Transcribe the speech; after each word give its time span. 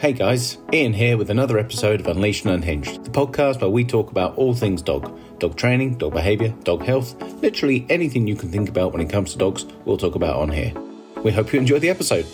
Hey 0.00 0.12
guys, 0.12 0.58
Ian 0.72 0.92
here 0.92 1.16
with 1.16 1.30
another 1.30 1.56
episode 1.56 2.00
of 2.00 2.06
Unleashed 2.08 2.44
and 2.44 2.54
Unhinged, 2.54 3.04
the 3.04 3.10
podcast 3.10 3.60
where 3.60 3.70
we 3.70 3.84
talk 3.84 4.10
about 4.10 4.36
all 4.36 4.52
things 4.52 4.82
dog 4.82 5.18
dog 5.38 5.56
training, 5.56 5.98
dog 5.98 6.12
behaviour, 6.12 6.50
dog 6.64 6.82
health, 6.82 7.14
literally 7.42 7.86
anything 7.88 8.26
you 8.26 8.36
can 8.36 8.50
think 8.50 8.68
about 8.68 8.92
when 8.92 9.00
it 9.00 9.08
comes 9.08 9.32
to 9.32 9.38
dogs, 9.38 9.64
we'll 9.84 9.96
talk 9.96 10.14
about 10.14 10.36
on 10.36 10.50
here. 10.50 10.72
We 11.22 11.32
hope 11.32 11.52
you 11.52 11.58
enjoy 11.58 11.78
the 11.78 11.90
episode. 11.90 12.26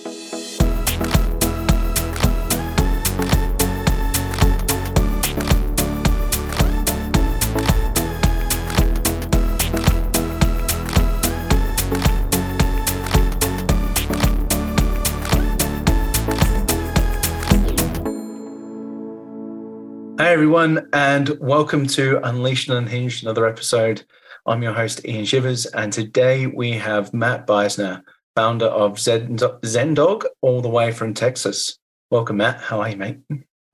Everyone, 20.50 20.88
and 20.92 21.28
welcome 21.38 21.86
to 21.86 22.18
Unleashed 22.24 22.68
and 22.68 22.78
Unhinged, 22.78 23.22
another 23.22 23.46
episode. 23.46 24.04
I'm 24.46 24.64
your 24.64 24.72
host, 24.72 25.06
Ian 25.06 25.24
Shivers, 25.24 25.64
and 25.64 25.92
today 25.92 26.48
we 26.48 26.72
have 26.72 27.14
Matt 27.14 27.46
Beisner, 27.46 28.02
founder 28.34 28.66
of 28.66 28.98
Zen, 28.98 29.38
Zen 29.64 29.94
Dog, 29.94 30.26
all 30.40 30.60
the 30.60 30.68
way 30.68 30.90
from 30.90 31.14
Texas. 31.14 31.78
Welcome, 32.10 32.38
Matt. 32.38 32.60
How 32.60 32.80
are 32.80 32.88
you, 32.88 32.96
mate? 32.96 33.20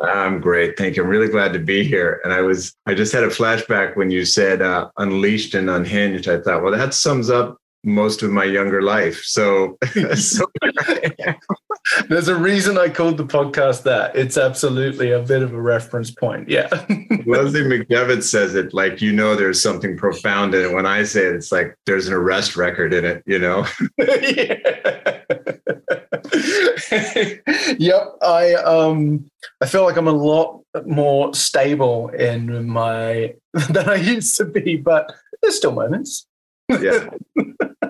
I'm 0.03 0.39
great, 0.39 0.77
thank 0.77 0.97
you. 0.97 1.03
I'm 1.03 1.09
really 1.09 1.29
glad 1.29 1.55
to 1.55 1.59
be 1.59 1.83
here. 1.83 2.21
And 2.25 2.31
I 2.35 2.43
was, 2.43 2.77
I 2.85 2.93
just 2.93 3.15
had 3.15 3.25
a 3.25 3.29
flashback 3.29 3.97
when 3.97 4.11
you 4.11 4.27
said 4.27 4.61
uh, 4.61 4.91
unleashed 4.99 5.55
and 5.55 5.71
unhinged. 5.71 6.29
I 6.29 6.43
thought, 6.43 6.63
well, 6.63 6.77
that 6.77 6.93
sums 6.93 7.31
up 7.31 7.57
most 7.85 8.23
of 8.23 8.31
my 8.31 8.45
younger 8.45 8.83
life. 8.83 9.23
So, 9.23 9.79
so 10.15 10.45
there's 12.09 12.29
a 12.29 12.37
reason 12.37 12.79
I 12.79 12.89
called 12.89 13.17
the 13.17 13.25
podcast 13.25 13.85
that. 13.85 14.17
It's 14.17 14.37
absolutely 14.37 15.13
a 15.13 15.21
bit 15.21 15.43
of 15.43 15.53
a 15.53 15.61
reference 15.61 16.11
point. 16.11 16.49
Yeah. 16.49 16.69
Leslie 17.27 17.63
McDevitt 17.63 18.23
says 18.23 18.55
it 18.55 18.75
like, 18.75 19.01
you 19.01 19.13
know, 19.13 19.37
there's 19.37 19.63
something 19.63 19.97
profound 19.97 20.55
in 20.55 20.65
it. 20.65 20.75
When 20.75 20.87
I 20.87 21.05
say 21.05 21.27
it, 21.27 21.35
it's 21.35 21.53
like 21.53 21.77
there's 21.87 22.09
an 22.09 22.15
arrest 22.15 22.57
record 22.57 22.93
in 22.93 23.05
it, 23.05 23.23
you 23.27 23.39
know? 23.39 23.65
yep. 27.79 28.17
I 28.23 28.55
um 28.65 29.31
I 29.61 29.67
feel 29.67 29.85
like 29.85 29.97
I'm 29.97 30.09
a 30.09 30.13
lot 30.13 30.63
more 30.85 31.33
stable 31.35 32.09
in 32.11 32.69
my 32.69 33.35
than 33.71 33.89
I 33.89 33.97
used 33.97 34.37
to 34.37 34.45
be, 34.45 34.77
but 34.77 35.13
there's 35.43 35.57
still 35.57 35.73
moments. 35.73 36.27
Yeah. 36.69 37.09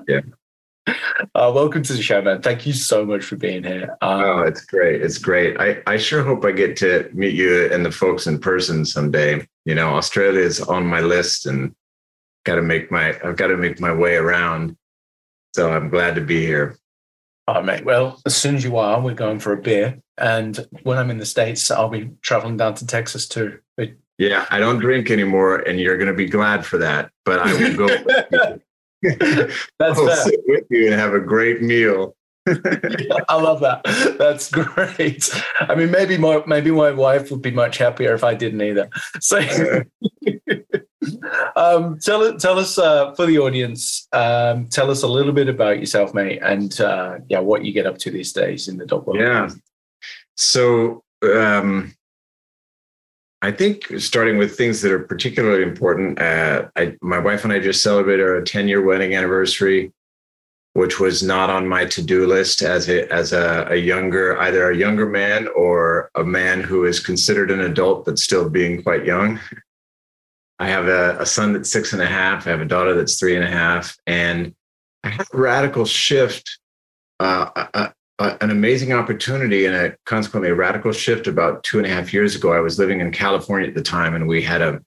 Yeah. 0.07 0.21
Uh, 1.35 1.53
welcome 1.55 1.83
to 1.83 1.93
the 1.93 2.03
show, 2.03 2.23
man. 2.23 2.41
Thank 2.41 2.67
you 2.67 2.73
so 2.73 3.05
much 3.05 3.25
for 3.25 3.37
being 3.37 3.63
here. 3.63 3.97
Um, 4.01 4.23
oh, 4.23 4.41
it's 4.43 4.65
great. 4.65 5.03
It's 5.03 5.19
great. 5.19 5.59
I, 5.59 5.83
I 5.87 5.97
sure 5.97 6.23
hope 6.23 6.45
I 6.45 6.53
get 6.53 6.77
to 6.79 7.11
meet 7.13 7.35
you 7.35 7.71
and 7.73 7.85
the 7.85 7.91
folks 7.91 8.27
in 8.27 8.39
person 8.39 8.85
someday. 8.85 9.47
You 9.65 9.75
know, 9.75 9.91
Australia 9.97 10.41
is 10.41 10.61
on 10.61 10.87
my 10.87 11.01
list 11.01 11.47
and 11.47 11.75
got 12.45 12.55
to 12.55 12.63
make 12.63 12.91
my, 12.91 13.19
I've 13.23 13.37
got 13.37 13.49
to 13.49 13.57
make 13.57 13.81
my 13.81 13.93
way 13.93 14.17
around. 14.17 14.77
So 15.55 15.73
I'm 15.73 15.91
glad 15.91 16.15
to 16.15 16.21
be 16.23 16.45
here. 16.45 16.77
Oh, 17.49 17.63
mate. 17.63 17.85
Well, 17.85 18.21
as 18.25 18.37
soon 18.37 18.57
as 18.57 18.65
you 18.65 18.77
are, 18.77 19.01
we're 19.01 19.15
going 19.15 19.39
for 19.39 19.53
a 19.53 19.61
beer. 19.61 19.99
And 20.17 20.67
when 20.85 20.97
I'm 20.99 21.11
in 21.11 21.19
the 21.19 21.27
States, 21.27 21.71
I'll 21.71 21.89
be 21.89 22.11
traveling 22.23 22.57
down 22.57 22.75
to 22.77 22.87
Texas 22.87 23.29
too. 23.29 23.59
But- 23.77 23.91
yeah, 24.19 24.47
I 24.51 24.59
don't 24.59 24.79
drink 24.79 25.11
anymore, 25.11 25.57
and 25.59 25.79
you're 25.79 25.99
going 25.99 26.09
to 26.09 26.15
be 26.15 26.29
glad 26.29 26.65
for 26.65 26.79
that. 26.79 27.11
But 27.27 27.41
I 27.41 27.53
will 27.53 27.77
go. 27.77 28.59
That's 29.79 29.99
I'll 29.99 30.07
that. 30.07 30.25
sit 30.25 30.41
with 30.47 30.65
you 30.71 30.87
and 30.87 30.95
have 30.95 31.15
a 31.15 31.21
great 31.21 31.63
meal. 31.63 32.17
I 33.29 33.41
love 33.41 33.61
that. 33.61 33.83
That's 34.19 34.51
great. 34.51 35.31
I 35.59 35.75
mean, 35.75 35.91
maybe 35.91 36.17
my 36.17 36.43
maybe 36.47 36.71
my 36.71 36.93
wife 36.93 37.31
would 37.31 37.43
be 37.43 37.51
much 37.51 37.79
happier 37.79 38.15
if 38.15 38.23
I 38.23 38.35
didn't 38.35 38.63
either. 38.63 38.89
So, 39.21 39.39
um, 41.57 41.99
tell 41.99 42.37
tell 42.39 42.59
us 42.59 42.79
uh, 42.79 43.15
for 43.15 43.27
the 43.27 43.39
audience. 43.39 44.07
Um, 44.13 44.69
tell 44.69 44.91
us 44.93 45.03
a 45.03 45.09
little 45.09 45.33
bit 45.33 45.49
about 45.49 45.81
yourself, 45.81 46.15
mate, 46.15 46.41
and 46.43 46.81
uh, 46.81 47.19
yeah, 47.29 47.41
what 47.41 47.65
you 47.65 47.73
get 47.73 47.87
up 47.87 47.99
to 47.99 48.13
these 48.13 48.33
days 48.33 48.69
in 48.69 48.77
the 48.77 48.87
dog 48.87 49.07
world. 49.07 49.21
Yeah. 49.21 49.51
So, 50.37 51.03
um, 51.23 51.95
I 53.43 53.53
think 53.53 53.87
starting 53.99 54.39
with 54.39 54.57
things 54.57 54.81
that 54.83 54.93
are 54.93 54.99
particularly 54.99 55.63
important. 55.63 56.19
Uh, 56.21 56.69
I, 56.77 56.97
my 57.03 57.19
wife 57.19 57.45
and 57.45 57.53
I 57.53 57.59
just 57.59 57.83
celebrated 57.83 58.27
our 58.27 58.41
10 58.41 58.67
year 58.67 58.83
wedding 58.83 59.15
anniversary, 59.15 59.93
which 60.73 60.99
was 60.99 61.23
not 61.23 61.51
on 61.51 61.69
my 61.69 61.85
to 61.87 62.03
do 62.03 62.27
list 62.27 62.63
as 62.63 62.89
a 62.89 63.13
as 63.13 63.33
a, 63.33 63.67
a, 63.71 63.77
younger 63.77 64.39
either 64.41 64.71
a 64.71 64.77
younger 64.77 65.07
man 65.07 65.49
or 65.49 66.11
a 66.15 66.25
man 66.25 66.63
who 66.63 66.85
is 66.85 66.99
considered 66.99 67.51
an 67.51 67.61
adult 67.61 68.07
but 68.07 68.19
still 68.19 68.49
being 68.49 68.83
quite 68.83 69.05
young. 69.05 69.39
I 70.59 70.69
have 70.69 70.89
a, 70.89 71.19
a 71.21 71.27
son 71.27 71.53
that's 71.53 71.71
six 71.71 71.93
and 71.93 72.01
a 72.01 72.07
half. 72.07 72.47
I 72.47 72.51
have 72.51 72.63
a 72.63 72.65
daughter 72.65 72.95
that's 72.95 73.19
three 73.19 73.37
and 73.37 73.45
a 73.45 73.51
half, 73.51 73.97
and 74.07 74.55
I 75.05 75.11
had 75.11 75.27
a 75.33 75.37
radical 75.37 75.85
shift. 75.85 76.59
Uh, 77.21 77.91
an 78.19 78.51
amazing 78.51 78.93
opportunity 78.93 79.67
and 79.67 79.77
a 79.77 79.97
consequently 80.07 80.51
a 80.51 80.55
radical 80.55 80.93
shift 80.93 81.27
about 81.27 81.63
two 81.65 81.79
and 81.79 81.87
a 81.87 81.91
half 81.91 82.13
years 82.13 82.35
ago. 82.35 82.53
I 82.53 82.61
was 82.61 82.79
living 82.79 83.01
in 83.01 83.13
California 83.13 83.69
at 83.69 83.75
the 83.75 83.83
time, 83.83 84.15
and 84.15 84.27
we 84.27 84.43
had 84.43 84.63
a, 84.63 84.81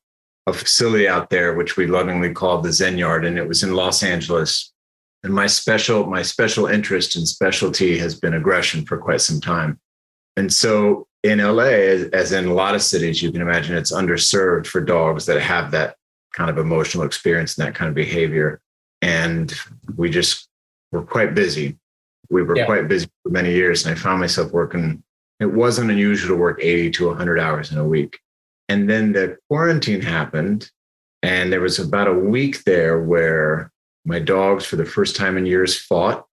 a 0.47 0.53
facility 0.53 1.07
out 1.07 1.29
there 1.29 1.53
which 1.53 1.77
we 1.77 1.85
lovingly 1.85 2.33
called 2.33 2.63
the 2.63 2.73
Zen 2.73 2.97
Yard, 2.97 3.25
and 3.25 3.37
it 3.37 3.47
was 3.47 3.63
in 3.63 3.75
Los 3.75 4.01
Angeles. 4.01 4.73
And 5.23 5.33
my 5.33 5.47
special 5.47 6.05
my 6.07 6.21
special 6.21 6.65
interest 6.65 7.15
and 7.15 7.27
specialty 7.27 7.97
has 7.99 8.19
been 8.19 8.33
aggression 8.33 8.85
for 8.85 8.97
quite 8.97 9.21
some 9.21 9.41
time. 9.41 9.79
And 10.37 10.51
so 10.51 11.07
in 11.23 11.39
LA, 11.39 12.07
as 12.13 12.31
in 12.31 12.45
a 12.45 12.53
lot 12.53 12.75
of 12.75 12.81
cities, 12.81 13.21
you 13.21 13.31
can 13.31 13.41
imagine 13.41 13.75
it's 13.75 13.91
underserved 13.91 14.65
for 14.65 14.79
dogs 14.81 15.25
that 15.25 15.41
have 15.41 15.71
that 15.71 15.97
kind 16.33 16.49
of 16.49 16.57
emotional 16.57 17.03
experience 17.03 17.57
and 17.57 17.67
that 17.67 17.75
kind 17.75 17.89
of 17.89 17.95
behavior. 17.95 18.61
And 19.01 19.53
we 19.97 20.09
just 20.09 20.47
were 20.91 21.03
quite 21.03 21.35
busy 21.35 21.77
we 22.29 22.43
were 22.43 22.55
yeah. 22.55 22.65
quite 22.65 22.87
busy 22.87 23.07
for 23.23 23.29
many 23.29 23.53
years 23.53 23.85
and 23.85 23.95
I 23.95 23.99
found 23.99 24.19
myself 24.19 24.51
working. 24.51 25.03
It 25.39 25.47
wasn't 25.47 25.91
unusual 25.91 26.35
to 26.35 26.39
work 26.39 26.59
80 26.61 26.91
to 26.91 27.07
100 27.07 27.39
hours 27.39 27.71
in 27.71 27.77
a 27.77 27.85
week. 27.85 28.19
And 28.67 28.89
then 28.89 29.13
the 29.13 29.37
quarantine 29.49 30.01
happened. 30.01 30.69
And 31.23 31.51
there 31.51 31.61
was 31.61 31.79
about 31.79 32.07
a 32.07 32.13
week 32.13 32.63
there 32.63 33.01
where 33.01 33.71
my 34.05 34.19
dogs, 34.19 34.65
for 34.65 34.75
the 34.75 34.85
first 34.85 35.15
time 35.15 35.37
in 35.37 35.45
years, 35.45 35.77
fought. 35.77 36.25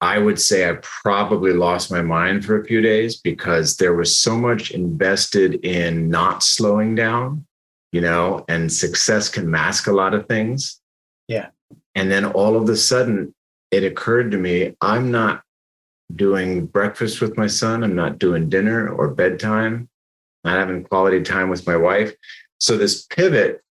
I 0.00 0.18
would 0.18 0.40
say 0.40 0.68
I 0.68 0.78
probably 0.82 1.52
lost 1.52 1.92
my 1.92 2.02
mind 2.02 2.44
for 2.44 2.60
a 2.60 2.64
few 2.64 2.80
days 2.80 3.20
because 3.20 3.76
there 3.76 3.94
was 3.94 4.18
so 4.18 4.36
much 4.36 4.72
invested 4.72 5.64
in 5.64 6.08
not 6.08 6.42
slowing 6.42 6.96
down, 6.96 7.46
you 7.92 8.00
know, 8.00 8.44
and 8.48 8.72
success 8.72 9.28
can 9.28 9.48
mask 9.48 9.86
a 9.86 9.92
lot 9.92 10.12
of 10.12 10.26
things. 10.26 10.80
Yeah. 11.28 11.50
And 11.94 12.10
then 12.10 12.24
all 12.24 12.56
of 12.56 12.68
a 12.68 12.76
sudden, 12.76 13.32
it 13.72 13.82
occurred 13.82 14.30
to 14.30 14.38
me 14.38 14.76
I'm 14.80 15.10
not 15.10 15.42
doing 16.14 16.66
breakfast 16.66 17.20
with 17.20 17.36
my 17.36 17.46
son, 17.48 17.82
I'm 17.82 17.96
not 17.96 18.18
doing 18.18 18.48
dinner 18.48 18.88
or 18.88 19.08
bedtime, 19.08 19.88
not 20.44 20.58
having 20.58 20.84
quality 20.84 21.22
time 21.22 21.48
with 21.48 21.66
my 21.66 21.76
wife. 21.76 22.12
So, 22.58 22.76
this 22.76 23.02
pivot, 23.06 23.62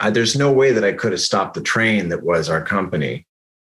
I, 0.00 0.10
there's 0.10 0.34
no 0.34 0.50
way 0.50 0.72
that 0.72 0.84
I 0.84 0.92
could 0.92 1.12
have 1.12 1.20
stopped 1.20 1.54
the 1.54 1.60
train 1.60 2.08
that 2.08 2.24
was 2.24 2.48
our 2.48 2.64
company. 2.64 3.26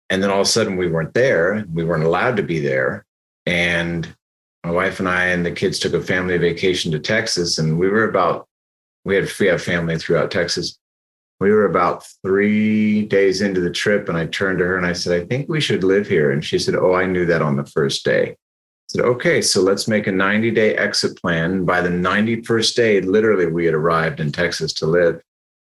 And 0.09 0.21
then 0.21 0.29
all 0.29 0.41
of 0.41 0.47
a 0.47 0.49
sudden, 0.49 0.77
we 0.77 0.87
weren't 0.87 1.15
there. 1.15 1.65
We 1.73 1.83
weren't 1.83 2.03
allowed 2.03 2.37
to 2.37 2.43
be 2.43 2.59
there. 2.59 3.05
And 3.47 4.15
my 4.63 4.71
wife 4.71 4.99
and 4.99 5.09
I 5.09 5.25
and 5.25 5.45
the 5.45 5.51
kids 5.51 5.77
took 5.77 5.93
a 5.93 6.01
family 6.01 6.37
vacation 6.37 6.91
to 6.91 6.99
Texas, 6.99 7.59
and 7.59 7.77
we 7.77 7.87
were 7.87 8.07
about 8.07 8.47
we 9.03 9.15
had 9.15 9.29
we 9.39 9.47
have 9.47 9.61
family 9.61 9.97
throughout 9.97 10.31
Texas, 10.31 10.79
we 11.39 11.51
were 11.51 11.65
about 11.65 12.05
three 12.23 13.05
days 13.05 13.41
into 13.41 13.59
the 13.59 13.69
trip 13.69 14.07
and 14.07 14.17
I 14.17 14.25
turned 14.27 14.59
to 14.59 14.65
her 14.65 14.77
and 14.77 14.85
I 14.85 14.93
said, 14.93 15.21
I 15.21 15.25
think 15.25 15.49
we 15.49 15.59
should 15.59 15.83
live 15.83 16.07
here. 16.07 16.31
And 16.31 16.43
she 16.43 16.57
said, 16.57 16.75
Oh, 16.75 16.93
I 16.93 17.05
knew 17.05 17.25
that 17.25 17.41
on 17.41 17.57
the 17.57 17.65
first 17.65 18.05
day. 18.05 18.31
I 18.31 18.35
said, 18.87 19.05
Okay, 19.05 19.41
so 19.41 19.61
let's 19.61 19.87
make 19.87 20.07
a 20.07 20.11
90 20.11 20.51
day 20.51 20.75
exit 20.75 21.19
plan. 21.21 21.65
By 21.65 21.81
the 21.81 21.89
91st 21.89 22.75
day, 22.75 23.01
literally, 23.01 23.47
we 23.47 23.65
had 23.65 23.73
arrived 23.73 24.19
in 24.19 24.31
Texas 24.31 24.71
to 24.73 24.85
live. 24.85 25.21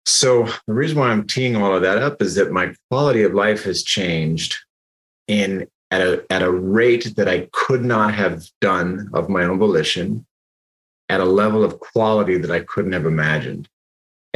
So 0.05 0.47
the 0.67 0.73
reason 0.73 0.97
why 0.97 1.09
I'm 1.09 1.27
teeing 1.27 1.57
all 1.57 1.75
of 1.75 1.81
that 1.81 1.97
up 1.97 2.21
is 2.21 2.35
that 2.35 2.51
my 2.51 2.73
quality 2.89 3.23
of 3.23 3.33
life 3.33 3.63
has 3.63 3.83
changed 3.83 4.57
in 5.27 5.67
at 5.91 6.01
a, 6.01 6.25
at 6.29 6.43
a 6.43 6.51
rate 6.51 7.15
that 7.17 7.27
I 7.27 7.49
could 7.51 7.83
not 7.83 8.13
have 8.13 8.45
done 8.61 9.09
of 9.13 9.27
my 9.27 9.43
own 9.43 9.59
volition, 9.59 10.25
at 11.09 11.19
a 11.19 11.25
level 11.25 11.63
of 11.63 11.79
quality 11.79 12.37
that 12.37 12.51
I 12.51 12.61
couldn't 12.61 12.93
have 12.93 13.05
imagined. 13.05 13.67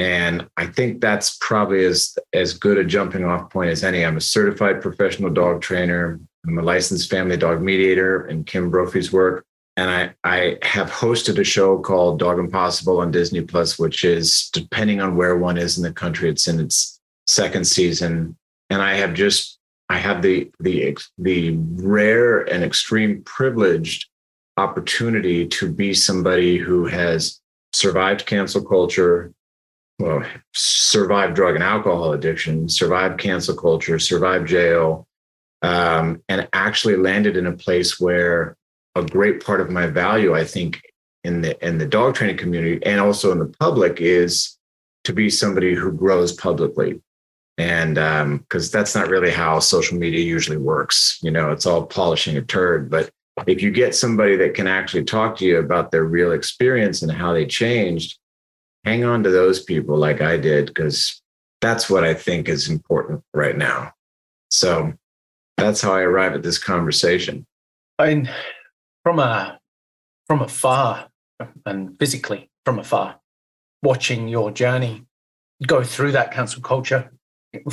And 0.01 0.47
I 0.57 0.65
think 0.65 0.99
that's 0.99 1.37
probably 1.41 1.85
as, 1.85 2.17
as 2.33 2.55
good 2.55 2.79
a 2.79 2.83
jumping 2.83 3.23
off 3.23 3.51
point 3.51 3.69
as 3.69 3.83
any. 3.83 4.03
I'm 4.03 4.17
a 4.17 4.21
certified 4.21 4.81
professional 4.81 5.29
dog 5.29 5.61
trainer. 5.61 6.19
I'm 6.47 6.57
a 6.57 6.63
licensed 6.63 7.07
family 7.07 7.37
dog 7.37 7.61
mediator 7.61 8.25
in 8.27 8.43
Kim 8.43 8.71
Brophy's 8.71 9.13
work. 9.13 9.45
And 9.77 9.91
I, 9.91 10.15
I 10.23 10.57
have 10.63 10.89
hosted 10.89 11.37
a 11.37 11.43
show 11.43 11.77
called 11.77 12.17
Dog 12.17 12.39
Impossible 12.39 12.97
on 12.97 13.11
Disney 13.11 13.41
Plus, 13.41 13.77
which 13.77 14.03
is 14.03 14.49
depending 14.53 15.01
on 15.01 15.15
where 15.15 15.37
one 15.37 15.59
is 15.59 15.77
in 15.77 15.83
the 15.83 15.93
country, 15.93 16.31
it's 16.31 16.47
in 16.47 16.59
its 16.59 16.99
second 17.27 17.65
season. 17.65 18.35
And 18.71 18.81
I 18.81 18.95
have 18.95 19.13
just 19.13 19.59
I 19.87 19.97
have 19.97 20.23
the 20.23 20.49
the 20.59 20.97
the 21.19 21.57
rare 21.75 22.41
and 22.41 22.63
extreme 22.63 23.21
privileged 23.21 24.09
opportunity 24.57 25.47
to 25.47 25.71
be 25.71 25.93
somebody 25.93 26.57
who 26.57 26.87
has 26.87 27.39
survived 27.71 28.25
cancel 28.25 28.65
culture, 28.65 29.31
well, 30.01 30.23
survived 30.53 31.35
drug 31.35 31.55
and 31.55 31.63
alcohol 31.63 32.13
addiction, 32.13 32.67
survived 32.67 33.19
cancel 33.19 33.55
culture, 33.55 33.99
survived 33.99 34.47
jail, 34.47 35.07
um, 35.61 36.21
and 36.27 36.47
actually 36.53 36.97
landed 36.97 37.37
in 37.37 37.45
a 37.45 37.51
place 37.51 37.99
where 37.99 38.57
a 38.95 39.03
great 39.03 39.43
part 39.43 39.61
of 39.61 39.69
my 39.69 39.87
value, 39.87 40.35
I 40.35 40.43
think, 40.43 40.81
in 41.23 41.41
the 41.41 41.65
in 41.65 41.77
the 41.77 41.85
dog 41.85 42.15
training 42.15 42.37
community 42.37 42.83
and 42.83 42.99
also 42.99 43.31
in 43.31 43.37
the 43.37 43.53
public 43.59 44.01
is 44.01 44.57
to 45.03 45.13
be 45.13 45.29
somebody 45.29 45.75
who 45.75 45.91
grows 45.91 46.33
publicly. 46.33 46.99
And 47.57 47.95
because 47.95 48.73
um, 48.73 48.79
that's 48.79 48.95
not 48.95 49.09
really 49.09 49.29
how 49.29 49.59
social 49.59 49.99
media 49.99 50.21
usually 50.21 50.57
works. 50.57 51.19
You 51.21 51.29
know 51.29 51.51
it's 51.51 51.67
all 51.67 51.85
polishing 51.85 52.37
a 52.37 52.41
turd. 52.41 52.89
But 52.89 53.11
if 53.45 53.61
you 53.61 53.71
get 53.71 53.95
somebody 53.95 54.35
that 54.37 54.55
can 54.55 54.67
actually 54.67 55.03
talk 55.03 55.37
to 55.37 55.45
you 55.45 55.59
about 55.59 55.91
their 55.91 56.05
real 56.05 56.31
experience 56.31 57.03
and 57.03 57.11
how 57.11 57.33
they 57.33 57.45
changed 57.45 58.17
hang 58.83 59.03
on 59.03 59.23
to 59.23 59.29
those 59.29 59.63
people 59.63 59.97
like 59.97 60.21
i 60.21 60.37
did 60.37 60.67
because 60.67 61.21
that's 61.61 61.89
what 61.89 62.03
i 62.03 62.13
think 62.13 62.49
is 62.49 62.69
important 62.69 63.21
right 63.33 63.57
now. 63.57 63.91
So 64.49 64.93
that's 65.57 65.81
how 65.81 65.93
i 65.93 66.01
arrive 66.01 66.33
at 66.33 66.43
this 66.43 66.57
conversation. 66.57 67.45
I 67.99 68.07
mean, 68.07 68.29
from 69.03 69.19
a 69.19 69.59
from 70.27 70.41
afar 70.41 71.07
and 71.65 71.97
physically 71.99 72.49
from 72.65 72.79
afar 72.79 73.19
watching 73.83 74.27
your 74.27 74.51
journey 74.51 75.05
go 75.67 75.83
through 75.83 76.11
that 76.13 76.31
cancel 76.31 76.61
culture 76.61 77.11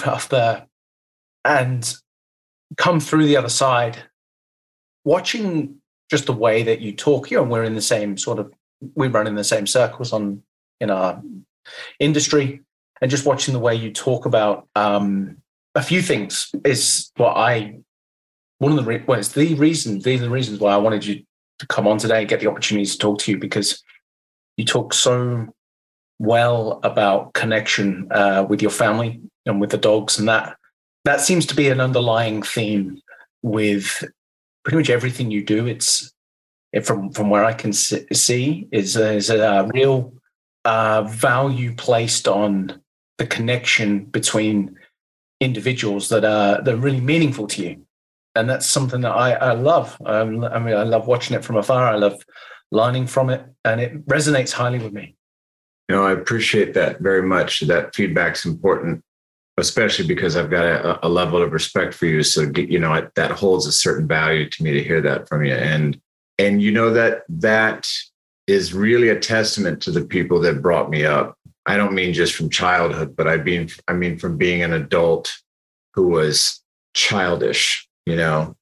after 0.05 0.67
and 1.45 1.95
come 2.77 3.01
through 3.01 3.27
the 3.27 3.37
other 3.37 3.49
side, 3.49 3.99
watching 5.05 5.77
just 6.11 6.27
the 6.27 6.33
way 6.33 6.63
that 6.63 6.81
you 6.81 6.93
talk, 6.93 7.31
you 7.31 7.37
know, 7.39 7.43
we're 7.43 7.65
in 7.65 7.75
the 7.75 7.83
same 7.83 8.17
sort 8.17 8.39
of, 8.39 8.53
we 8.95 9.09
run 9.09 9.27
in 9.27 9.35
the 9.35 9.45
same 9.45 9.67
circles 9.67 10.13
on 10.13 10.43
in 10.81 10.91
our 10.91 11.23
industry, 11.99 12.63
and 13.01 13.11
just 13.11 13.27
watching 13.27 13.55
the 13.55 13.61
way 13.61 13.75
you 13.75 13.93
talk 13.93 14.27
about 14.27 14.69
um, 14.75 15.39
a 15.75 15.83
few 15.83 16.03
things 16.03 16.51
is 16.65 17.11
what 17.17 17.37
I 17.37 17.79
one 18.59 18.77
of 18.77 18.85
the 18.85 19.05
well, 19.07 19.19
it's 19.19 19.33
the 19.33 19.55
reason 19.55 20.01
these 20.01 20.21
are 20.21 20.25
the 20.25 20.31
reasons 20.31 20.61
why 20.61 20.73
I 20.73 20.79
wanted 20.79 21.05
you 21.07 21.23
to 21.61 21.67
come 21.67 21.87
on 21.87 21.99
today 21.99 22.21
and 22.21 22.29
get 22.29 22.41
the 22.41 22.49
opportunity 22.49 22.87
to 22.87 22.99
talk 22.99 23.21
to 23.21 23.31
you 23.31 23.39
because 23.39 23.83
you 24.57 24.65
talk 24.65 24.93
so 24.93 25.47
well 26.19 26.81
about 26.83 27.33
connection 27.35 28.09
uh, 28.11 28.45
with 28.49 28.61
your 28.61 28.71
family 28.71 29.21
and 29.47 29.61
with 29.61 29.71
the 29.71 29.79
dogs, 29.79 30.19
and 30.19 30.29
that 30.29 30.57
that 31.05 31.21
seems 31.21 31.47
to 31.47 31.55
be 31.55 31.69
an 31.69 31.81
underlying 31.81 32.43
theme 32.43 33.01
with 33.43 34.05
pretty 34.65 34.79
much 34.79 34.91
everything 34.91 35.31
you 35.31 35.45
do. 35.45 35.67
It's 35.67 36.13
it, 36.73 36.85
from 36.85 37.13
from 37.13 37.31
where 37.31 37.45
I 37.45 37.53
can 37.53 37.73
see 37.73 38.69
is 38.73 38.97
is 38.97 39.31
a 39.31 39.71
real 39.73 40.13
uh, 40.69 41.03
value 41.05 41.75
placed 41.75 42.29
on 42.29 42.79
the 43.17 43.27
connection 43.27 44.05
between 44.05 44.77
individuals 45.41 46.11
that 46.11 46.25
are 46.27 46.61
that 46.63 46.75
are 46.75 46.85
really 46.87 47.01
meaningful 47.01 47.47
to 47.47 47.63
you, 47.63 47.83
and 48.35 48.51
that's 48.51 48.67
something 48.67 49.01
that 49.01 49.13
I, 49.13 49.33
I 49.33 49.53
love. 49.53 49.97
Um, 50.05 50.45
I 50.45 50.59
mean, 50.59 50.75
I 50.75 50.83
love 50.83 51.07
watching 51.07 51.35
it 51.37 51.45
from 51.45 51.57
afar. 51.57 51.87
I 51.87 51.97
love 51.97 52.23
learning 52.71 53.07
from 53.07 53.31
it, 53.31 53.43
and 53.65 53.81
it 53.81 54.07
resonates 54.07 54.53
highly 54.53 54.79
with 54.79 54.93
me. 54.93 55.17
You 55.89 55.97
know, 55.97 56.07
I 56.07 56.13
appreciate 56.13 56.75
that 56.75 57.01
very 57.01 57.23
much. 57.23 57.61
That 57.61 57.95
feedback's 57.95 58.45
important 58.45 59.03
especially 59.57 60.07
because 60.07 60.37
I've 60.37 60.51
got 60.51 60.65
a, 60.65 61.05
a, 61.05 61.09
level 61.09 61.43
of 61.43 61.53
respect 61.53 61.93
for 61.93 62.07
you. 62.07 62.23
So 62.23 62.43
you 62.55 62.79
know 62.79 63.09
that 63.17 63.33
holds 63.33 63.67
a 63.67 63.73
certain 63.73 64.07
value 64.07 64.49
to 64.49 64.63
me 64.63 64.71
to 64.73 64.85
hear 64.85 65.01
that 65.01 65.29
from 65.29 65.45
you, 65.45 65.55
and 65.55 66.01
and 66.39 66.63
you 66.63 66.71
know 66.71 66.93
that 66.93 67.23
that 67.29 67.91
is 68.49 68.75
really 68.75 69.11
a 69.11 69.21
testament 69.21 69.81
to 69.83 69.93
the 69.93 70.05
people 70.05 70.41
that 70.41 70.63
brought 70.63 70.91
me 70.91 71.05
up. 71.05 71.37
I 71.67 71.77
don't 71.77 71.95
mean 71.95 72.13
just 72.13 72.35
from 72.35 72.51
childhood, 72.51 73.15
but 73.15 73.29
I 73.29 73.37
mean 73.37 73.69
I 73.87 73.93
mean 73.93 74.19
from 74.19 74.37
being 74.37 74.63
an 74.63 74.73
adult 74.73 75.31
who 75.95 76.09
was 76.09 76.61
childish, 76.95 77.87
you 78.07 78.17
know. 78.17 78.57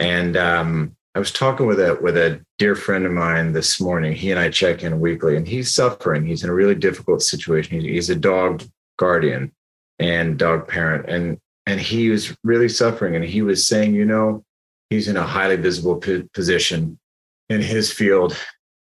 And 0.00 0.36
um, 0.36 0.96
I 1.14 1.18
was 1.20 1.30
talking 1.30 1.66
with 1.66 1.78
a 1.78 1.98
with 2.00 2.16
a 2.16 2.44
dear 2.58 2.74
friend 2.74 3.06
of 3.06 3.12
mine 3.12 3.52
this 3.52 3.80
morning. 3.80 4.14
He 4.14 4.32
and 4.32 4.40
I 4.40 4.48
check 4.48 4.82
in 4.82 4.98
weekly, 4.98 5.36
and 5.36 5.46
he's 5.46 5.72
suffering. 5.72 6.26
He's 6.26 6.42
in 6.42 6.50
a 6.50 6.54
really 6.54 6.74
difficult 6.74 7.22
situation. 7.22 7.80
He's 7.80 8.10
a 8.10 8.16
dog 8.16 8.64
guardian 9.00 9.52
and 10.00 10.38
dog 10.38 10.66
parent 10.66 11.08
and 11.08 11.38
and 11.66 11.80
he 11.80 12.08
was 12.08 12.36
really 12.42 12.68
suffering 12.68 13.14
and 13.14 13.24
he 13.24 13.42
was 13.42 13.66
saying 13.66 13.94
you 13.94 14.04
know 14.04 14.44
he's 14.88 15.08
in 15.08 15.16
a 15.16 15.26
highly 15.26 15.56
visible 15.56 15.96
p- 15.96 16.28
position 16.34 16.98
in 17.48 17.62
his 17.62 17.92
field 17.92 18.36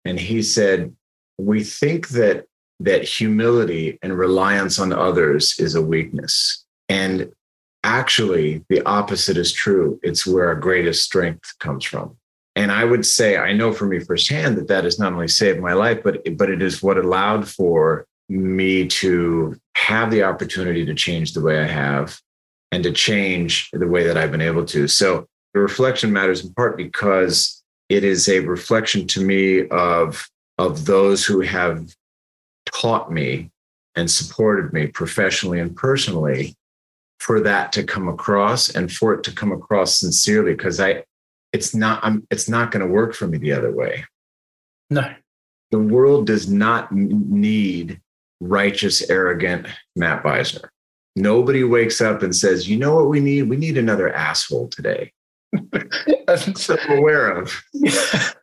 and 0.08 0.19
he 0.19 0.43
said 0.43 0.94
we 1.38 1.62
think 1.62 2.08
that 2.08 2.46
that 2.81 3.05
humility 3.05 3.99
and 4.02 4.16
reliance 4.16 4.78
on 4.78 4.93
others 4.93 5.58
is 5.58 5.75
a 5.75 5.82
weakness. 5.82 6.64
And 6.88 7.32
actually 7.84 8.64
the 8.69 8.82
opposite 8.87 9.37
is 9.37 9.52
true. 9.52 10.00
It's 10.02 10.26
where 10.26 10.49
our 10.49 10.55
greatest 10.55 11.05
strength 11.05 11.56
comes 11.58 11.84
from. 11.84 12.16
And 12.56 12.72
i 12.72 12.84
would 12.84 13.06
say 13.06 13.37
i 13.37 13.52
know 13.52 13.72
for 13.72 13.87
me 13.87 14.00
firsthand 14.00 14.56
that 14.56 14.69
that 14.69 14.84
has 14.84 14.99
not 14.99 15.12
only 15.12 15.28
saved 15.28 15.60
my 15.60 15.75
life 15.75 16.00
but 16.02 16.14
but 16.37 16.50
it 16.50 16.61
is 16.61 16.82
what 16.82 16.99
allowed 16.99 17.49
for 17.49 18.08
me 18.28 18.87
to 18.87 19.56
have 19.75 20.11
the 20.11 20.22
opportunity 20.22 20.84
to 20.84 20.94
change 20.94 21.32
the 21.32 21.40
way 21.40 21.61
I 21.61 21.66
have 21.66 22.20
and 22.72 22.82
to 22.84 22.93
change 22.93 23.70
the 23.72 23.87
way 23.87 24.06
that 24.06 24.19
I've 24.19 24.31
been 24.31 24.43
able 24.43 24.66
to. 24.66 24.87
So 24.87 25.26
the 25.54 25.61
reflection 25.61 26.12
matters 26.12 26.44
in 26.44 26.52
part 26.52 26.76
because 26.76 27.57
it 27.88 28.05
is 28.05 28.29
a 28.29 28.40
reflection 28.40 29.06
to 29.08 29.25
me 29.25 29.67
of, 29.69 30.29
of 30.58 30.87
those 30.87 31.25
who 31.25 31.40
have 31.40 31.94
taught 32.67 33.11
me 33.12 33.50
and 33.96 34.11
supported 34.11 34.73
me 34.73 34.87
professionally 34.87 35.58
and 35.58 35.75
personally 35.76 36.55
for 37.19 37.40
that 37.40 37.73
to 37.73 37.82
come 37.82 38.08
across 38.08 38.69
and 38.69 38.93
for 38.93 39.14
it 39.14 39.23
to 39.25 39.32
come 39.32 39.52
across 39.52 39.96
sincerely 39.96 40.52
because 40.52 40.79
I 40.79 41.05
it's 41.52 41.75
not 41.75 42.00
I'm 42.05 42.26
it's 42.31 42.49
not 42.49 42.70
going 42.70 42.87
to 42.87 42.93
work 42.93 43.14
for 43.14 43.26
me 43.26 43.38
the 43.38 43.52
other 43.52 43.73
way. 43.73 44.05
No. 44.90 45.12
The 45.70 45.79
world 45.79 46.26
does 46.26 46.49
not 46.49 46.93
need 46.93 48.00
righteous, 48.40 49.08
arrogant 49.11 49.67
Matt 49.96 50.23
Beisner. 50.23 50.69
Nobody 51.17 51.64
wakes 51.64 52.00
up 52.00 52.23
and 52.23 52.35
says, 52.35 52.69
you 52.69 52.76
know 52.76 52.94
what 52.94 53.08
we 53.08 53.20
need? 53.20 53.43
We 53.43 53.56
need 53.56 53.76
another 53.76 54.12
asshole 54.12 54.69
today. 54.69 55.12
That's 56.26 56.62
so 56.62 56.76
I'm 56.88 56.98
aware 56.98 57.30
of. 57.30 57.62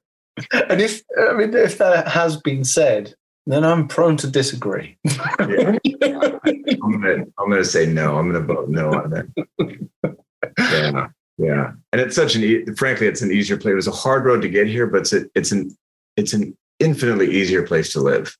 And 0.52 0.81
if 0.81 1.02
I 1.18 1.31
mean 1.31 1.54
if 1.54 1.78
that 1.78 2.10
has 2.10 2.36
been 2.36 2.66
said, 2.66 3.16
then 3.46 3.63
I'm 3.63 3.88
prone 3.88 4.18
to 4.18 4.27
disagree. 4.27 4.98
yeah. 5.06 5.77
I'm 6.03 6.91
gonna 6.91 7.24
I'm 7.39 7.50
gonna 7.50 7.63
say 7.63 7.86
no. 7.86 8.18
I'm 8.18 8.30
gonna 8.30 8.46
vote 8.46 8.68
no 8.68 8.91
on 8.91 9.12
that. 9.12 10.18
Yeah. 10.60 11.08
Yeah. 11.38 11.72
And 11.94 12.01
it's 12.01 12.18
such 12.18 12.36
an 12.36 12.75
frankly, 12.75 13.08
it's 13.08 13.22
an 13.22 13.32
easier 13.32 13.56
place. 13.56 13.72
It 13.72 13.75
was 13.75 13.88
a 13.88 13.91
hard 13.91 14.25
road 14.25 14.41
to 14.41 14.50
get 14.50 14.68
here, 14.68 14.88
but 14.88 15.01
it's 15.01 15.13
a, 15.13 15.25
it's 15.36 15.53
an 15.53 15.74
it's 16.18 16.34
an 16.34 16.58
infinitely 16.80 17.34
easier 17.34 17.65
place 17.65 17.94
to 17.94 18.01
live. 18.01 18.36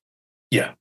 Yeah 0.51 0.74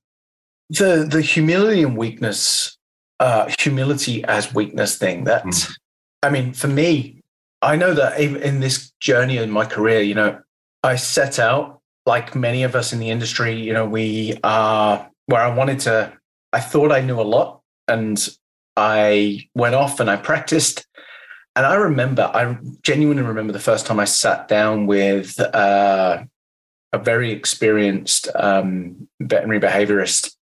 the 0.69 1.07
the 1.09 1.21
humility 1.21 1.83
and 1.83 1.97
weakness, 1.97 2.77
uh, 3.19 3.49
humility 3.59 4.23
as 4.25 4.53
weakness 4.53 4.97
thing. 4.97 5.25
That 5.25 5.43
mm. 5.43 5.77
I 6.23 6.29
mean, 6.29 6.53
for 6.53 6.67
me, 6.67 7.21
I 7.61 7.75
know 7.75 7.93
that 7.93 8.19
in 8.19 8.59
this 8.59 8.91
journey 8.99 9.37
in 9.37 9.49
my 9.49 9.65
career, 9.65 10.01
you 10.01 10.13
know, 10.13 10.39
I 10.83 10.97
set 10.97 11.39
out 11.39 11.81
like 12.05 12.35
many 12.35 12.63
of 12.63 12.75
us 12.75 12.93
in 12.93 12.99
the 12.99 13.09
industry. 13.09 13.59
You 13.59 13.73
know, 13.73 13.85
we 13.85 14.37
are 14.43 15.09
where 15.25 15.41
I 15.41 15.53
wanted 15.53 15.79
to. 15.81 16.13
I 16.53 16.59
thought 16.59 16.91
I 16.91 17.01
knew 17.01 17.19
a 17.19 17.23
lot, 17.23 17.61
and 17.87 18.17
I 18.77 19.47
went 19.55 19.75
off 19.75 19.99
and 19.99 20.09
I 20.09 20.17
practiced. 20.17 20.85
And 21.55 21.65
I 21.65 21.75
remember, 21.75 22.23
I 22.33 22.57
genuinely 22.83 23.23
remember 23.23 23.53
the 23.53 23.59
first 23.59 23.85
time 23.85 23.99
I 23.99 24.05
sat 24.05 24.47
down 24.47 24.87
with 24.87 25.39
uh, 25.39 26.23
a 26.91 26.97
very 26.99 27.31
experienced 27.31 28.27
um, 28.35 29.07
veterinary 29.21 29.61
behaviorist 29.61 30.35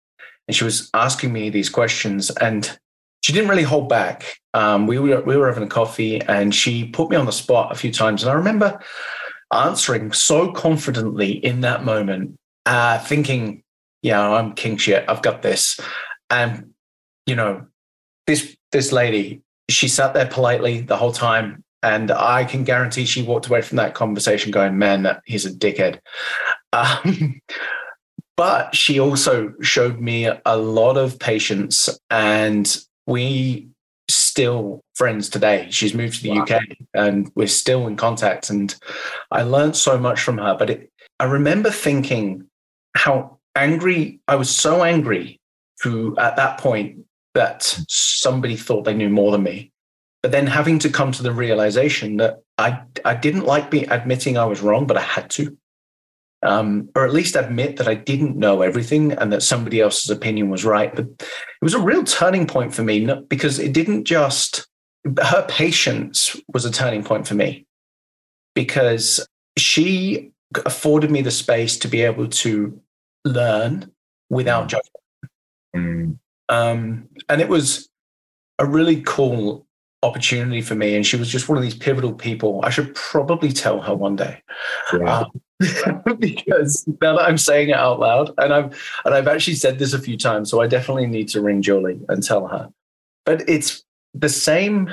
and 0.46 0.56
she 0.56 0.64
was 0.64 0.90
asking 0.94 1.32
me 1.32 1.50
these 1.50 1.68
questions 1.68 2.30
and 2.30 2.78
she 3.24 3.32
didn't 3.32 3.48
really 3.48 3.62
hold 3.62 3.88
back. 3.88 4.38
Um, 4.52 4.86
we 4.86 4.98
were 4.98 5.22
we 5.22 5.34
were 5.34 5.48
having 5.48 5.62
a 5.62 5.66
coffee 5.66 6.20
and 6.20 6.54
she 6.54 6.84
put 6.84 7.08
me 7.08 7.16
on 7.16 7.24
the 7.24 7.32
spot 7.32 7.72
a 7.72 7.74
few 7.74 7.90
times, 7.90 8.22
and 8.22 8.30
I 8.30 8.34
remember 8.34 8.78
answering 9.50 10.12
so 10.12 10.52
confidently 10.52 11.32
in 11.32 11.62
that 11.62 11.86
moment, 11.86 12.38
uh, 12.66 12.98
thinking, 12.98 13.62
"Yeah, 14.02 14.20
I'm 14.20 14.52
king 14.52 14.76
shit. 14.76 15.06
I've 15.08 15.22
got 15.22 15.40
this." 15.40 15.80
And 16.28 16.74
you 17.24 17.34
know, 17.34 17.64
this 18.26 18.54
this 18.72 18.92
lady, 18.92 19.40
she 19.70 19.88
sat 19.88 20.12
there 20.12 20.28
politely 20.28 20.82
the 20.82 20.98
whole 20.98 21.12
time, 21.12 21.64
and 21.82 22.10
I 22.10 22.44
can 22.44 22.62
guarantee 22.62 23.06
she 23.06 23.22
walked 23.22 23.46
away 23.46 23.62
from 23.62 23.76
that 23.76 23.94
conversation 23.94 24.50
going, 24.50 24.76
"Man, 24.76 25.08
he's 25.24 25.46
a 25.46 25.50
dickhead." 25.50 25.98
Um, 26.74 27.40
but 28.36 28.76
she 28.76 29.00
also 29.00 29.54
showed 29.62 29.98
me 29.98 30.28
a 30.44 30.56
lot 30.58 30.98
of 30.98 31.18
patience, 31.18 31.88
and 32.10 32.84
we 33.06 33.68
still 34.08 34.80
friends 34.94 35.28
today. 35.28 35.68
She's 35.70 35.94
moved 35.94 36.16
to 36.16 36.22
the 36.22 36.30
wow. 36.30 36.42
UK 36.42 36.62
and 36.94 37.30
we're 37.34 37.46
still 37.46 37.86
in 37.86 37.96
contact. 37.96 38.50
And 38.50 38.74
I 39.30 39.42
learned 39.42 39.76
so 39.76 39.98
much 39.98 40.20
from 40.20 40.38
her. 40.38 40.56
But 40.58 40.70
it, 40.70 40.92
I 41.20 41.24
remember 41.24 41.70
thinking 41.70 42.46
how 42.96 43.38
angry 43.54 44.20
I 44.28 44.36
was 44.36 44.50
so 44.50 44.84
angry 44.84 45.40
to 45.82 46.16
at 46.18 46.36
that 46.36 46.58
point 46.58 47.04
that 47.34 47.62
somebody 47.88 48.56
thought 48.56 48.84
they 48.84 48.94
knew 48.94 49.08
more 49.08 49.32
than 49.32 49.42
me. 49.42 49.72
But 50.22 50.32
then 50.32 50.46
having 50.46 50.78
to 50.80 50.88
come 50.88 51.12
to 51.12 51.22
the 51.22 51.32
realization 51.32 52.16
that 52.16 52.42
I 52.56 52.80
I 53.04 53.14
didn't 53.14 53.44
like 53.44 53.70
be 53.70 53.84
admitting 53.84 54.38
I 54.38 54.46
was 54.46 54.62
wrong, 54.62 54.86
but 54.86 54.96
I 54.96 55.02
had 55.02 55.28
to. 55.30 55.56
Um, 56.44 56.90
or 56.94 57.06
at 57.06 57.14
least 57.14 57.36
admit 57.36 57.78
that 57.78 57.88
I 57.88 57.94
didn't 57.94 58.36
know 58.36 58.60
everything 58.60 59.12
and 59.12 59.32
that 59.32 59.42
somebody 59.42 59.80
else's 59.80 60.10
opinion 60.10 60.50
was 60.50 60.62
right. 60.62 60.94
But 60.94 61.06
it 61.06 61.62
was 61.62 61.72
a 61.72 61.78
real 61.80 62.04
turning 62.04 62.46
point 62.46 62.74
for 62.74 62.82
me 62.82 63.08
because 63.28 63.58
it 63.58 63.72
didn't 63.72 64.04
just, 64.04 64.68
her 65.22 65.46
patience 65.48 66.36
was 66.52 66.66
a 66.66 66.70
turning 66.70 67.02
point 67.02 67.26
for 67.26 67.34
me 67.34 67.66
because 68.54 69.26
she 69.56 70.32
afforded 70.66 71.10
me 71.10 71.22
the 71.22 71.30
space 71.30 71.78
to 71.78 71.88
be 71.88 72.02
able 72.02 72.28
to 72.28 72.78
learn 73.24 73.90
without 74.28 74.66
mm. 74.66 74.68
judgment. 74.68 74.94
Mm. 75.74 76.18
Um, 76.50 77.08
and 77.28 77.40
it 77.40 77.48
was 77.48 77.88
a 78.58 78.66
really 78.66 79.00
cool 79.02 79.63
opportunity 80.04 80.60
for 80.60 80.74
me. 80.74 80.94
And 80.94 81.06
she 81.06 81.16
was 81.16 81.28
just 81.28 81.48
one 81.48 81.58
of 81.58 81.64
these 81.64 81.74
pivotal 81.74 82.12
people. 82.12 82.60
I 82.62 82.70
should 82.70 82.94
probably 82.94 83.52
tell 83.52 83.80
her 83.80 83.94
one 83.94 84.16
day. 84.16 84.42
Yeah. 84.92 85.20
Um, 85.20 85.40
because 86.18 86.84
now 87.00 87.16
that 87.16 87.28
I'm 87.28 87.38
saying 87.38 87.70
it 87.70 87.76
out 87.76 88.00
loud, 88.00 88.32
and 88.38 88.52
I've 88.52 88.78
and 89.04 89.14
I've 89.14 89.28
actually 89.28 89.54
said 89.54 89.78
this 89.78 89.92
a 89.92 89.98
few 89.98 90.16
times, 90.16 90.50
so 90.50 90.60
I 90.60 90.66
definitely 90.66 91.06
need 91.06 91.28
to 91.28 91.40
ring 91.40 91.62
Julie 91.62 92.00
and 92.08 92.22
tell 92.22 92.46
her. 92.48 92.70
But 93.24 93.48
it's 93.48 93.84
the 94.12 94.28
same 94.28 94.90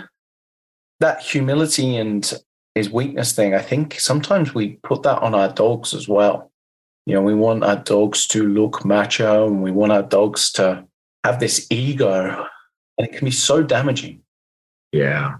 that 0.99 1.21
humility 1.21 1.97
and 1.97 2.31
is 2.75 2.89
weakness 2.89 3.33
thing. 3.33 3.53
I 3.53 3.61
think 3.61 3.99
sometimes 3.99 4.53
we 4.53 4.79
put 4.83 5.03
that 5.03 5.21
on 5.21 5.35
our 5.35 5.49
dogs 5.51 5.93
as 5.93 6.07
well. 6.07 6.51
You 7.05 7.15
know, 7.15 7.21
we 7.21 7.33
want 7.33 7.63
our 7.63 7.77
dogs 7.77 8.27
to 8.27 8.47
look 8.47 8.85
macho, 8.85 9.47
and 9.47 9.63
we 9.63 9.71
want 9.71 9.91
our 9.91 10.03
dogs 10.03 10.51
to 10.53 10.85
have 11.23 11.39
this 11.39 11.67
ego, 11.69 12.45
and 12.97 13.07
it 13.07 13.17
can 13.17 13.25
be 13.25 13.31
so 13.31 13.63
damaging. 13.63 14.20
Yeah. 14.91 15.37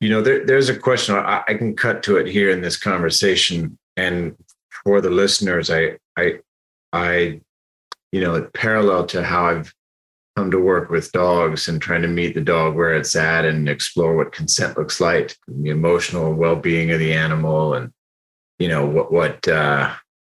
You 0.00 0.08
know, 0.08 0.22
there, 0.22 0.44
there's 0.44 0.68
a 0.68 0.78
question 0.78 1.14
I, 1.14 1.42
I 1.46 1.54
can 1.54 1.76
cut 1.76 2.02
to 2.04 2.16
it 2.16 2.26
here 2.26 2.50
in 2.50 2.60
this 2.60 2.76
conversation. 2.76 3.78
And 3.96 4.36
for 4.84 5.00
the 5.00 5.10
listeners, 5.10 5.70
I, 5.70 5.98
I, 6.16 6.40
I, 6.92 7.40
you 8.12 8.20
know, 8.20 8.48
parallel 8.54 9.06
to 9.06 9.22
how 9.22 9.46
I've 9.46 9.74
come 10.36 10.50
to 10.50 10.58
work 10.58 10.90
with 10.90 11.12
dogs 11.12 11.68
and 11.68 11.82
trying 11.82 12.02
to 12.02 12.08
meet 12.08 12.34
the 12.34 12.40
dog 12.40 12.74
where 12.74 12.94
it's 12.94 13.14
at 13.14 13.44
and 13.44 13.68
explore 13.68 14.16
what 14.16 14.32
consent 14.32 14.78
looks 14.78 15.00
like, 15.00 15.36
the 15.46 15.70
emotional 15.70 16.32
well-being 16.32 16.90
of 16.92 16.98
the 16.98 17.12
animal, 17.12 17.74
and 17.74 17.92
you 18.58 18.68
know 18.68 18.86
what 18.86 19.12
what 19.12 19.46
uh, 19.48 19.92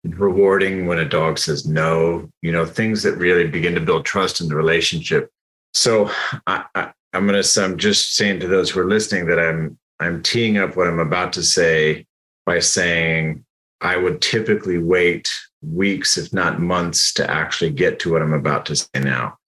rewarding 0.05 0.87
when 0.87 0.99
a 0.99 1.09
dog 1.09 1.39
says 1.39 1.67
no. 1.67 2.29
You 2.41 2.53
know, 2.53 2.65
things 2.65 3.03
that 3.03 3.17
really 3.17 3.47
begin 3.47 3.75
to 3.75 3.81
build 3.81 4.05
trust 4.05 4.41
in 4.41 4.49
the 4.49 4.57
relationship. 4.57 5.31
So 5.75 6.11
I, 6.47 6.65
I, 6.75 6.93
I'm 7.13 7.27
gonna. 7.27 7.43
I'm 7.59 7.77
just 7.77 8.17
saying 8.17 8.41
to 8.41 8.49
those 8.49 8.71
who 8.71 8.81
are 8.81 8.89
listening 8.89 9.27
that 9.27 9.39
I'm 9.39 9.79
I'm 10.01 10.23
teeing 10.23 10.59
up 10.59 10.77
what 10.77 10.89
I'm 10.89 10.99
about 10.99 11.33
to 11.35 11.43
say 11.43 12.07
by 12.47 12.59
saying 12.59 13.45
I 13.81 13.97
would 13.97 14.23
typically 14.23 14.79
wait 14.79 15.31
weeks, 15.63 16.17
if 16.17 16.33
not 16.33 16.61
months, 16.61 17.13
to 17.15 17.31
actually 17.31 17.71
get 17.71 17.99
to 18.01 18.13
what 18.13 18.23
I'm 18.23 18.33
about 18.33 18.67
to 18.67 18.77
say 18.77 18.89
now. 18.97 19.39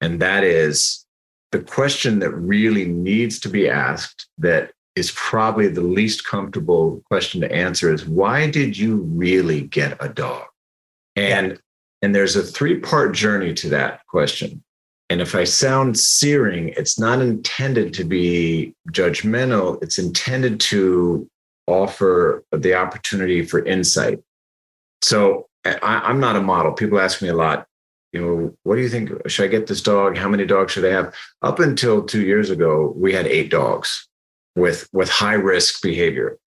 And 0.00 0.20
that 0.20 0.44
is 0.44 1.06
the 1.52 1.60
question 1.60 2.18
that 2.18 2.30
really 2.30 2.86
needs 2.86 3.38
to 3.40 3.48
be 3.48 3.68
asked, 3.68 4.28
that 4.38 4.72
is 4.96 5.12
probably 5.12 5.68
the 5.68 5.82
least 5.82 6.26
comfortable 6.26 7.02
question 7.06 7.40
to 7.42 7.52
answer 7.52 7.92
is 7.92 8.06
why 8.06 8.50
did 8.50 8.76
you 8.76 8.96
really 8.96 9.60
get 9.60 9.96
a 10.00 10.08
dog? 10.08 10.44
And 11.14 11.52
yeah. 11.52 11.56
and 12.02 12.14
there's 12.14 12.36
a 12.36 12.42
three-part 12.42 13.14
journey 13.14 13.54
to 13.54 13.68
that 13.70 14.06
question. 14.06 14.62
And 15.08 15.20
if 15.20 15.34
I 15.34 15.44
sound 15.44 15.98
searing, 15.98 16.70
it's 16.70 16.98
not 16.98 17.20
intended 17.20 17.94
to 17.94 18.04
be 18.04 18.74
judgmental. 18.90 19.80
It's 19.82 19.98
intended 19.98 20.58
to 20.60 21.28
offer 21.66 22.44
the 22.52 22.74
opportunity 22.74 23.44
for 23.44 23.64
insight. 23.64 24.20
So 25.02 25.46
I, 25.64 26.10
am 26.10 26.18
not 26.18 26.36
a 26.36 26.42
model. 26.42 26.72
People 26.72 26.98
ask 26.98 27.22
me 27.22 27.28
a 27.28 27.34
lot, 27.34 27.66
you 28.12 28.20
know, 28.20 28.56
what 28.64 28.76
do 28.76 28.82
you 28.82 28.88
think? 28.88 29.10
Should 29.28 29.44
I 29.44 29.48
get 29.48 29.66
this 29.66 29.82
dog? 29.82 30.16
How 30.16 30.28
many 30.28 30.44
dogs 30.44 30.72
should 30.72 30.84
I 30.84 30.92
have? 30.92 31.14
Up 31.42 31.60
until 31.60 32.02
two 32.02 32.22
years 32.22 32.50
ago, 32.50 32.92
we 32.96 33.12
had 33.12 33.26
eight 33.26 33.50
dogs 33.50 34.08
with 34.56 34.88
with 34.92 35.08
high 35.08 35.34
risk 35.34 35.82
behavior. 35.82 36.38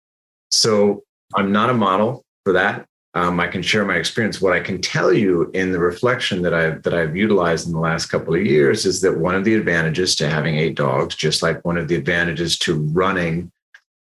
So 0.52 1.04
I'm 1.36 1.52
not 1.52 1.70
a 1.70 1.74
model 1.74 2.26
for 2.44 2.54
that 2.54 2.89
um, 3.16 3.40
I 3.40 3.48
can 3.48 3.62
share 3.62 3.86
my 3.86 3.96
experience. 3.96 4.40
What 4.40 4.54
I 4.54 4.60
can 4.60 4.82
tell 4.82 5.12
you 5.12 5.50
in 5.54 5.72
the 5.72 5.80
reflection 5.80 6.42
that 6.44 6.54
I've 6.54 6.84
that 6.84 6.94
I've 6.94 7.16
utilized 7.16 7.68
in 7.68 7.74
the 7.74 7.80
last 7.80 8.08
couple 8.08 8.36
of 8.36 8.46
years 8.46 8.86
is 8.86 9.02
that 9.02 9.18
one 9.18 9.36
of 9.36 9.44
the 9.44 9.56
advantages 9.56 10.16
to 10.18 10.30
having 10.30 10.58
eight 10.58 10.76
dogs, 10.76 11.16
just 11.16 11.42
like 11.42 11.64
one 11.66 11.78
of 11.78 11.88
the 11.88 11.96
advantages 11.96 12.58
to 12.60 12.76
running 12.76 13.52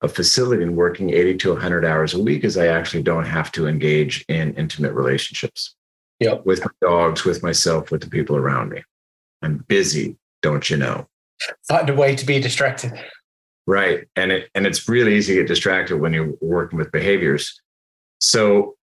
a 0.02 0.08
facility 0.08 0.62
and 0.62 0.76
working 0.76 1.10
80 1.10 1.38
to 1.38 1.52
100 1.54 1.84
hours 1.84 2.14
a 2.14 2.22
week, 2.22 2.44
is 2.44 2.56
I 2.56 2.66
actually 2.68 3.02
don't 3.02 3.24
have 3.24 3.50
to 3.52 3.66
engage 3.66 4.24
in 4.28 4.54
intimate 4.54 4.92
relationships 4.92 5.74
yep. 6.20 6.44
with 6.46 6.60
my 6.60 6.70
dogs, 6.80 7.24
with 7.24 7.42
myself, 7.42 7.90
with 7.90 8.02
the 8.02 8.10
people 8.10 8.36
around 8.36 8.70
me. 8.70 8.84
I'm 9.42 9.64
busy, 9.68 10.16
don't 10.42 10.68
you 10.68 10.76
know? 10.76 11.08
Find 11.66 11.88
a 11.88 11.94
way 11.94 12.14
to 12.14 12.26
be 12.26 12.40
distracted. 12.40 12.92
Right, 13.66 14.06
and 14.16 14.32
it 14.32 14.50
and 14.54 14.66
it's 14.66 14.88
really 14.88 15.14
easy 15.16 15.34
to 15.34 15.40
get 15.40 15.48
distracted 15.48 15.98
when 15.98 16.12
you're 16.12 16.32
working 16.40 16.78
with 16.78 16.90
behaviors. 16.90 17.60
So 18.18 18.77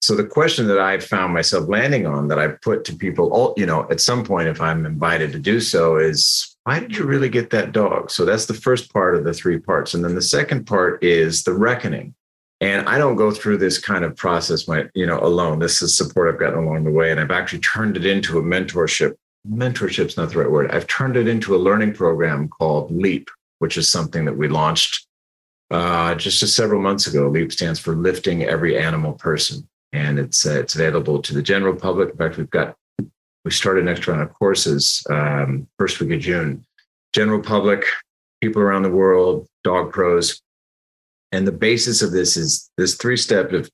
so 0.00 0.14
the 0.14 0.24
question 0.24 0.68
that 0.68 0.78
I 0.78 1.00
found 1.00 1.34
myself 1.34 1.68
landing 1.68 2.06
on 2.06 2.28
that 2.28 2.38
I 2.38 2.48
put 2.48 2.84
to 2.84 2.96
people, 2.96 3.32
all, 3.32 3.54
you 3.56 3.66
know, 3.66 3.86
at 3.90 4.00
some 4.00 4.24
point, 4.24 4.48
if 4.48 4.60
I'm 4.60 4.86
invited 4.86 5.32
to 5.32 5.38
do 5.38 5.60
so, 5.60 5.96
is 5.96 6.56
why 6.64 6.78
did 6.78 6.96
you 6.96 7.04
really 7.04 7.28
get 7.28 7.50
that 7.50 7.72
dog? 7.72 8.10
So 8.10 8.24
that's 8.24 8.46
the 8.46 8.54
first 8.54 8.92
part 8.92 9.16
of 9.16 9.24
the 9.24 9.34
three 9.34 9.58
parts. 9.58 9.94
And 9.94 10.04
then 10.04 10.14
the 10.14 10.22
second 10.22 10.66
part 10.66 11.02
is 11.02 11.42
the 11.42 11.52
reckoning. 11.52 12.14
And 12.60 12.88
I 12.88 12.98
don't 12.98 13.16
go 13.16 13.30
through 13.32 13.58
this 13.58 13.78
kind 13.78 14.04
of 14.04 14.16
process, 14.16 14.68
my, 14.68 14.84
you 14.94 15.06
know, 15.06 15.18
alone. 15.20 15.58
This 15.58 15.82
is 15.82 15.96
support 15.96 16.32
I've 16.32 16.40
gotten 16.40 16.64
along 16.64 16.84
the 16.84 16.90
way. 16.90 17.10
And 17.10 17.20
I've 17.20 17.30
actually 17.30 17.60
turned 17.60 17.96
it 17.96 18.06
into 18.06 18.38
a 18.38 18.42
mentorship. 18.42 19.14
Mentorship's 19.48 20.16
not 20.16 20.30
the 20.30 20.38
right 20.38 20.50
word. 20.50 20.70
I've 20.70 20.86
turned 20.86 21.16
it 21.16 21.26
into 21.26 21.56
a 21.56 21.58
learning 21.58 21.94
program 21.94 22.48
called 22.48 22.90
LEAP, 22.90 23.30
which 23.58 23.76
is 23.76 23.88
something 23.88 24.24
that 24.26 24.36
we 24.36 24.48
launched 24.48 25.06
uh, 25.70 26.14
just, 26.14 26.40
just 26.40 26.54
several 26.54 26.80
months 26.80 27.06
ago. 27.08 27.28
LEAP 27.28 27.52
stands 27.52 27.80
for 27.80 27.94
Lifting 27.94 28.44
Every 28.44 28.78
Animal 28.78 29.12
Person 29.12 29.68
and 29.92 30.18
it's 30.18 30.46
uh, 30.46 30.58
it's 30.60 30.74
available 30.74 31.20
to 31.22 31.34
the 31.34 31.42
general 31.42 31.74
public. 31.74 32.10
In 32.10 32.16
fact, 32.16 32.36
we've 32.36 32.50
got 32.50 32.76
we 33.44 33.50
started 33.50 33.84
next 33.84 34.06
round 34.06 34.22
of 34.22 34.32
courses 34.34 35.06
um, 35.10 35.66
first 35.78 36.00
week 36.00 36.12
of 36.12 36.20
June. 36.20 36.64
General 37.14 37.40
public, 37.40 37.84
people 38.42 38.60
around 38.60 38.82
the 38.82 38.90
world, 38.90 39.48
dog 39.64 39.92
pros, 39.92 40.42
and 41.32 41.46
the 41.46 41.52
basis 41.52 42.02
of 42.02 42.12
this 42.12 42.36
is 42.36 42.70
this 42.76 42.94
three 42.94 43.16
step 43.16 43.52
of 43.52 43.70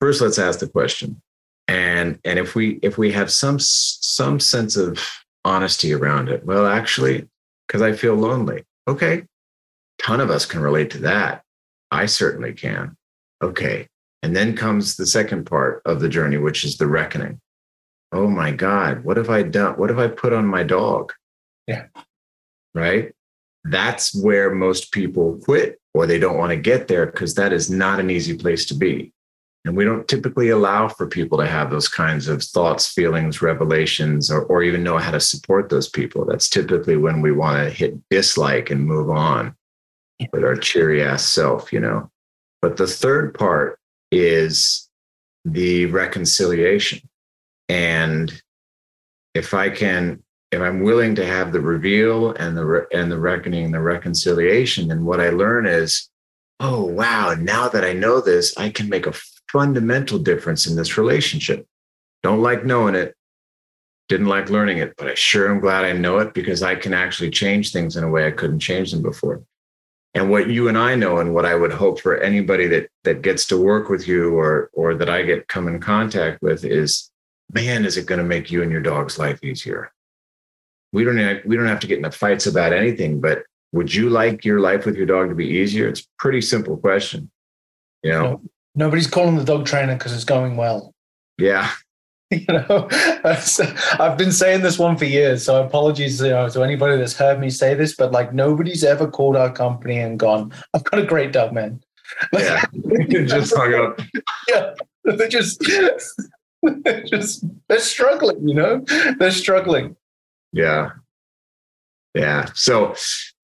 first 0.00 0.20
let's 0.20 0.38
ask 0.38 0.58
the 0.58 0.68
question, 0.68 1.20
and 1.68 2.18
and 2.24 2.38
if 2.38 2.54
we 2.54 2.78
if 2.82 2.98
we 2.98 3.12
have 3.12 3.30
some 3.30 3.58
some 3.60 4.40
sense 4.40 4.76
of 4.76 4.98
honesty 5.44 5.92
around 5.92 6.28
it, 6.28 6.44
well, 6.44 6.66
actually, 6.66 7.28
because 7.66 7.82
I 7.82 7.92
feel 7.92 8.14
lonely. 8.14 8.64
Okay, 8.88 9.24
ton 9.98 10.20
of 10.20 10.30
us 10.30 10.46
can 10.46 10.60
relate 10.60 10.90
to 10.90 10.98
that. 10.98 11.42
I 11.90 12.06
certainly 12.06 12.52
can. 12.52 12.96
Okay, 13.42 13.88
and 14.24 14.34
then 14.34 14.56
comes 14.56 14.96
the 14.96 15.04
second 15.04 15.44
part 15.44 15.82
of 15.84 16.00
the 16.00 16.08
journey, 16.08 16.38
which 16.38 16.64
is 16.64 16.78
the 16.78 16.86
reckoning. 16.86 17.38
Oh 18.10 18.26
my 18.26 18.52
God, 18.52 19.04
what 19.04 19.18
have 19.18 19.28
I 19.28 19.42
done? 19.42 19.74
What 19.74 19.90
have 19.90 19.98
I 19.98 20.08
put 20.08 20.32
on 20.32 20.46
my 20.46 20.62
dog? 20.62 21.12
Yeah. 21.66 21.88
Right. 22.74 23.12
That's 23.64 24.14
where 24.14 24.54
most 24.54 24.92
people 24.92 25.38
quit 25.44 25.78
or 25.92 26.06
they 26.06 26.18
don't 26.18 26.38
want 26.38 26.52
to 26.52 26.56
get 26.56 26.88
there 26.88 27.04
because 27.04 27.34
that 27.34 27.52
is 27.52 27.70
not 27.70 28.00
an 28.00 28.08
easy 28.08 28.34
place 28.34 28.64
to 28.66 28.74
be. 28.74 29.12
And 29.66 29.76
we 29.76 29.84
don't 29.84 30.08
typically 30.08 30.48
allow 30.48 30.88
for 30.88 31.06
people 31.06 31.36
to 31.36 31.46
have 31.46 31.70
those 31.70 31.88
kinds 31.88 32.26
of 32.26 32.42
thoughts, 32.42 32.88
feelings, 32.88 33.42
revelations, 33.42 34.30
or, 34.30 34.44
or 34.44 34.62
even 34.62 34.82
know 34.82 34.96
how 34.96 35.10
to 35.10 35.20
support 35.20 35.68
those 35.68 35.90
people. 35.90 36.24
That's 36.24 36.48
typically 36.48 36.96
when 36.96 37.20
we 37.20 37.30
want 37.30 37.62
to 37.62 37.68
hit 37.68 37.98
dislike 38.08 38.70
and 38.70 38.86
move 38.86 39.10
on 39.10 39.54
with 40.32 40.44
our 40.44 40.56
cheery 40.56 41.04
ass 41.04 41.28
self, 41.28 41.74
you 41.74 41.80
know. 41.80 42.10
But 42.62 42.78
the 42.78 42.86
third 42.86 43.34
part 43.34 43.78
is 44.14 44.88
the 45.44 45.86
reconciliation. 45.86 47.00
And 47.68 48.32
if 49.34 49.52
I 49.52 49.68
can, 49.70 50.22
if 50.52 50.60
I'm 50.60 50.82
willing 50.82 51.16
to 51.16 51.26
have 51.26 51.52
the 51.52 51.60
reveal 51.60 52.32
and 52.32 52.56
the 52.56 52.86
and 52.92 53.10
the 53.10 53.18
reckoning 53.18 53.64
and 53.64 53.74
the 53.74 53.80
reconciliation, 53.80 54.88
then 54.88 55.04
what 55.04 55.20
I 55.20 55.30
learn 55.30 55.66
is, 55.66 56.08
oh 56.60 56.84
wow, 56.84 57.34
now 57.34 57.68
that 57.68 57.84
I 57.84 57.92
know 57.92 58.20
this, 58.20 58.56
I 58.56 58.70
can 58.70 58.88
make 58.88 59.06
a 59.06 59.14
fundamental 59.50 60.18
difference 60.18 60.66
in 60.66 60.76
this 60.76 60.96
relationship. 60.96 61.66
Don't 62.22 62.40
like 62.40 62.64
knowing 62.64 62.94
it, 62.94 63.14
Didn't 64.08 64.28
like 64.28 64.50
learning 64.50 64.78
it, 64.78 64.94
but 64.98 65.08
I 65.08 65.14
sure 65.14 65.50
am 65.50 65.60
glad 65.60 65.84
I 65.84 65.92
know 65.92 66.18
it 66.18 66.34
because 66.34 66.62
I 66.62 66.74
can 66.74 66.92
actually 66.92 67.30
change 67.30 67.72
things 67.72 67.96
in 67.96 68.04
a 68.04 68.08
way 68.08 68.26
I 68.26 68.30
couldn't 68.32 68.60
change 68.60 68.92
them 68.92 69.02
before. 69.02 69.42
And 70.14 70.30
what 70.30 70.48
you 70.48 70.68
and 70.68 70.78
I 70.78 70.94
know, 70.94 71.18
and 71.18 71.34
what 71.34 71.44
I 71.44 71.56
would 71.56 71.72
hope 71.72 72.00
for 72.00 72.18
anybody 72.18 72.68
that 72.68 72.88
that 73.02 73.22
gets 73.22 73.46
to 73.46 73.60
work 73.60 73.88
with 73.88 74.06
you 74.06 74.34
or 74.38 74.70
or 74.72 74.94
that 74.94 75.08
I 75.08 75.22
get 75.22 75.48
come 75.48 75.66
in 75.66 75.80
contact 75.80 76.40
with 76.40 76.64
is, 76.64 77.10
man, 77.52 77.84
is 77.84 77.96
it 77.96 78.06
going 78.06 78.20
to 78.20 78.24
make 78.24 78.50
you 78.50 78.62
and 78.62 78.70
your 78.70 78.80
dog's 78.80 79.18
life 79.18 79.42
easier? 79.42 79.92
We 80.92 81.02
don't 81.02 81.18
have, 81.18 81.38
we 81.44 81.56
don't 81.56 81.66
have 81.66 81.80
to 81.80 81.88
get 81.88 81.96
into 81.98 82.12
fights 82.12 82.46
about 82.46 82.72
anything, 82.72 83.20
but 83.20 83.42
would 83.72 83.92
you 83.92 84.08
like 84.08 84.44
your 84.44 84.60
life 84.60 84.86
with 84.86 84.96
your 84.96 85.06
dog 85.06 85.30
to 85.30 85.34
be 85.34 85.48
easier? 85.48 85.88
It's 85.88 86.02
a 86.02 86.04
pretty 86.18 86.40
simple 86.40 86.76
question. 86.76 87.28
You 88.04 88.12
know, 88.12 88.22
no, 88.22 88.42
nobody's 88.76 89.08
calling 89.08 89.36
the 89.36 89.44
dog 89.44 89.66
trainer 89.66 89.94
because 89.94 90.14
it's 90.14 90.24
going 90.24 90.56
well. 90.56 90.94
Yeah, 91.38 91.72
you 92.48 92.54
know? 92.54 92.88
I've 93.98 94.18
been 94.18 94.32
saying 94.32 94.62
this 94.62 94.78
one 94.78 94.96
for 94.96 95.04
years 95.04 95.44
so 95.44 95.64
apologies 95.64 96.20
you 96.20 96.30
know, 96.30 96.48
to 96.48 96.62
anybody 96.62 96.96
that's 96.96 97.16
heard 97.16 97.40
me 97.40 97.50
say 97.50 97.74
this 97.74 97.94
but 97.94 98.12
like 98.12 98.32
nobody's 98.32 98.84
ever 98.84 99.08
called 99.08 99.36
our 99.36 99.52
company 99.52 99.98
and 99.98 100.18
gone 100.18 100.52
i've 100.74 100.84
got 100.84 101.00
a 101.00 101.06
great 101.06 101.32
dog 101.32 101.52
man. 101.52 101.80
Yeah. 102.32 102.64
Just 103.08 103.56
hung 103.56 103.74
up. 103.74 104.00
Yeah. 104.48 104.74
They're 105.04 105.28
just 105.28 105.60
they're 106.62 107.02
just 107.04 107.44
they're 107.68 107.78
struggling 107.80 108.46
you 108.46 108.54
know? 108.54 108.84
They're 109.18 109.30
struggling. 109.30 109.96
Yeah. 110.52 110.90
Yeah. 112.14 112.46
So 112.54 112.94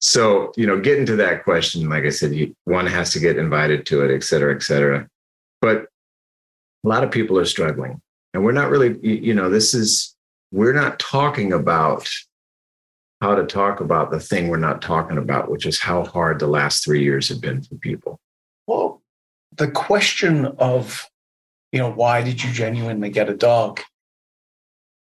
so 0.00 0.52
you 0.56 0.66
know 0.66 0.80
getting 0.80 1.06
to 1.06 1.16
that 1.16 1.44
question 1.44 1.88
like 1.88 2.04
i 2.04 2.09
said 2.09 2.32
you, 2.32 2.54
one 2.64 2.87
has 2.87 3.12
to 3.12 3.18
get 3.18 3.37
invited 3.37 3.85
to 3.87 4.02
it 4.04 4.14
et 4.14 4.23
cetera 4.23 4.54
et 4.54 4.62
cetera. 4.62 5.09
But 5.61 5.87
a 6.85 6.88
lot 6.88 7.04
of 7.04 7.11
people 7.11 7.38
are 7.38 7.44
struggling 7.44 8.00
and 8.32 8.44
we're 8.44 8.52
not 8.52 8.70
really 8.70 8.99
you 9.06 9.34
know 9.34 9.50
this 9.50 9.75
is 9.75 10.14
we're 10.52 10.72
not 10.72 10.99
talking 10.99 11.52
about 11.52 12.08
how 13.20 13.34
to 13.34 13.44
talk 13.44 13.80
about 13.80 14.10
the 14.10 14.20
thing 14.20 14.49
we're 14.49 14.56
not 14.56 14.80
talking 14.80 15.18
about 15.18 15.50
which 15.50 15.66
is 15.66 15.78
how 15.78 16.04
hard 16.04 16.38
the 16.38 16.46
last 16.46 16.84
three 16.84 17.02
years 17.02 17.28
have 17.28 17.40
been 17.40 17.62
for 17.62 17.75
people. 17.76 18.18
Well 18.66 19.02
the 19.56 19.70
question 19.70 20.46
of 20.58 21.06
you 21.72 21.78
know 21.78 21.90
why 21.90 22.22
did 22.22 22.42
you 22.42 22.52
genuinely 22.52 23.10
get 23.10 23.28
a 23.28 23.37
dog 23.37 23.80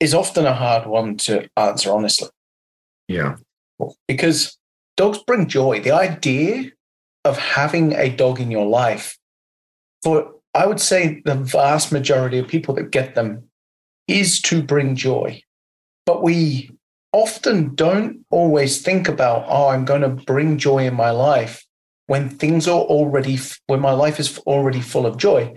is 0.01 0.16
often 0.16 0.46
a 0.46 0.54
hard 0.54 0.88
one 0.88 1.16
to 1.16 1.48
answer 1.56 1.92
honestly. 1.92 2.30
Yeah. 3.08 3.36
Because 4.08 4.58
dogs 4.98 5.20
bring 5.20 5.48
joy. 5.48 5.80
The 5.80 5.92
idea 5.92 6.72
of 7.24 7.38
having 7.38 7.94
a 7.94 8.10
dog 8.10 8.40
in 8.40 8.50
your 8.50 8.66
life 8.66 9.18
for 10.04 10.34
I 10.53 10.65
would 10.65 10.79
say 10.79 11.22
the 11.24 11.36
vast 11.36 11.91
majority 11.91 12.38
of 12.38 12.48
people 12.48 12.75
that 12.75 12.91
get 12.91 13.15
them 13.15 13.50
is 14.08 14.41
to 14.43 14.62
bring 14.62 14.96
joy. 14.96 15.41
But 16.05 16.24
we 16.24 16.72
often 17.13 17.75
don't 17.75 18.25
always 18.29 18.81
think 18.81 19.08
about, 19.08 19.46
oh, 19.48 19.70
I'm 19.70 19.86
going 19.86 20.01
to 20.01 20.10
bring 20.10 20.58
joy 20.58 20.86
in 20.86 20.93
my 20.93 21.12
life 21.12 21.65
when 22.08 22.29
things 22.29 22.67
are 22.67 22.81
already, 22.81 23.39
when 23.67 23.79
my 23.79 23.91
life 23.91 24.20
is 24.20 24.38
already 24.39 24.81
full 24.81 25.05
of 25.05 25.17
joy. 25.17 25.53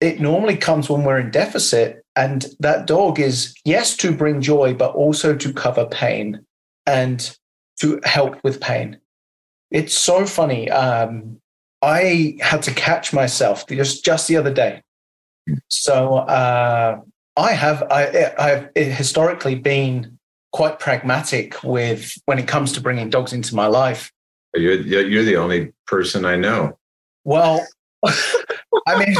It 0.00 0.20
normally 0.20 0.56
comes 0.56 0.88
when 0.88 1.02
we're 1.02 1.18
in 1.18 1.30
deficit. 1.30 2.04
And 2.16 2.46
that 2.60 2.86
dog 2.86 3.20
is, 3.20 3.54
yes, 3.64 3.96
to 3.98 4.12
bring 4.12 4.40
joy, 4.40 4.74
but 4.74 4.94
also 4.94 5.36
to 5.36 5.52
cover 5.52 5.86
pain 5.86 6.44
and 6.86 7.36
to 7.80 8.00
help 8.04 8.42
with 8.42 8.60
pain. 8.60 8.98
It's 9.70 9.96
so 9.96 10.24
funny. 10.24 10.70
Um, 10.70 11.40
I 11.82 12.36
had 12.40 12.62
to 12.62 12.74
catch 12.74 13.12
myself 13.12 13.66
just 13.66 14.04
just 14.04 14.28
the 14.28 14.36
other 14.36 14.52
day. 14.52 14.82
So 15.68 16.16
uh, 16.16 17.00
I 17.36 17.52
have 17.52 17.84
I, 17.90 18.32
I've 18.38 18.70
historically 18.74 19.54
been 19.54 20.18
quite 20.52 20.78
pragmatic 20.78 21.62
with 21.62 22.14
when 22.26 22.38
it 22.38 22.48
comes 22.48 22.72
to 22.72 22.80
bringing 22.80 23.10
dogs 23.10 23.32
into 23.32 23.54
my 23.54 23.66
life. 23.66 24.12
You're 24.54 24.80
you're 24.80 25.24
the 25.24 25.36
only 25.36 25.72
person 25.86 26.24
I 26.24 26.36
know. 26.36 26.78
Well, 27.24 27.66
I 28.06 29.04
mean, 29.04 29.14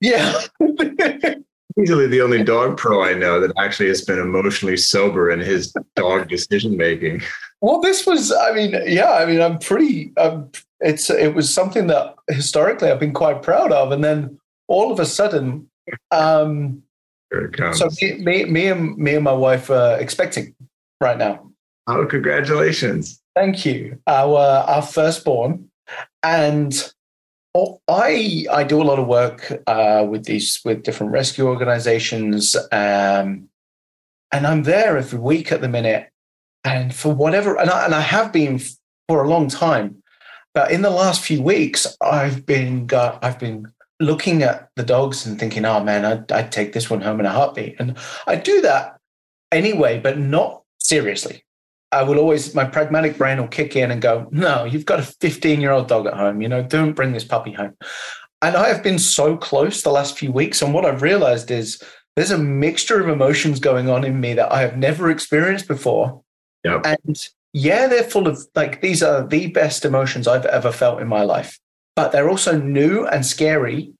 yeah. 0.00 0.40
Easily 1.80 2.08
the 2.08 2.20
only 2.20 2.42
dog 2.42 2.76
pro 2.76 3.04
I 3.04 3.14
know 3.14 3.40
that 3.40 3.52
actually 3.58 3.88
has 3.88 4.04
been 4.04 4.18
emotionally 4.18 4.76
sober 4.76 5.30
in 5.30 5.40
his 5.40 5.72
dog 5.94 6.28
decision 6.28 6.76
making. 6.76 7.22
Well, 7.60 7.80
this 7.80 8.06
was, 8.06 8.32
I 8.32 8.52
mean, 8.52 8.74
yeah, 8.86 9.12
I 9.12 9.24
mean, 9.24 9.40
I'm 9.40 9.58
pretty, 9.58 10.12
I'm 10.16 10.50
it's 10.80 11.10
it 11.10 11.34
was 11.34 11.52
something 11.52 11.86
that 11.88 12.14
historically 12.28 12.90
I've 12.90 13.00
been 13.00 13.12
quite 13.12 13.42
proud 13.42 13.72
of, 13.72 13.92
and 13.92 14.02
then 14.02 14.38
all 14.68 14.92
of 14.92 14.98
a 14.98 15.06
sudden, 15.06 15.68
um, 16.10 16.82
so 17.72 17.88
me, 18.00 18.14
me, 18.14 18.44
me 18.44 18.66
and 18.68 18.96
me 18.96 19.14
and 19.14 19.24
my 19.24 19.32
wife 19.32 19.70
are 19.70 19.98
expecting 19.98 20.54
right 21.00 21.18
now. 21.18 21.50
Oh, 21.86 22.06
congratulations! 22.06 23.22
Thank 23.36 23.66
you. 23.66 23.98
Our 24.06 24.38
our 24.38 24.82
firstborn, 24.82 25.70
and 26.22 26.92
I 27.88 28.46
I 28.50 28.64
do 28.64 28.80
a 28.80 28.84
lot 28.84 28.98
of 28.98 29.06
work 29.06 29.62
uh, 29.66 30.06
with 30.08 30.24
these 30.24 30.60
with 30.64 30.82
different 30.82 31.12
rescue 31.12 31.46
organizations, 31.46 32.56
um, 32.72 33.48
and 34.32 34.46
I'm 34.46 34.62
there 34.62 34.96
every 34.96 35.18
week 35.18 35.52
at 35.52 35.60
the 35.60 35.68
minute. 35.68 36.06
And 36.62 36.94
for 36.94 37.14
whatever, 37.14 37.58
and 37.58 37.70
I, 37.70 37.86
and 37.86 37.94
I 37.94 38.02
have 38.02 38.34
been 38.34 38.60
for 39.08 39.24
a 39.24 39.28
long 39.28 39.48
time 39.48 39.99
but 40.54 40.70
in 40.70 40.82
the 40.82 40.90
last 40.90 41.22
few 41.22 41.42
weeks, 41.42 41.86
I've 42.00 42.44
been 42.44 42.86
got, 42.86 43.24
I've 43.24 43.38
been 43.38 43.66
looking 44.00 44.42
at 44.42 44.70
the 44.76 44.82
dogs 44.82 45.26
and 45.26 45.38
thinking, 45.38 45.64
oh 45.64 45.82
man, 45.82 46.04
I'd, 46.04 46.32
I'd 46.32 46.52
take 46.52 46.72
this 46.72 46.90
one 46.90 47.02
home 47.02 47.20
in 47.20 47.26
a 47.26 47.30
heartbeat. 47.30 47.76
And 47.78 47.96
I 48.26 48.36
do 48.36 48.60
that 48.62 48.96
anyway, 49.52 50.00
but 50.00 50.18
not 50.18 50.62
seriously. 50.78 51.44
I 51.92 52.02
will 52.02 52.18
always, 52.18 52.54
my 52.54 52.64
pragmatic 52.64 53.18
brain 53.18 53.38
will 53.38 53.48
kick 53.48 53.76
in 53.76 53.90
and 53.90 54.00
go, 54.00 54.28
no, 54.30 54.64
you've 54.64 54.86
got 54.86 55.00
a 55.00 55.02
15 55.02 55.60
year 55.60 55.72
old 55.72 55.88
dog 55.88 56.06
at 56.06 56.14
home. 56.14 56.40
You 56.40 56.48
know, 56.48 56.62
don't 56.62 56.92
bring 56.92 57.12
this 57.12 57.24
puppy 57.24 57.52
home. 57.52 57.76
And 58.42 58.56
I 58.56 58.68
have 58.68 58.82
been 58.82 58.98
so 58.98 59.36
close 59.36 59.82
the 59.82 59.90
last 59.90 60.18
few 60.18 60.32
weeks. 60.32 60.62
And 60.62 60.72
what 60.72 60.86
I've 60.86 61.02
realized 61.02 61.50
is 61.50 61.82
there's 62.16 62.30
a 62.30 62.38
mixture 62.38 63.00
of 63.00 63.08
emotions 63.08 63.60
going 63.60 63.90
on 63.90 64.04
in 64.04 64.20
me 64.20 64.34
that 64.34 64.52
I 64.52 64.60
have 64.60 64.76
never 64.76 65.10
experienced 65.10 65.68
before. 65.68 66.22
Yep. 66.64 66.86
And 66.86 67.28
yeah, 67.52 67.88
they're 67.88 68.04
full 68.04 68.28
of 68.28 68.46
like 68.54 68.80
these 68.80 69.02
are 69.02 69.26
the 69.26 69.48
best 69.48 69.84
emotions 69.84 70.28
I've 70.28 70.46
ever 70.46 70.72
felt 70.72 71.00
in 71.00 71.08
my 71.08 71.22
life, 71.22 71.58
but 71.96 72.12
they're 72.12 72.28
also 72.28 72.58
new 72.58 73.06
and 73.06 73.24
scary. 73.24 73.92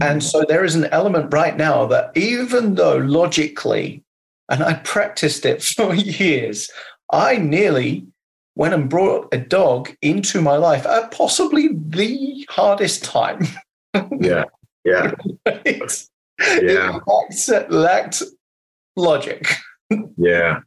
And 0.00 0.20
mm. 0.20 0.22
so 0.22 0.44
there 0.46 0.64
is 0.64 0.74
an 0.74 0.84
element 0.86 1.32
right 1.32 1.56
now 1.56 1.86
that 1.86 2.16
even 2.16 2.74
though 2.76 2.98
logically, 2.98 4.04
and 4.48 4.62
I 4.62 4.74
practiced 4.74 5.44
it 5.44 5.62
for 5.76 5.94
years, 5.94 6.70
I 7.12 7.36
nearly 7.36 8.06
went 8.54 8.74
and 8.74 8.90
brought 8.90 9.32
a 9.32 9.38
dog 9.38 9.90
into 10.02 10.40
my 10.40 10.56
life 10.56 10.84
at 10.86 11.10
possibly 11.10 11.70
the 11.72 12.46
hardest 12.50 13.02
time. 13.04 13.46
yeah. 14.20 14.44
Yeah. 14.84 15.12
Yeah. 15.46 16.98
It 17.06 17.70
lacked, 17.70 17.70
lacked 17.70 18.22
logic. 18.96 19.46
yeah. 20.16 20.60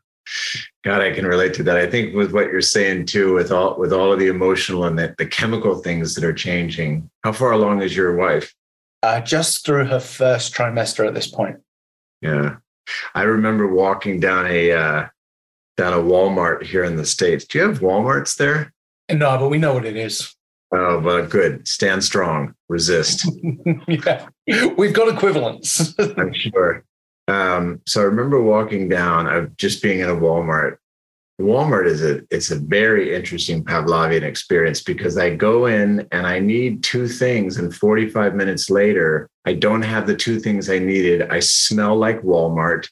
God, 0.84 1.02
I 1.02 1.12
can 1.12 1.26
relate 1.26 1.54
to 1.56 1.64
that. 1.64 1.78
I 1.78 1.88
think 1.90 2.14
with 2.14 2.34
what 2.34 2.52
you're 2.52 2.60
saying 2.62 3.06
too, 3.06 3.34
with 3.34 3.52
all 3.52 3.78
with 3.78 3.94
all 3.94 4.12
of 4.12 4.20
the 4.20 4.28
emotional 4.28 4.84
and 4.84 5.00
the, 5.00 5.16
the 5.18 5.26
chemical 5.26 5.78
things 5.78 6.14
that 6.16 6.26
are 6.26 6.34
changing. 6.34 7.10
How 7.24 7.32
far 7.32 7.54
along 7.54 7.82
is 7.82 7.96
your 7.96 8.16
wife? 8.16 8.54
Uh, 9.02 9.22
just 9.22 9.66
through 9.66 9.86
her 9.86 10.00
first 10.00 10.54
trimester 10.54 11.08
at 11.08 11.14
this 11.14 11.28
point. 11.28 11.58
Yeah, 12.22 12.58
I 13.16 13.24
remember 13.24 13.68
walking 13.68 14.20
down 14.20 14.48
a 14.48 14.72
uh, 14.72 15.08
down 15.78 15.94
a 15.94 16.04
Walmart 16.04 16.64
here 16.64 16.84
in 16.84 16.98
the 16.98 17.06
states. 17.06 17.46
Do 17.46 17.60
you 17.60 17.68
have 17.68 17.80
WalMarts 17.80 18.36
there? 18.36 18.74
No, 19.10 19.38
but 19.38 19.50
we 19.50 19.58
know 19.58 19.74
what 19.74 19.86
it 19.86 19.96
is. 19.96 20.36
Oh, 20.74 21.00
but 21.00 21.30
good. 21.30 21.68
Stand 21.68 22.04
strong. 22.04 22.56
Resist. 22.68 23.30
yeah, 23.88 24.26
we've 24.76 24.94
got 24.94 25.14
equivalents. 25.14 25.94
I'm 26.00 26.34
sure. 26.34 26.84
Um, 27.28 27.82
so 27.86 28.02
I 28.02 28.06
remember 28.06 28.42
walking 28.42 28.90
down 28.90 29.28
of 29.28 29.56
just 29.58 29.82
being 29.82 30.00
in 30.00 30.10
a 30.10 30.16
Walmart. 30.16 30.78
Walmart 31.42 31.88
is 31.88 32.04
a 32.04 32.22
it's 32.30 32.52
a 32.52 32.60
very 32.60 33.16
interesting 33.16 33.64
Pavlovian 33.64 34.22
experience 34.22 34.84
because 34.84 35.18
I 35.18 35.36
go 35.36 35.66
in 35.66 36.08
and 36.12 36.28
I 36.28 36.40
need 36.40 36.84
two 36.84 37.08
things, 37.08 37.58
and 37.58 37.76
45 37.76 38.36
minutes 38.36 38.70
later, 38.70 39.30
I 39.46 39.54
don't 39.54 39.82
have 39.82 40.06
the 40.06 40.16
two 40.16 40.40
things 40.40 40.70
I 40.70 40.80
needed. 40.80 41.24
I 41.30 41.40
smell 41.40 41.96
like 41.96 42.22
Walmart, 42.22 42.88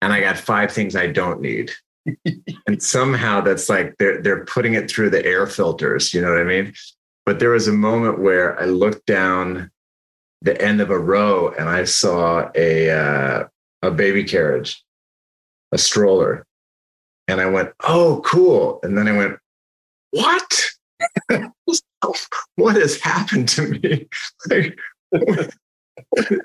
and 0.00 0.12
I 0.12 0.20
got 0.20 0.38
five 0.38 0.70
things 0.70 0.94
I 0.94 1.08
don't 1.08 1.40
need. 1.40 1.72
and 2.66 2.82
somehow 2.82 3.40
that's 3.40 3.68
like 3.68 3.96
they're 3.98 4.22
they're 4.22 4.44
putting 4.44 4.74
it 4.74 4.90
through 4.90 5.10
the 5.10 5.24
air 5.24 5.46
filters, 5.46 6.14
you 6.14 6.20
know 6.20 6.30
what 6.30 6.40
I 6.40 6.44
mean? 6.44 6.74
But 7.26 7.38
there 7.38 7.50
was 7.50 7.68
a 7.68 7.72
moment 7.72 8.20
where 8.20 8.60
I 8.60 8.64
looked 8.64 9.06
down 9.06 9.70
the 10.40 10.60
end 10.60 10.80
of 10.80 10.90
a 10.90 10.98
row 10.98 11.52
and 11.56 11.68
I 11.68 11.84
saw 11.84 12.50
a 12.54 12.90
uh, 12.90 13.44
a 13.82 13.90
baby 13.90 14.24
carriage, 14.24 14.82
a 15.72 15.78
stroller. 15.78 16.46
And 17.28 17.40
I 17.40 17.46
went, 17.46 17.70
oh, 17.80 18.22
cool. 18.24 18.80
And 18.82 18.96
then 18.96 19.08
I 19.08 19.16
went, 19.16 19.38
what? 20.10 20.60
what 22.56 22.76
has 22.76 23.00
happened 23.00 23.48
to 23.50 23.68
me? 23.68 24.08
Like, 24.50 24.78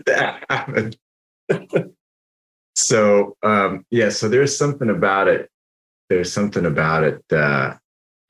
that 0.05 0.43
happen? 0.49 0.93
so 2.75 3.35
um, 3.43 3.85
yeah, 3.89 4.09
so 4.09 4.29
there's 4.29 4.57
something 4.57 4.89
about 4.89 5.27
it. 5.27 5.49
There's 6.09 6.31
something 6.31 6.65
about 6.65 7.03
it. 7.03 7.23
Uh, 7.31 7.75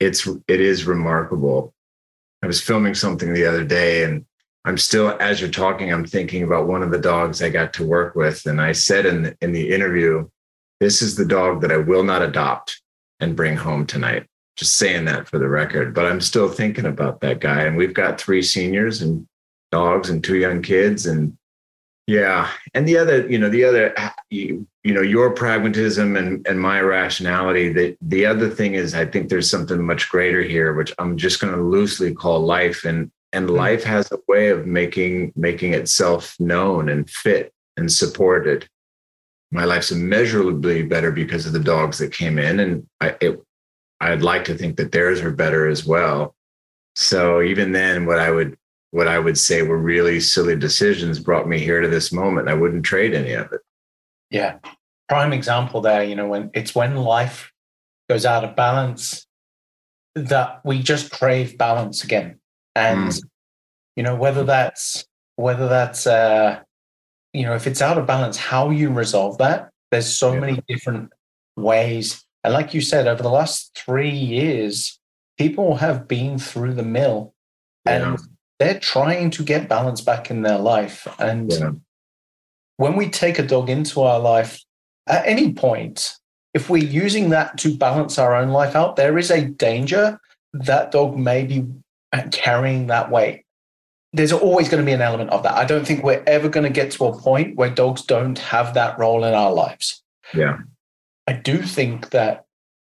it's 0.00 0.26
it 0.26 0.60
is 0.60 0.86
remarkable. 0.86 1.74
I 2.42 2.46
was 2.46 2.62
filming 2.62 2.94
something 2.94 3.32
the 3.32 3.46
other 3.46 3.64
day, 3.64 4.04
and 4.04 4.24
I'm 4.68 4.76
still, 4.76 5.16
as 5.18 5.40
you're 5.40 5.48
talking, 5.48 5.90
I'm 5.90 6.04
thinking 6.04 6.42
about 6.42 6.66
one 6.66 6.82
of 6.82 6.90
the 6.90 6.98
dogs 6.98 7.42
I 7.42 7.48
got 7.48 7.72
to 7.74 7.86
work 7.86 8.14
with, 8.14 8.44
and 8.44 8.60
I 8.60 8.72
said 8.72 9.06
in 9.06 9.22
the, 9.22 9.36
in 9.40 9.52
the 9.52 9.72
interview, 9.72 10.28
"This 10.78 11.00
is 11.00 11.16
the 11.16 11.24
dog 11.24 11.62
that 11.62 11.72
I 11.72 11.78
will 11.78 12.02
not 12.02 12.20
adopt 12.20 12.82
and 13.18 13.34
bring 13.34 13.56
home 13.56 13.86
tonight." 13.86 14.26
Just 14.58 14.76
saying 14.76 15.06
that 15.06 15.26
for 15.26 15.38
the 15.38 15.48
record, 15.48 15.94
but 15.94 16.04
I'm 16.04 16.20
still 16.20 16.50
thinking 16.50 16.84
about 16.84 17.22
that 17.22 17.40
guy, 17.40 17.62
and 17.62 17.78
we've 17.78 17.94
got 17.94 18.20
three 18.20 18.42
seniors 18.42 19.00
and 19.00 19.26
dogs 19.72 20.10
and 20.10 20.22
two 20.22 20.36
young 20.36 20.60
kids, 20.60 21.06
and 21.06 21.38
yeah, 22.06 22.50
and 22.74 22.86
the 22.86 22.98
other, 22.98 23.26
you 23.26 23.38
know, 23.38 23.48
the 23.48 23.64
other, 23.64 23.94
you, 24.28 24.66
you 24.84 24.92
know, 24.92 25.00
your 25.00 25.30
pragmatism 25.30 26.14
and 26.14 26.46
and 26.46 26.60
my 26.60 26.82
rationality. 26.82 27.72
That 27.72 27.96
the 28.02 28.26
other 28.26 28.50
thing 28.50 28.74
is, 28.74 28.94
I 28.94 29.06
think 29.06 29.30
there's 29.30 29.50
something 29.50 29.82
much 29.82 30.10
greater 30.10 30.42
here, 30.42 30.74
which 30.74 30.92
I'm 30.98 31.16
just 31.16 31.40
going 31.40 31.54
to 31.54 31.62
loosely 31.62 32.12
call 32.12 32.40
life, 32.40 32.84
and 32.84 33.10
and 33.32 33.46
mm-hmm. 33.46 33.56
life 33.56 33.84
has 33.84 34.10
a 34.12 34.18
way 34.28 34.48
of 34.48 34.66
making 34.66 35.32
making 35.36 35.74
itself 35.74 36.34
known 36.38 36.88
and 36.88 37.08
fit 37.08 37.52
and 37.76 37.90
supported. 37.90 38.68
My 39.50 39.64
life's 39.64 39.90
immeasurably 39.90 40.82
better 40.82 41.10
because 41.10 41.46
of 41.46 41.52
the 41.52 41.58
dogs 41.58 41.98
that 41.98 42.12
came 42.12 42.38
in, 42.38 42.60
and 42.60 42.86
I 43.00 43.16
it, 43.20 43.40
I'd 44.00 44.22
like 44.22 44.44
to 44.44 44.54
think 44.54 44.76
that 44.76 44.92
theirs 44.92 45.20
are 45.20 45.32
better 45.32 45.66
as 45.66 45.86
well. 45.86 46.34
So 46.94 47.42
even 47.42 47.72
then, 47.72 48.06
what 48.06 48.18
I 48.18 48.30
would 48.30 48.56
what 48.90 49.08
I 49.08 49.18
would 49.18 49.38
say 49.38 49.62
were 49.62 49.78
really 49.78 50.20
silly 50.20 50.56
decisions 50.56 51.18
brought 51.18 51.48
me 51.48 51.58
here 51.58 51.80
to 51.80 51.88
this 51.88 52.12
moment. 52.12 52.48
I 52.48 52.54
wouldn't 52.54 52.84
trade 52.84 53.14
any 53.14 53.32
of 53.32 53.52
it. 53.52 53.60
Yeah. 54.30 54.58
Prime 55.08 55.32
example 55.32 55.80
there, 55.80 56.02
you 56.02 56.14
know, 56.14 56.28
when 56.28 56.50
it's 56.54 56.74
when 56.74 56.96
life 56.96 57.52
goes 58.08 58.24
out 58.24 58.44
of 58.44 58.56
balance 58.56 59.26
that 60.14 60.60
we 60.64 60.82
just 60.82 61.10
crave 61.10 61.58
balance 61.58 62.02
again. 62.04 62.37
And, 62.78 63.10
mm. 63.10 63.22
you 63.96 64.02
know, 64.02 64.14
whether 64.14 64.44
that's, 64.44 65.04
whether 65.36 65.68
that's, 65.68 66.06
uh, 66.06 66.60
you 67.32 67.44
know, 67.44 67.54
if 67.54 67.66
it's 67.66 67.82
out 67.82 67.98
of 67.98 68.06
balance, 68.06 68.36
how 68.36 68.70
you 68.70 68.90
resolve 68.90 69.38
that, 69.38 69.70
there's 69.90 70.12
so 70.12 70.32
yeah. 70.32 70.40
many 70.40 70.62
different 70.68 71.10
ways. 71.56 72.24
And 72.44 72.54
like 72.54 72.74
you 72.74 72.80
said, 72.80 73.06
over 73.06 73.22
the 73.22 73.30
last 73.30 73.76
three 73.76 74.10
years, 74.10 74.98
people 75.36 75.76
have 75.76 76.08
been 76.08 76.38
through 76.38 76.74
the 76.74 76.82
mill 76.82 77.34
yeah. 77.86 78.10
and 78.10 78.18
they're 78.58 78.80
trying 78.80 79.30
to 79.30 79.42
get 79.42 79.68
balance 79.68 80.00
back 80.00 80.30
in 80.30 80.42
their 80.42 80.58
life. 80.58 81.06
And 81.18 81.52
yeah. 81.52 81.70
when 82.76 82.96
we 82.96 83.08
take 83.08 83.38
a 83.38 83.46
dog 83.46 83.70
into 83.70 84.02
our 84.02 84.20
life 84.20 84.62
at 85.06 85.26
any 85.26 85.52
point, 85.52 86.14
if 86.54 86.70
we're 86.70 86.82
using 86.82 87.30
that 87.30 87.58
to 87.58 87.76
balance 87.76 88.18
our 88.18 88.34
own 88.34 88.48
life 88.48 88.74
out, 88.74 88.96
there 88.96 89.18
is 89.18 89.30
a 89.30 89.44
danger 89.44 90.18
that 90.52 90.90
dog 90.90 91.16
may 91.16 91.44
be 91.44 91.66
carrying 92.32 92.88
that 92.88 93.10
weight. 93.10 93.44
There's 94.12 94.32
always 94.32 94.68
going 94.68 94.82
to 94.82 94.86
be 94.86 94.92
an 94.92 95.02
element 95.02 95.30
of 95.30 95.42
that. 95.42 95.54
I 95.54 95.64
don't 95.64 95.86
think 95.86 96.02
we're 96.02 96.22
ever 96.26 96.48
going 96.48 96.64
to 96.64 96.72
get 96.72 96.92
to 96.92 97.04
a 97.04 97.18
point 97.18 97.56
where 97.56 97.68
dogs 97.68 98.02
don't 98.02 98.38
have 98.38 98.74
that 98.74 98.98
role 98.98 99.24
in 99.24 99.34
our 99.34 99.52
lives. 99.52 100.02
Yeah. 100.34 100.58
I 101.26 101.34
do 101.34 101.58
think 101.58 102.10
that 102.10 102.46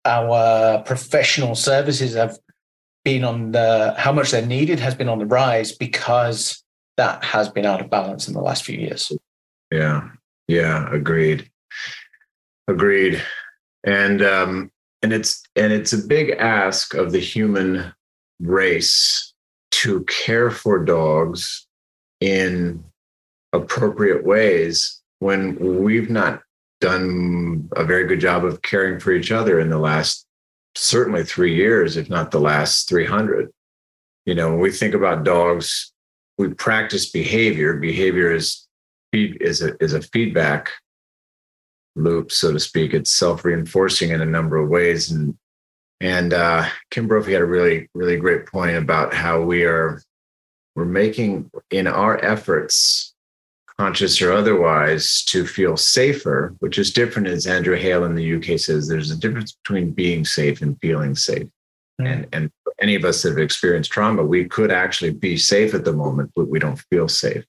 our 0.05 0.83
professional 0.83 1.55
services 1.55 2.14
have 2.14 2.38
been 3.05 3.25
on 3.25 3.53
the 3.53 3.94
how 3.98 4.12
much 4.12 4.31
they're 4.31 4.46
needed 4.46 4.79
has 4.81 4.94
been 4.94 5.09
on 5.09 5.18
the 5.18 5.27
rise 5.27 5.72
because 5.72 6.62
that 6.96 7.22
has 7.25 7.48
been 7.48 7.66
out 7.66 7.81
of 7.81 7.90
balance 7.90 8.29
in 8.29 8.35
the 8.35 8.40
last 8.40 8.64
few 8.64 8.79
years. 8.79 9.12
Yeah, 9.70 10.09
yeah, 10.48 10.92
agreed, 10.92 11.51
agreed, 12.68 13.22
and 13.85 14.22
um, 14.22 14.70
and 15.03 15.12
it's 15.12 15.42
and 15.57 15.72
it's 15.72 15.92
a 15.92 15.98
big 15.98 16.31
ask 16.38 16.94
of 16.94 17.12
the 17.12 17.18
human 17.18 17.92
race 18.42 19.33
to 19.70 20.05
care 20.05 20.50
for 20.50 20.85
dogs 20.85 21.66
in 22.20 22.85
appropriate 23.52 24.24
ways 24.24 25.00
when 25.18 25.83
we've 25.83 26.11
not 26.11 26.42
done 26.81 27.68
a 27.76 27.85
very 27.85 28.07
good 28.07 28.20
job 28.20 28.44
of 28.44 28.61
caring 28.62 28.98
for 28.98 29.12
each 29.12 29.31
other 29.31 29.61
in 29.61 29.70
the 29.70 29.78
last 29.78 30.26
certainly 30.74 31.24
three 31.24 31.55
years, 31.55 31.96
if 31.96 32.09
not 32.11 32.31
the 32.31 32.40
last 32.40 32.88
300. 32.88 33.50
You 34.26 34.35
know, 34.35 34.50
when 34.50 34.61
we 34.61 34.70
think 34.70 34.94
about 34.94 35.24
dogs, 35.24 35.92
we 36.38 36.48
practice 36.48 37.11
behavior. 37.11 37.76
Behavior 37.76 38.33
is 38.33 38.66
is 39.12 39.62
a 39.62 39.76
is 39.83 39.92
a 39.92 40.02
feedback 40.02 40.70
loop, 41.96 42.33
so 42.33 42.52
to 42.52 42.61
speak. 42.61 42.94
It's 42.94 43.12
self 43.12 43.44
reinforcing 43.44 44.11
in 44.11 44.20
a 44.20 44.26
number 44.26 44.57
of 44.57 44.70
ways, 44.70 45.11
and 45.11 45.37
and 46.03 46.35
uh, 46.35 46.69
Kim 46.91 47.09
Brophy 47.09 47.33
had 47.33 47.43
a 47.43 47.47
really 47.47 47.88
really 47.95 48.17
great 48.17 48.47
point 48.47 48.77
about 48.77 49.15
how 49.15 49.41
we 49.41 49.65
are 49.65 50.03
we're 50.75 50.85
making 50.85 51.51
in 51.71 51.87
our 51.87 52.23
efforts 52.25 53.12
conscious 53.83 54.21
or 54.23 54.33
otherwise, 54.33 55.25
to 55.25 55.47
feel 55.47 55.77
safer, 55.77 56.55
which 56.61 56.79
is 56.79 56.93
different, 56.93 57.27
as 57.27 57.47
Andrew 57.47 57.77
Hale 57.77 58.05
in 58.05 58.15
the 58.15 58.37
UK 58.37 58.59
says, 58.59 58.87
there's 58.87 59.11
a 59.11 59.17
difference 59.17 59.53
between 59.53 59.91
being 59.91 60.25
safe 60.25 60.62
and 60.62 60.79
feeling 60.81 61.15
safe. 61.15 61.49
Mm. 62.01 62.07
And, 62.07 62.27
and 62.33 62.51
any 62.81 62.95
of 62.95 63.05
us 63.05 63.23
that 63.23 63.31
have 63.31 63.38
experienced 63.38 63.91
trauma, 63.91 64.23
we 64.23 64.45
could 64.45 64.71
actually 64.71 65.12
be 65.12 65.37
safe 65.37 65.75
at 65.75 65.85
the 65.85 65.93
moment, 65.93 66.31
but 66.37 66.49
we 66.49 66.59
don't 66.59 66.83
feel 66.91 67.09
safe. 67.09 67.45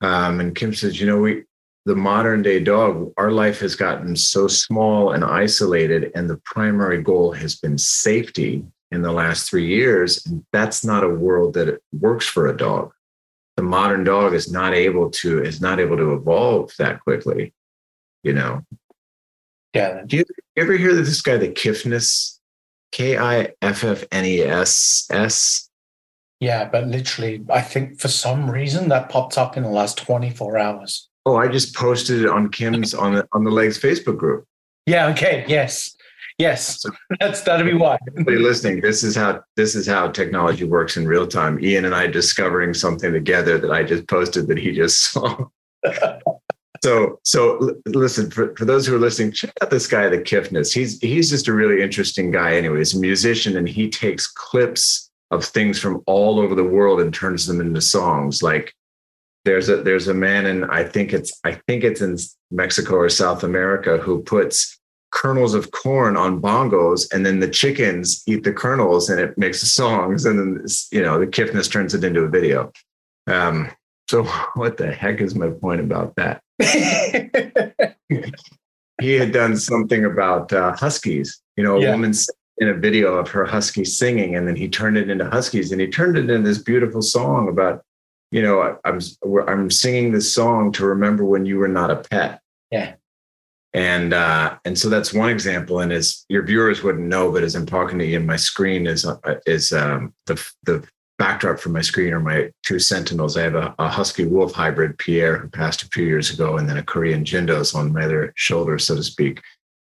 Um, 0.00 0.40
and 0.40 0.54
Kim 0.54 0.74
says, 0.74 1.00
you 1.00 1.06
know, 1.06 1.18
we, 1.18 1.44
the 1.84 1.94
modern 1.94 2.42
day 2.42 2.60
dog, 2.60 3.12
our 3.16 3.30
life 3.30 3.60
has 3.60 3.74
gotten 3.74 4.16
so 4.16 4.48
small 4.48 5.12
and 5.12 5.24
isolated, 5.24 6.10
and 6.14 6.28
the 6.28 6.38
primary 6.44 7.02
goal 7.02 7.32
has 7.32 7.56
been 7.56 7.78
safety 7.78 8.64
in 8.90 9.02
the 9.02 9.12
last 9.12 9.48
three 9.48 9.66
years. 9.66 10.24
And 10.26 10.44
that's 10.52 10.84
not 10.84 11.04
a 11.04 11.08
world 11.08 11.54
that 11.54 11.80
works 11.92 12.26
for 12.26 12.46
a 12.48 12.56
dog. 12.56 12.92
The 13.56 13.62
modern 13.62 14.04
dog 14.04 14.34
is 14.34 14.50
not 14.50 14.74
able 14.74 15.10
to 15.10 15.42
is 15.42 15.60
not 15.60 15.78
able 15.78 15.96
to 15.96 16.14
evolve 16.14 16.72
that 16.78 17.00
quickly 17.00 17.52
you 18.24 18.32
know? 18.32 18.64
Yeah. 19.72 20.02
Do 20.04 20.16
you, 20.16 20.24
you 20.56 20.62
ever 20.62 20.72
hear 20.72 20.94
that 20.94 21.02
this 21.02 21.20
guy 21.20 21.36
the 21.36 21.48
kiffness 21.48 22.40
k-i-f-f-n-e-s-s 22.90 24.00
yeah 26.38 26.64
but 26.64 26.86
literally 26.86 27.44
i 27.52 27.60
think 27.60 27.98
for 27.98 28.06
some 28.06 28.48
reason 28.48 28.88
that 28.88 29.08
popped 29.08 29.36
up 29.36 29.56
in 29.56 29.64
the 29.64 29.68
last 29.68 29.98
24 29.98 30.56
hours 30.56 31.08
oh 31.26 31.36
i 31.36 31.48
just 31.48 31.74
posted 31.74 32.22
it 32.22 32.28
on 32.28 32.48
kim's 32.50 32.94
on 32.94 33.14
the 33.14 33.28
on 33.32 33.44
the 33.44 33.50
legs 33.50 33.78
facebook 33.78 34.16
group 34.16 34.46
yeah 34.86 35.06
okay 35.08 35.44
yes 35.48 35.96
Yes, 36.38 36.84
that's 37.20 37.42
that'll 37.42 37.66
be 37.66 37.74
why. 37.74 37.96
Everybody 38.08 38.38
listening, 38.38 38.80
this 38.80 39.04
is 39.04 39.14
how 39.14 39.44
this 39.54 39.76
is 39.76 39.86
how 39.86 40.10
technology 40.10 40.64
works 40.64 40.96
in 40.96 41.06
real 41.06 41.28
time. 41.28 41.62
Ian 41.62 41.84
and 41.84 41.94
I 41.94 42.08
discovering 42.08 42.74
something 42.74 43.12
together 43.12 43.56
that 43.58 43.70
I 43.70 43.84
just 43.84 44.08
posted 44.08 44.48
that 44.48 44.58
he 44.58 44.72
just 44.72 45.12
saw. 45.12 45.46
so 46.82 47.20
so 47.22 47.76
listen 47.86 48.32
for, 48.32 48.54
for 48.56 48.64
those 48.64 48.84
who 48.84 48.96
are 48.96 48.98
listening, 48.98 49.30
check 49.30 49.52
out 49.62 49.70
this 49.70 49.86
guy, 49.86 50.08
the 50.08 50.18
Kiffness. 50.18 50.74
He's 50.74 50.98
he's 50.98 51.30
just 51.30 51.46
a 51.46 51.52
really 51.52 51.80
interesting 51.80 52.32
guy. 52.32 52.56
Anyway, 52.56 52.78
he's 52.78 52.96
a 52.96 53.00
musician 53.00 53.56
and 53.56 53.68
he 53.68 53.88
takes 53.88 54.26
clips 54.26 55.12
of 55.30 55.44
things 55.44 55.78
from 55.78 56.02
all 56.06 56.40
over 56.40 56.56
the 56.56 56.64
world 56.64 57.00
and 57.00 57.14
turns 57.14 57.46
them 57.46 57.60
into 57.60 57.80
songs. 57.80 58.42
Like 58.42 58.74
there's 59.44 59.68
a 59.68 59.76
there's 59.76 60.08
a 60.08 60.14
man 60.14 60.46
in 60.46 60.64
I 60.64 60.84
think 60.84 61.12
it's 61.12 61.38
I 61.44 61.52
think 61.66 61.84
it's 61.84 62.00
in 62.00 62.16
Mexico 62.50 62.96
or 62.96 63.08
South 63.08 63.44
America 63.44 63.98
who 63.98 64.22
puts 64.22 64.78
kernels 65.10 65.54
of 65.54 65.70
corn 65.70 66.16
on 66.16 66.40
bongos 66.40 67.12
and 67.12 67.24
then 67.24 67.40
the 67.40 67.48
chickens 67.48 68.22
eat 68.26 68.42
the 68.42 68.52
kernels 68.52 69.08
and 69.08 69.20
it 69.20 69.38
makes 69.38 69.60
the 69.60 69.66
songs 69.66 70.24
and 70.24 70.38
then 70.38 70.66
you 70.90 71.02
know 71.02 71.18
the 71.18 71.26
kiffness 71.26 71.68
turns 71.68 71.94
it 71.94 72.04
into 72.04 72.20
a 72.20 72.28
video. 72.28 72.72
Um, 73.26 73.70
so 74.08 74.24
what 74.54 74.76
the 74.76 74.92
heck 74.92 75.20
is 75.20 75.34
my 75.34 75.50
point 75.50 75.80
about 75.80 76.14
that? 76.16 76.42
He 79.00 79.14
had 79.14 79.32
done 79.32 79.56
something 79.56 80.04
about 80.04 80.52
uh, 80.52 80.76
huskies. 80.76 81.42
You 81.56 81.64
know 81.64 81.76
a 81.76 81.82
yeah. 81.82 81.90
woman 81.90 82.14
in 82.58 82.68
a 82.68 82.74
video 82.74 83.14
of 83.14 83.28
her 83.30 83.44
husky 83.44 83.84
singing 83.84 84.36
and 84.36 84.46
then 84.46 84.54
he 84.56 84.68
turned 84.68 84.96
it 84.96 85.10
into 85.10 85.28
huskies 85.28 85.72
and 85.72 85.80
he 85.80 85.88
turned 85.88 86.16
it 86.16 86.30
into 86.30 86.48
this 86.48 86.58
beautiful 86.58 87.02
song 87.02 87.48
about 87.48 87.84
you 88.34 88.42
know 88.42 88.78
i'm 88.84 88.98
i'm 89.48 89.70
singing 89.70 90.12
this 90.12 90.32
song 90.32 90.72
to 90.72 90.84
remember 90.84 91.24
when 91.24 91.46
you 91.46 91.56
were 91.56 91.68
not 91.68 91.90
a 91.90 91.96
pet 91.96 92.40
yeah 92.70 92.94
and 93.74 94.14
uh, 94.14 94.56
and 94.64 94.78
so 94.78 94.88
that's 94.88 95.12
one 95.12 95.30
example. 95.30 95.80
And 95.80 95.92
as 95.92 96.24
your 96.28 96.44
viewers 96.44 96.84
wouldn't 96.84 97.08
know, 97.08 97.32
but 97.32 97.42
as 97.42 97.56
I'm 97.56 97.66
talking 97.66 97.98
to 97.98 98.06
you, 98.06 98.20
my 98.20 98.36
screen 98.36 98.86
is 98.86 99.04
uh, 99.04 99.16
is 99.46 99.72
um, 99.72 100.14
the 100.26 100.34
the 100.62 100.86
backdrop 101.18 101.58
for 101.58 101.70
my 101.70 101.80
screen 101.80 102.12
are 102.12 102.20
my 102.20 102.50
two 102.64 102.78
sentinels. 102.78 103.36
I 103.36 103.42
have 103.42 103.56
a, 103.56 103.74
a, 103.78 103.88
husky 103.88 104.24
wolf 104.26 104.52
hybrid, 104.52 104.98
Pierre, 104.98 105.38
who 105.38 105.48
passed 105.48 105.82
a 105.82 105.88
few 105.88 106.04
years 106.04 106.32
ago, 106.32 106.56
and 106.56 106.68
then 106.68 106.76
a 106.76 106.82
Korean 106.82 107.24
Jindos 107.24 107.74
on 107.74 107.92
my 107.92 108.04
other 108.04 108.32
shoulder, 108.36 108.78
so 108.78 108.94
to 108.94 109.02
speak. 109.02 109.42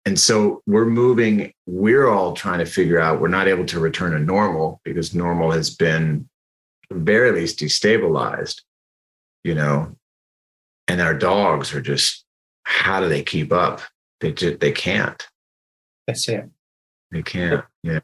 And 0.06 0.20
so 0.20 0.62
we're 0.66 0.86
moving. 0.86 1.52
We're 1.68 2.08
all 2.08 2.34
trying 2.34 2.60
to 2.60 2.66
figure 2.66 3.00
out. 3.00 3.22
We're 3.22 3.28
not 3.28 3.48
able 3.48 3.66
to 3.66 3.80
return 3.80 4.14
to 4.14 4.20
normal 4.20 4.82
because 4.86 5.14
normal 5.14 5.52
has 5.52 5.70
been, 5.70 6.28
very 6.92 7.32
least, 7.32 7.60
destabilized. 7.60 8.62
You 9.44 9.56
know, 9.56 9.96
and 10.88 11.02
our 11.02 11.14
dogs 11.14 11.74
are 11.74 11.82
just 11.82 12.26
how 12.64 13.00
do 13.00 13.08
they 13.08 13.24
keep 13.24 13.52
up? 13.54 13.82
They 14.20 14.32
just 14.32 14.60
they 14.60 14.72
can't. 14.72 15.26
That's 16.06 16.28
it. 16.28 16.50
They 17.12 17.22
can't. 17.22 17.64
Yeah. 17.84 18.00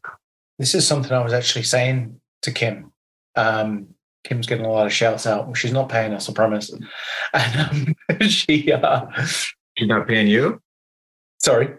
This 0.60 0.76
is 0.76 0.88
something 0.88 1.12
I 1.12 1.24
was 1.24 1.34
actually 1.34 1.64
saying 1.64 2.20
to 2.44 2.52
Kim. 2.52 2.92
Um, 3.36 3.88
Kim's 4.24 4.48
getting 4.48 4.66
a 4.66 4.72
lot 4.72 4.86
of 4.86 4.94
shouts 4.94 5.28
out. 5.28 5.56
She's 5.58 5.74
not 5.74 5.90
paying 5.90 6.14
us, 6.14 6.30
I 6.30 6.34
promise. 6.34 6.72
And 7.34 7.96
um, 8.12 8.20
she, 8.30 8.72
uh, 8.72 9.08
she's 9.78 9.88
not 9.88 10.08
paying 10.08 10.28
you. 10.28 10.62
Sorry, 11.42 11.74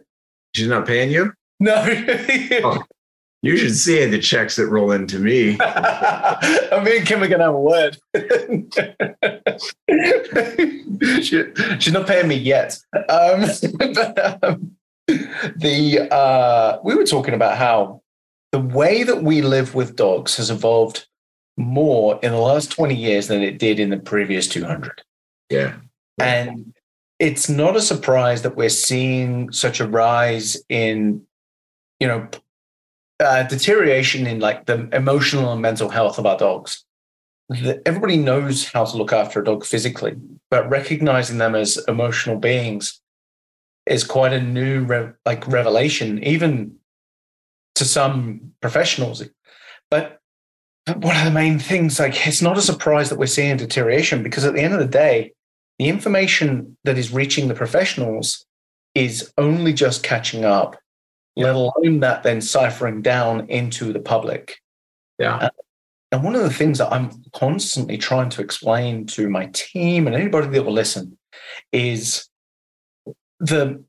she's 0.54 0.68
not 0.68 0.86
paying 0.86 1.10
you. 1.10 1.32
No. 1.60 1.74
oh, 2.64 2.82
you 3.44 3.56
should 3.56 3.76
see 3.76 4.06
the 4.06 4.18
checks 4.18 4.56
that 4.56 4.68
roll 4.68 4.90
into 4.92 5.18
me. 5.18 5.56
I 5.60 6.82
mean, 6.84 7.04
Kim 7.04 7.22
are 7.22 7.28
gonna 7.28 7.44
have 7.44 7.54
a 7.54 7.60
word. 7.60 7.98
she, 11.22 11.44
she's 11.78 11.92
not 11.92 12.06
paying 12.06 12.28
me 12.28 12.36
yet. 12.36 12.78
Um, 13.08 13.46
but, 13.78 14.44
um, 14.44 14.76
the 15.06 16.08
uh, 16.10 16.78
we 16.84 16.94
were 16.94 17.04
talking 17.04 17.34
about 17.34 17.58
how 17.58 18.02
the 18.52 18.60
way 18.60 19.02
that 19.02 19.22
we 19.22 19.42
live 19.42 19.74
with 19.74 19.96
dogs 19.96 20.36
has 20.36 20.50
evolved 20.50 21.06
more 21.56 22.18
in 22.22 22.32
the 22.32 22.38
last 22.38 22.70
20 22.70 22.94
years 22.94 23.28
than 23.28 23.42
it 23.42 23.58
did 23.58 23.78
in 23.78 23.90
the 23.90 23.98
previous 23.98 24.48
200. 24.48 25.02
Yeah. 25.50 25.74
And 26.18 26.72
it's 27.18 27.48
not 27.48 27.76
a 27.76 27.80
surprise 27.80 28.42
that 28.42 28.56
we're 28.56 28.68
seeing 28.68 29.52
such 29.52 29.80
a 29.80 29.86
rise 29.86 30.56
in, 30.68 31.22
you 32.00 32.08
know, 32.08 32.28
uh, 33.20 33.44
deterioration 33.44 34.26
in 34.26 34.40
like 34.40 34.66
the 34.66 34.88
emotional 34.92 35.52
and 35.52 35.62
mental 35.62 35.88
health 35.88 36.18
of 36.18 36.26
our 36.26 36.36
dogs. 36.36 36.84
Everybody 37.84 38.16
knows 38.16 38.68
how 38.68 38.84
to 38.84 38.96
look 38.96 39.12
after 39.12 39.40
a 39.40 39.44
dog 39.44 39.64
physically, 39.64 40.14
but 40.50 40.68
recognizing 40.68 41.38
them 41.38 41.54
as 41.54 41.78
emotional 41.88 42.36
beings 42.36 43.00
is 43.86 44.02
quite 44.02 44.32
a 44.32 44.40
new 44.40 44.84
re- 44.84 45.12
like 45.26 45.46
revelation, 45.46 46.22
even 46.24 46.76
to 47.74 47.84
some 47.84 48.52
professionals. 48.60 49.22
But 49.90 50.20
one 50.86 51.16
of 51.16 51.24
the 51.24 51.30
main 51.30 51.58
things, 51.58 51.98
like 51.98 52.26
it's 52.26 52.42
not 52.42 52.58
a 52.58 52.62
surprise 52.62 53.10
that 53.10 53.18
we're 53.18 53.26
seeing 53.26 53.56
deterioration 53.56 54.22
because 54.22 54.44
at 54.44 54.54
the 54.54 54.60
end 54.60 54.74
of 54.74 54.80
the 54.80 54.86
day, 54.86 55.32
the 55.78 55.88
information 55.88 56.76
that 56.84 56.98
is 56.98 57.12
reaching 57.12 57.48
the 57.48 57.54
professionals 57.54 58.46
is 58.94 59.32
only 59.36 59.72
just 59.72 60.02
catching 60.02 60.44
up. 60.44 60.76
Let 61.36 61.54
alone 61.54 62.00
that 62.00 62.22
then 62.22 62.40
ciphering 62.40 63.02
down 63.02 63.48
into 63.48 63.92
the 63.92 64.00
public. 64.00 64.60
Yeah. 65.18 65.36
Uh, 65.36 65.50
and 66.12 66.22
one 66.22 66.36
of 66.36 66.42
the 66.42 66.52
things 66.52 66.78
that 66.78 66.92
I'm 66.92 67.10
constantly 67.32 67.98
trying 67.98 68.30
to 68.30 68.42
explain 68.42 69.06
to 69.06 69.28
my 69.28 69.46
team 69.52 70.06
and 70.06 70.14
anybody 70.14 70.46
that 70.46 70.62
will 70.62 70.72
listen 70.72 71.18
is 71.72 72.28
the 73.40 73.82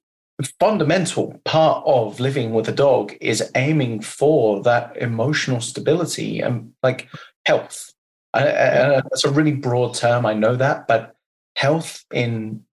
fundamental 0.60 1.40
part 1.46 1.84
of 1.86 2.20
living 2.20 2.52
with 2.52 2.68
a 2.68 2.72
dog 2.72 3.14
is 3.22 3.50
aiming 3.56 4.02
for 4.02 4.62
that 4.64 4.98
emotional 4.98 5.62
stability 5.62 6.42
and 6.42 6.74
like 6.84 7.08
health. 7.46 7.94
it's 8.34 9.24
a 9.24 9.32
really 9.32 9.54
broad 9.54 9.94
term, 9.94 10.26
I 10.26 10.34
know 10.34 10.56
that, 10.56 10.88
but 10.88 11.16
health 11.56 12.04
in 12.12 12.66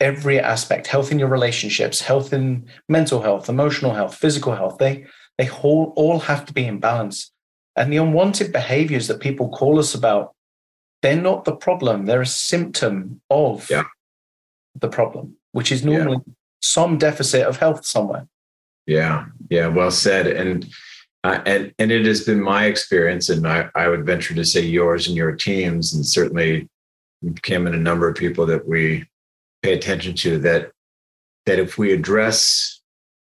every 0.00 0.38
aspect, 0.38 0.86
health 0.86 1.10
in 1.10 1.18
your 1.18 1.28
relationships, 1.28 2.00
health 2.00 2.32
in 2.32 2.66
mental 2.88 3.20
health, 3.20 3.48
emotional 3.48 3.94
health, 3.94 4.14
physical 4.14 4.54
health, 4.54 4.78
they 4.78 5.06
they 5.36 5.48
all, 5.50 5.92
all 5.96 6.18
have 6.20 6.44
to 6.46 6.52
be 6.52 6.64
in 6.64 6.80
balance. 6.80 7.32
And 7.76 7.92
the 7.92 7.98
unwanted 7.98 8.52
behaviors 8.52 9.06
that 9.06 9.20
people 9.20 9.48
call 9.50 9.78
us 9.78 9.94
about, 9.94 10.34
they're 11.02 11.20
not 11.20 11.44
the 11.44 11.54
problem. 11.54 12.06
They're 12.06 12.22
a 12.22 12.26
symptom 12.26 13.20
of 13.30 13.70
yeah. 13.70 13.84
the 14.74 14.88
problem, 14.88 15.36
which 15.52 15.70
is 15.70 15.84
normally 15.84 16.18
yeah 16.26 16.32
some 16.60 16.98
deficit 16.98 17.42
of 17.42 17.56
health 17.56 17.86
somewhere. 17.86 18.26
Yeah, 18.86 19.26
yeah, 19.50 19.68
well 19.68 19.90
said. 19.90 20.26
And 20.26 20.66
uh, 21.24 21.40
and 21.46 21.72
and 21.78 21.90
it 21.92 22.06
has 22.06 22.24
been 22.24 22.40
my 22.40 22.66
experience, 22.66 23.28
and 23.28 23.46
I, 23.46 23.68
I 23.74 23.88
would 23.88 24.06
venture 24.06 24.34
to 24.34 24.44
say 24.44 24.60
yours 24.60 25.08
and 25.08 25.16
your 25.16 25.32
teams, 25.32 25.92
and 25.92 26.06
certainly 26.06 26.68
Kim 27.42 27.66
and 27.66 27.74
a 27.74 27.78
number 27.78 28.08
of 28.08 28.16
people 28.16 28.46
that 28.46 28.66
we 28.66 29.06
pay 29.62 29.74
attention 29.74 30.14
to 30.14 30.38
that 30.38 30.70
that 31.46 31.58
if 31.58 31.78
we 31.78 31.92
address 31.92 32.80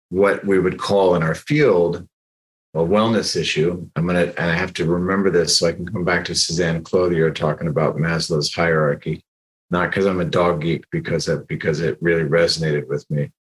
what 0.09 0.45
we 0.45 0.59
would 0.59 0.77
call 0.77 1.15
in 1.15 1.23
our 1.23 1.35
field 1.35 2.07
a 2.73 2.79
wellness 2.79 3.35
issue, 3.35 3.89
I'm 3.95 4.05
gonna 4.05 4.33
and 4.37 4.51
I 4.51 4.55
have 4.55 4.73
to 4.73 4.85
remember 4.85 5.29
this 5.29 5.57
so 5.57 5.67
I 5.67 5.73
can 5.73 5.87
come 5.87 6.03
back 6.03 6.25
to 6.25 6.35
Suzanne 6.35 6.83
Clothier 6.83 7.31
talking 7.31 7.67
about 7.67 7.97
Maslow's 7.97 8.53
hierarchy 8.53 9.23
not 9.69 9.89
because 9.89 10.05
I'm 10.05 10.19
a 10.19 10.25
dog 10.25 10.61
geek, 10.61 10.85
because 10.91 11.27
of, 11.27 11.47
because 11.47 11.81
it 11.81 11.97
really 12.01 12.23
resonated 12.23 12.87
with 12.87 13.09
me. 13.09 13.31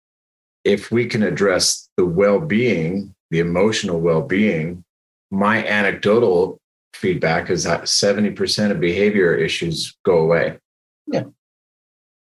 If 0.64 0.90
we 0.90 1.06
can 1.06 1.22
address 1.22 1.88
the 1.96 2.04
well-being, 2.04 3.14
the 3.30 3.38
emotional 3.38 4.00
well-being, 4.00 4.84
my 5.30 5.64
anecdotal 5.64 6.58
feedback 6.94 7.50
is 7.50 7.64
that 7.64 7.82
70% 7.82 8.70
of 8.70 8.80
behavior 8.80 9.34
issues 9.34 9.96
go 10.04 10.18
away. 10.18 10.58
Yeah. 11.06 11.24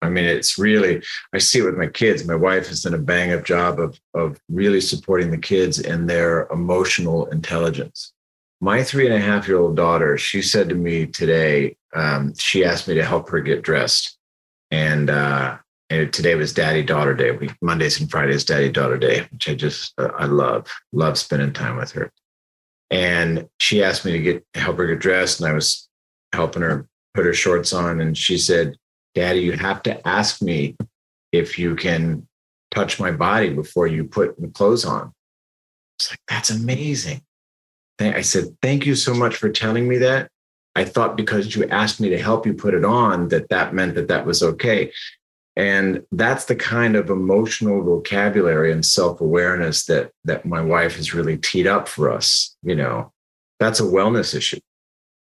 I 0.02 0.10
mean, 0.10 0.26
it's 0.26 0.58
really, 0.58 1.04
I 1.34 1.40
see 1.40 1.60
it 1.60 1.64
with 1.64 1.78
my 1.78 1.88
kids. 1.88 2.26
My 2.26 2.36
wife 2.36 2.68
has 2.68 2.84
done 2.84 2.94
a 2.94 2.98
bang 2.98 3.34
up 3.34 3.44
job 3.44 3.80
of, 3.80 4.00
of 4.14 4.40
really 4.50 4.82
supporting 4.82 5.32
the 5.32 5.38
kids 5.38 5.80
in 5.80 6.06
their 6.06 6.48
emotional 6.48 7.26
intelligence. 7.28 8.14
My 8.62 8.84
three 8.84 9.06
and 9.06 9.16
a 9.16 9.20
half 9.20 9.48
year 9.48 9.60
old 9.60 9.76
daughter, 9.76 10.18
she 10.18 10.42
said 10.42 10.70
to 10.70 10.76
me 10.76 11.06
today, 11.06 11.76
um, 11.94 12.34
she 12.36 12.64
asked 12.64 12.88
me 12.88 12.96
to 12.96 13.06
help 13.06 13.30
her 13.30 13.40
get 13.40 13.62
dressed. 13.62 14.18
And, 14.72 15.10
uh, 15.10 15.58
and 15.90 16.14
today 16.14 16.36
was 16.36 16.54
daddy 16.54 16.84
daughter 16.84 17.14
day. 17.14 17.32
We, 17.32 17.50
Mondays 17.62 18.00
and 18.00 18.10
Fridays, 18.10 18.46
daddy 18.46 18.72
daughter 18.72 18.98
day, 18.98 19.28
which 19.32 19.50
I 19.50 19.56
just, 19.56 19.94
uh, 19.98 20.12
I 20.18 20.26
love, 20.26 20.68
love 20.94 21.18
spending 21.18 21.52
time 21.52 21.78
with 21.78 21.92
her. 21.94 22.12
And 22.92 23.48
she 23.60 23.84
asked 23.84 24.06
me 24.06 24.12
to 24.14 24.20
get, 24.20 24.46
help 24.54 24.78
her 24.78 24.88
get 24.88 25.00
dressed. 25.00 25.42
And 25.42 25.50
I 25.50 25.54
was 25.54 25.90
helping 26.34 26.62
her 26.62 26.88
put 27.14 27.26
her 27.26 27.34
shorts 27.34 27.74
on. 27.74 28.02
And 28.02 28.18
she 28.18 28.38
said, 28.38 28.78
daddy, 29.16 29.42
you 29.42 29.54
have 29.54 29.84
to 29.84 30.08
ask 30.08 30.42
me 30.42 30.76
if 31.32 31.60
you 31.60 31.76
can 31.76 32.28
touch 32.72 33.00
my 33.00 33.12
body 33.12 33.50
before 33.50 33.88
you 33.88 34.04
put 34.04 34.40
the 34.40 34.48
clothes 34.48 34.86
on. 34.86 35.12
It's 35.98 36.12
like, 36.12 36.22
that's 36.28 36.50
amazing. 36.50 37.22
I 38.00 38.22
said, 38.22 38.56
thank 38.62 38.86
you 38.86 38.96
so 38.96 39.14
much 39.14 39.36
for 39.36 39.50
telling 39.50 39.88
me 39.88 39.98
that. 39.98 40.30
I 40.76 40.86
thought 40.86 41.18
because 41.18 41.56
you 41.56 41.68
asked 41.68 42.00
me 42.00 42.10
to 42.10 42.22
help 42.22 42.46
you 42.46 42.54
put 42.54 42.74
it 42.74 42.86
on, 42.86 43.28
that 43.30 43.50
that 43.50 43.74
meant 43.74 43.96
that 43.96 44.08
that 44.08 44.26
was 44.26 44.42
okay. 44.42 44.94
And 45.58 46.04
that's 46.14 46.46
the 46.46 46.56
kind 46.56 46.96
of 46.96 47.10
emotional 47.10 47.84
vocabulary 47.84 48.72
and 48.72 48.86
self-awareness 48.86 49.86
that 49.86 50.12
that 50.24 50.46
my 50.46 50.62
wife 50.62 50.96
has 50.96 51.14
really 51.14 51.38
teed 51.38 51.68
up 51.68 51.90
for 51.90 52.10
us. 52.10 52.56
You 52.64 52.76
know, 52.76 53.12
that's 53.60 53.82
a 53.82 53.84
wellness 53.84 54.34
issue. 54.34 54.60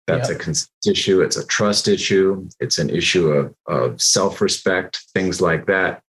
That's 0.07 0.29
yep. 0.29 0.39
a 0.39 0.43
consent 0.43 0.71
issue. 0.87 1.21
It's 1.21 1.37
a 1.37 1.47
trust 1.47 1.89
issue. 1.89 2.49
It's 2.61 2.79
an 2.79 2.91
issue 2.91 3.31
of, 3.31 3.55
of 3.67 4.01
self-respect, 4.01 5.05
things 5.15 5.41
like 5.41 5.67
that. 5.67 6.03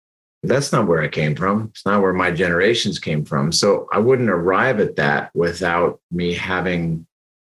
That's 0.44 0.72
not 0.72 0.88
where 0.88 1.02
I 1.02 1.08
came 1.08 1.36
from. 1.36 1.70
It's 1.72 1.86
not 1.86 2.02
where 2.02 2.14
my 2.14 2.30
generations 2.30 3.00
came 3.00 3.26
from. 3.26 3.52
So 3.52 3.88
I 3.92 3.98
wouldn't 3.98 4.30
arrive 4.30 4.80
at 4.80 4.96
that 4.98 5.32
without 5.34 6.00
me 6.12 6.34
having 6.34 7.08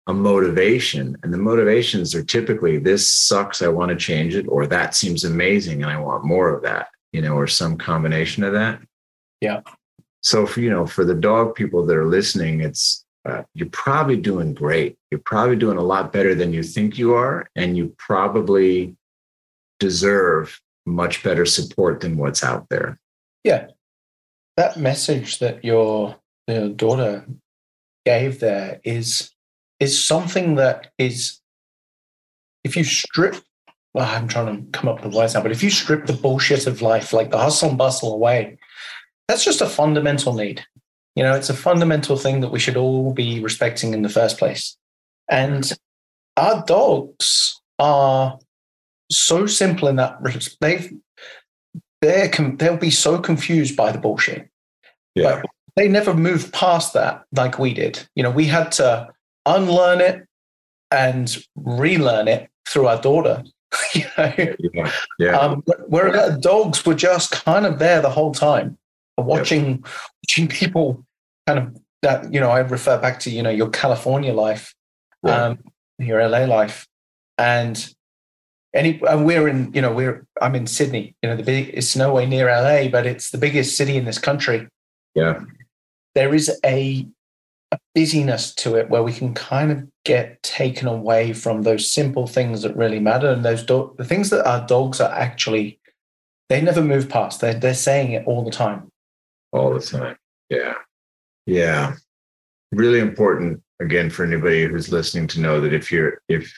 a 0.07 0.13
motivation. 0.13 1.15
And 1.21 1.31
the 1.31 1.37
motivations 1.37 2.15
are 2.15 2.23
typically 2.23 2.79
this 2.79 3.09
sucks, 3.09 3.61
I 3.61 3.67
want 3.67 3.89
to 3.89 3.95
change 3.95 4.35
it, 4.35 4.47
or 4.47 4.65
that 4.65 4.95
seems 4.95 5.23
amazing 5.23 5.83
and 5.83 5.91
I 5.91 5.99
want 5.99 6.25
more 6.25 6.49
of 6.49 6.63
that, 6.63 6.87
you 7.13 7.21
know, 7.21 7.35
or 7.35 7.45
some 7.45 7.77
combination 7.77 8.43
of 8.43 8.53
that. 8.53 8.81
Yeah. 9.41 9.61
So 10.21 10.47
for 10.47 10.61
you 10.61 10.71
know, 10.71 10.87
for 10.87 11.05
the 11.05 11.15
dog 11.15 11.55
people 11.55 11.85
that 11.85 11.95
are 11.95 12.07
listening, 12.07 12.61
it's 12.61 13.05
uh, 13.25 13.43
you're 13.53 13.69
probably 13.69 14.17
doing 14.17 14.53
great. 14.53 14.97
You're 15.11 15.21
probably 15.23 15.55
doing 15.55 15.77
a 15.77 15.83
lot 15.83 16.11
better 16.11 16.33
than 16.33 16.53
you 16.53 16.63
think 16.63 16.97
you 16.97 17.13
are, 17.13 17.49
and 17.55 17.77
you 17.77 17.93
probably 17.97 18.95
deserve 19.79 20.59
much 20.85 21.23
better 21.23 21.45
support 21.45 22.01
than 22.01 22.17
what's 22.17 22.43
out 22.43 22.67
there. 22.69 22.99
Yeah, 23.43 23.67
that 24.57 24.77
message 24.77 25.39
that 25.39 25.63
your, 25.63 26.15
your 26.47 26.69
daughter 26.69 27.25
gave 28.05 28.39
there 28.39 28.79
is 28.83 29.31
is 29.79 30.03
something 30.03 30.55
that 30.55 30.91
is, 30.99 31.39
if 32.63 32.77
you 32.77 32.83
strip, 32.83 33.35
well, 33.95 34.07
I'm 34.07 34.27
trying 34.27 34.55
to 34.55 34.71
come 34.71 34.87
up 34.87 35.03
with 35.03 35.15
words 35.15 35.33
now, 35.33 35.41
but 35.41 35.51
if 35.51 35.63
you 35.63 35.71
strip 35.71 36.05
the 36.05 36.13
bullshit 36.13 36.67
of 36.67 36.83
life, 36.83 37.13
like 37.13 37.31
the 37.31 37.39
hustle 37.39 37.69
and 37.69 37.77
bustle 37.79 38.13
away, 38.13 38.59
that's 39.27 39.43
just 39.43 39.59
a 39.59 39.65
fundamental 39.65 40.33
need. 40.33 40.63
You 41.15 41.23
know, 41.23 41.35
it's 41.35 41.49
a 41.49 41.53
fundamental 41.53 42.15
thing 42.17 42.39
that 42.41 42.51
we 42.51 42.59
should 42.59 42.77
all 42.77 43.13
be 43.13 43.39
respecting 43.41 43.93
in 43.93 44.01
the 44.01 44.09
first 44.09 44.37
place. 44.37 44.77
And 45.29 45.71
our 46.37 46.63
dogs 46.65 47.59
are 47.79 48.39
so 49.11 49.45
simple 49.45 49.87
in 49.87 49.97
that 49.97 50.17
they 50.61 50.89
they're 52.01 52.29
they'll 52.29 52.77
be 52.77 52.91
so 52.91 53.19
confused 53.19 53.75
by 53.75 53.91
the 53.91 53.99
bullshit. 53.99 54.49
Yeah. 55.15 55.41
But 55.41 55.49
they 55.75 55.87
never 55.87 56.13
moved 56.13 56.53
past 56.53 56.93
that 56.93 57.23
like 57.33 57.59
we 57.59 57.73
did. 57.73 58.07
You 58.15 58.23
know, 58.23 58.31
we 58.31 58.45
had 58.45 58.71
to 58.73 59.09
unlearn 59.45 60.01
it 60.01 60.25
and 60.91 61.35
relearn 61.55 62.27
it 62.27 62.49
through 62.67 62.87
our 62.87 63.01
daughter. 63.01 63.43
you 63.93 64.03
know, 64.17 64.33
Yeah. 64.37 64.91
Yeah. 65.19 65.37
um, 65.37 65.63
where 65.87 66.15
uh, 66.15 66.37
dogs 66.37 66.85
were 66.85 66.95
just 66.95 67.31
kind 67.31 67.65
of 67.65 67.79
there 67.79 68.01
the 68.01 68.09
whole 68.09 68.33
time, 68.33 68.77
watching 69.21 69.83
watching 70.23 70.47
people 70.47 71.05
kind 71.47 71.59
of 71.59 71.77
that. 72.01 72.33
You 72.33 72.39
know, 72.39 72.49
I 72.49 72.59
refer 72.59 72.99
back 72.99 73.19
to 73.21 73.29
you 73.29 73.43
know 73.43 73.49
your 73.49 73.69
California 73.69 74.33
life, 74.33 74.73
um, 75.23 75.59
your 75.97 76.27
LA 76.27 76.45
life, 76.45 76.87
and 77.37 77.93
any. 78.73 79.01
And 79.07 79.25
we're 79.25 79.47
in, 79.47 79.73
you 79.73 79.81
know, 79.81 79.93
we're 79.93 80.25
I'm 80.41 80.55
in 80.55 80.67
Sydney. 80.67 81.15
You 81.21 81.29
know, 81.29 81.35
the 81.35 81.43
big. 81.43 81.71
It's 81.73 81.95
nowhere 81.95 82.27
near 82.27 82.47
LA, 82.47 82.89
but 82.89 83.05
it's 83.05 83.31
the 83.31 83.37
biggest 83.37 83.77
city 83.77 83.97
in 83.97 84.05
this 84.05 84.19
country. 84.19 84.67
yeah. 85.15 85.41
There 86.13 86.33
is 86.35 86.51
a, 86.65 87.07
a 87.71 87.79
busyness 87.95 88.53
to 88.55 88.75
it 88.75 88.89
where 88.89 89.01
we 89.01 89.13
can 89.13 89.33
kind 89.33 89.71
of 89.71 89.87
get 90.03 90.43
taken 90.43 90.89
away 90.89 91.31
from 91.31 91.61
those 91.61 91.89
simple 91.89 92.27
things 92.27 92.63
that 92.63 92.75
really 92.75 92.99
matter, 92.99 93.29
and 93.31 93.45
those 93.45 93.63
do- 93.63 93.95
the 93.97 94.03
things 94.03 94.29
that 94.31 94.45
our 94.45 94.65
dogs 94.67 94.99
are 94.99 95.11
actually. 95.11 95.79
They 96.49 96.61
never 96.61 96.81
move 96.81 97.07
past. 97.07 97.39
They're 97.39 97.53
they're 97.53 97.73
saying 97.73 98.11
it 98.11 98.25
all 98.27 98.43
the 98.43 98.51
time. 98.51 98.90
All 99.51 99.73
the 99.73 99.79
time. 99.79 100.17
Yeah. 100.49 100.73
Yeah. 101.45 101.95
Really 102.71 102.99
important 102.99 103.61
again 103.81 104.09
for 104.09 104.23
anybody 104.23 104.65
who's 104.65 104.91
listening 104.91 105.27
to 105.27 105.41
know 105.41 105.59
that 105.61 105.73
if 105.73 105.91
you're 105.91 106.21
if 106.29 106.53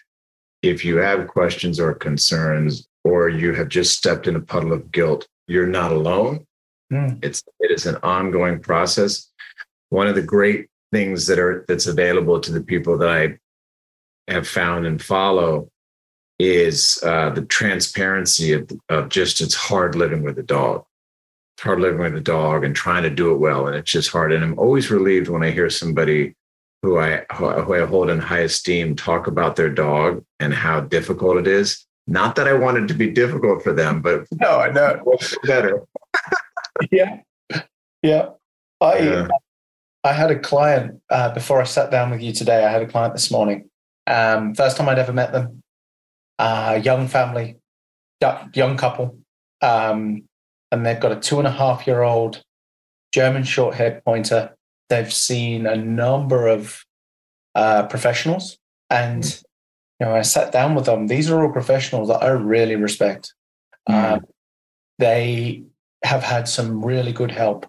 if 0.61 0.85
you 0.85 0.97
have 0.97 1.27
questions 1.27 1.79
or 1.79 1.93
concerns 1.93 2.87
or 3.03 3.29
you 3.29 3.53
have 3.53 3.69
just 3.69 3.97
stepped 3.97 4.27
in 4.27 4.35
a 4.35 4.41
puddle 4.41 4.73
of 4.73 4.91
guilt, 4.91 5.27
you're 5.47 5.67
not 5.67 5.91
alone. 5.91 6.45
Mm. 6.91 7.23
It's 7.23 7.43
it 7.59 7.71
is 7.71 7.85
an 7.85 7.97
ongoing 8.03 8.59
process. 8.59 9.31
One 9.89 10.07
of 10.07 10.15
the 10.15 10.21
great 10.21 10.67
things 10.91 11.25
that 11.27 11.39
are 11.39 11.65
that's 11.67 11.87
available 11.87 12.39
to 12.39 12.51
the 12.51 12.61
people 12.61 12.97
that 12.99 13.09
I 13.09 14.31
have 14.31 14.47
found 14.47 14.85
and 14.85 15.01
follow 15.01 15.69
is 16.39 16.99
uh, 17.03 17.29
the 17.29 17.43
transparency 17.43 18.53
of, 18.53 18.69
of 18.89 19.09
just 19.09 19.41
it's 19.41 19.55
hard 19.55 19.95
living 19.95 20.23
with 20.23 20.37
a 20.39 20.43
dog 20.43 20.85
hard 21.61 21.79
living 21.79 21.99
with 21.99 22.15
a 22.15 22.21
dog 22.21 22.63
and 22.63 22.75
trying 22.75 23.03
to 23.03 23.09
do 23.09 23.31
it 23.31 23.37
well 23.37 23.67
and 23.67 23.75
it's 23.75 23.91
just 23.91 24.09
hard 24.11 24.31
and 24.33 24.43
i'm 24.43 24.57
always 24.59 24.89
relieved 24.91 25.29
when 25.29 25.43
i 25.43 25.49
hear 25.51 25.69
somebody 25.69 26.33
who 26.81 26.99
i 26.99 27.23
who 27.33 27.73
i 27.73 27.85
hold 27.85 28.09
in 28.09 28.19
high 28.19 28.39
esteem 28.39 28.95
talk 28.95 29.27
about 29.27 29.55
their 29.55 29.69
dog 29.69 30.23
and 30.39 30.53
how 30.53 30.79
difficult 30.81 31.37
it 31.37 31.47
is 31.47 31.85
not 32.07 32.35
that 32.35 32.47
i 32.47 32.53
want 32.53 32.77
it 32.77 32.87
to 32.87 32.93
be 32.93 33.09
difficult 33.09 33.63
for 33.63 33.71
them 33.73 34.01
but 34.01 34.25
No, 34.41 34.59
I 34.59 34.71
know. 34.71 34.99
what's 35.03 35.35
better 35.45 35.83
yeah, 36.91 37.19
yeah. 38.01 38.29
I 38.81 38.97
Yeah. 38.99 39.27
I 40.05 40.11
had 40.11 40.31
a 40.31 40.39
client 40.39 40.99
uh, 41.09 41.33
before 41.33 41.61
I 41.61 41.63
sat 41.63 41.89
down 41.89 42.11
with 42.11 42.21
you 42.21 42.33
today. 42.33 42.65
I 42.65 42.69
had 42.69 42.81
a 42.81 42.87
client 42.87 43.13
this 43.13 43.31
morning. 43.31 43.69
Um, 44.05 44.53
first 44.53 44.75
time 44.75 44.89
I'd 44.89 44.99
ever 44.99 45.13
met 45.13 45.31
them. 45.31 45.63
Uh, 46.37 46.81
young 46.83 47.07
family, 47.07 47.55
young 48.53 48.75
couple, 48.75 49.17
um, 49.61 50.23
and 50.73 50.83
they've 50.83 50.99
got 50.99 51.11
a 51.11 51.19
two 51.19 51.37
and 51.37 51.47
a 51.47 51.51
half 51.51 51.85
year 51.85 52.01
old 52.01 52.43
German 53.13 53.43
short 53.43 53.75
haired 53.75 54.03
pointer. 54.03 54.55
They've 54.89 55.13
seen 55.13 55.67
a 55.67 55.75
number 55.75 56.47
of 56.47 56.83
uh, 57.53 57.83
professionals, 57.83 58.57
and 58.89 59.23
you 59.99 60.07
know, 60.07 60.15
I 60.15 60.23
sat 60.23 60.51
down 60.51 60.73
with 60.73 60.85
them. 60.85 61.07
These 61.07 61.29
are 61.29 61.45
all 61.45 61.53
professionals 61.53 62.07
that 62.09 62.23
I 62.23 62.29
really 62.29 62.75
respect. 62.75 63.35
Mm. 63.87 64.13
Um, 64.13 64.25
they 64.97 65.63
have 66.03 66.23
had 66.23 66.47
some 66.47 66.83
really 66.83 67.13
good 67.13 67.31
help. 67.31 67.67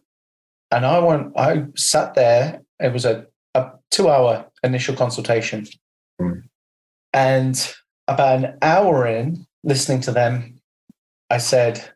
And 0.70 0.86
I 0.86 0.98
went, 0.98 1.32
I 1.36 1.66
sat 1.76 2.14
there. 2.14 2.62
It 2.80 2.92
was 2.92 3.04
a, 3.04 3.26
a 3.54 3.72
two 3.90 4.08
hour 4.08 4.46
initial 4.62 4.96
consultation. 4.96 5.66
Mm. 6.20 6.44
And 7.12 7.74
about 8.08 8.44
an 8.44 8.58
hour 8.62 9.06
in 9.06 9.46
listening 9.62 10.00
to 10.02 10.12
them, 10.12 10.60
I 11.30 11.38
said, 11.38 11.93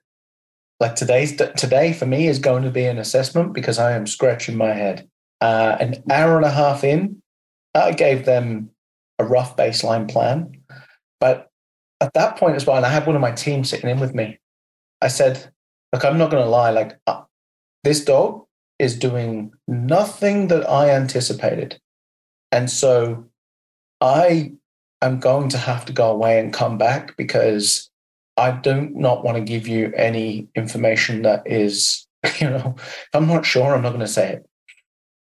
like 0.81 0.95
today's 0.95 1.37
today 1.37 1.93
for 1.93 2.07
me 2.07 2.29
is 2.29 2.39
going 2.39 2.63
to 2.63 2.71
be 2.71 2.85
an 2.85 2.99
assessment 2.99 3.53
because 3.53 3.79
I 3.79 3.93
am 3.93 4.07
scratching 4.07 4.57
my 4.57 4.73
head. 4.73 5.09
Uh, 5.41 5.77
an 5.81 6.03
hour 6.11 6.37
and 6.37 6.45
a 6.45 6.51
half 6.51 6.85
in, 6.85 7.21
I 7.75 7.93
gave 7.93 8.25
them 8.25 8.71
a 9.19 9.25
rough 9.25 9.57
baseline 9.57 10.11
plan. 10.11 10.53
But 11.21 11.51
at 12.01 12.15
that 12.15 12.37
point 12.37 12.57
as 12.57 12.67
well, 12.67 12.77
and 12.77 12.87
I 12.87 12.91
had 12.91 13.07
one 13.07 13.17
of 13.17 13.23
my 13.23 13.33
team 13.33 13.65
sitting 13.65 13.91
in 13.91 13.99
with 13.99 14.15
me, 14.15 14.39
I 15.01 15.09
said, 15.09 15.53
look, 15.93 16.05
I'm 16.05 16.19
not 16.19 16.31
going 16.31 16.43
to 16.43 16.49
lie. 16.49 16.71
Like 16.71 16.99
uh, 17.07 17.23
this 17.85 18.05
dog 18.05 18.45
is 18.79 18.97
doing 18.97 19.53
nothing 19.67 20.49
that 20.49 20.69
I 20.69 20.91
anticipated. 20.91 21.81
And 22.53 22.71
so 22.71 23.29
I 24.01 24.53
am 25.03 25.19
going 25.19 25.49
to 25.51 25.59
have 25.59 25.85
to 25.87 25.93
go 25.93 26.11
away 26.11 26.39
and 26.39 26.53
come 26.53 26.79
back 26.79 27.17
because 27.17 27.88
I 28.39 28.53
do 28.53 28.89
not 28.95 29.25
want 29.25 29.37
to 29.37 29.43
give 29.43 29.67
you 29.67 29.93
any 29.97 30.49
information 30.55 31.23
that 31.23 31.43
is, 31.47 32.07
you 32.41 32.49
know, 32.49 32.75
if 32.79 33.09
I'm 33.13 33.27
not 33.27 33.45
sure, 33.45 33.75
I'm 33.75 33.83
not 33.83 33.91
going 33.91 34.01
to 34.01 34.07
say 34.07 34.33
it. 34.35 34.47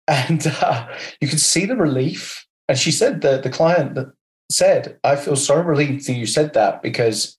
And 0.07 0.47
uh, 0.63 0.89
you 1.21 1.29
could 1.29 1.41
see 1.41 1.67
the 1.67 1.77
relief. 1.77 2.47
And 2.69 2.79
she 2.79 2.93
said 2.93 3.21
that 3.23 3.43
the 3.43 3.51
client 3.51 3.95
that 3.97 4.13
said, 4.51 4.99
I 5.05 5.17
feel 5.17 5.37
so 5.37 5.61
relieved 5.61 6.07
that 6.07 6.15
you 6.15 6.27
said 6.27 6.55
that 6.55 6.83
because, 6.83 7.37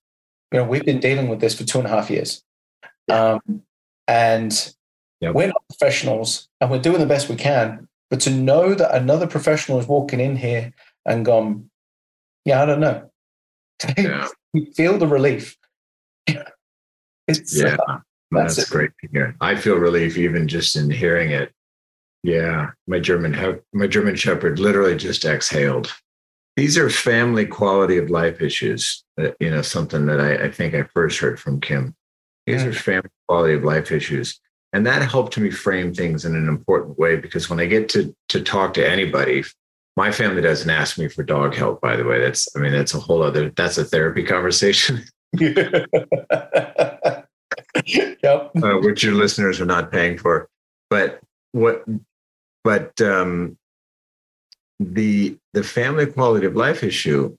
you 0.52 0.60
know, 0.60 0.66
we've 0.66 0.86
been 0.86 1.00
dealing 1.00 1.30
with 1.30 1.40
this 1.40 1.56
for 1.58 1.64
two 1.64 1.80
and 1.80 1.88
a 1.88 1.92
half 1.92 2.10
years. 2.10 2.44
Um, 3.10 3.64
and 4.08 4.74
Yep. 5.22 5.36
we're 5.36 5.48
not 5.48 5.64
professionals 5.68 6.48
and 6.62 6.72
we're 6.72 6.80
doing 6.80 7.00
the 7.00 7.06
best 7.06 7.28
we 7.28 7.36
can. 7.36 7.88
But 8.10 8.22
to 8.22 8.30
know 8.32 8.74
that 8.74 8.96
another 8.96 9.28
professional 9.28 9.80
is 9.80 9.88
walking 9.88 10.20
in 10.20 10.36
here 10.38 10.74
and 11.06 11.26
gone, 11.26 11.70
yeah, 12.46 12.62
I 12.62 12.66
don't 12.66 12.80
know. 12.80 13.10
Yeah. 13.98 14.28
you 14.54 14.72
feel 14.74 14.98
the 14.98 15.08
relief. 15.08 15.58
it's 17.28 17.58
yeah. 17.60 17.78
uh, 17.88 18.00
that's, 18.32 18.56
that's 18.58 18.70
great 18.70 18.92
to 19.02 19.08
hear. 19.12 19.36
I 19.42 19.56
feel 19.56 19.76
relief 19.76 20.18
even 20.18 20.48
just 20.48 20.76
in 20.76 20.90
hearing 20.90 21.32
it. 21.32 21.52
Yeah 22.24 22.72
my 22.88 23.00
german 23.00 23.34
he- 23.34 23.62
my 23.74 23.88
german 23.88 24.16
shepherd 24.16 24.60
literally 24.60 24.98
just 24.98 25.24
exhaled. 25.26 25.92
These 26.58 26.78
are 26.78 26.90
family 26.90 27.46
quality 27.46 27.98
of 27.98 28.10
life 28.10 28.42
issues 28.42 29.04
that 29.16 29.36
you 29.40 29.50
know 29.50 29.62
something 29.62 30.06
that 30.08 30.20
i, 30.20 30.46
I 30.46 30.52
think 30.52 30.74
i 30.76 30.84
first 30.84 31.20
heard 31.20 31.40
from 31.40 31.62
kim. 31.62 31.96
These 32.46 32.64
Mm. 32.64 32.68
are 32.68 32.74
family 32.74 33.10
quality 33.28 33.54
of 33.54 33.64
life 33.64 33.92
issues 33.92 34.40
and 34.74 34.86
that 34.86 35.02
helped 35.10 35.38
me 35.38 35.50
frame 35.50 35.94
things 35.94 36.26
in 36.26 36.36
an 36.36 36.48
important 36.48 37.00
way 37.00 37.16
because 37.16 37.50
when 37.50 37.60
i 37.60 37.66
get 37.66 37.88
to 37.90 38.14
to 38.30 38.42
talk 38.42 38.74
to 38.74 38.88
anybody 38.88 39.44
my 39.96 40.12
family 40.12 40.42
doesn't 40.42 40.70
ask 40.70 40.98
me 40.98 41.08
for 41.08 41.24
dog 41.24 41.54
help 41.56 41.80
by 41.82 41.96
the 41.96 42.04
way. 42.04 42.20
That's 42.20 42.48
i 42.56 42.60
mean 42.60 42.74
that's 42.74 42.94
a 42.94 43.00
whole 43.00 43.24
other 43.24 43.50
that's 43.56 43.78
a 43.78 43.86
therapy 43.86 44.24
conversation 44.36 45.04
yep. 45.38 45.86
uh, 48.24 48.78
which 48.82 49.04
your 49.04 49.14
listeners 49.14 49.62
are 49.62 49.66
not 49.66 49.92
paying 49.92 50.18
for. 50.18 50.50
But 50.90 51.22
what, 51.52 51.86
but 52.64 53.00
um, 53.02 53.58
the 54.80 55.38
the 55.54 55.64
family 55.64 56.06
quality 56.06 56.46
of 56.46 56.56
life 56.56 56.84
issue. 56.84 57.36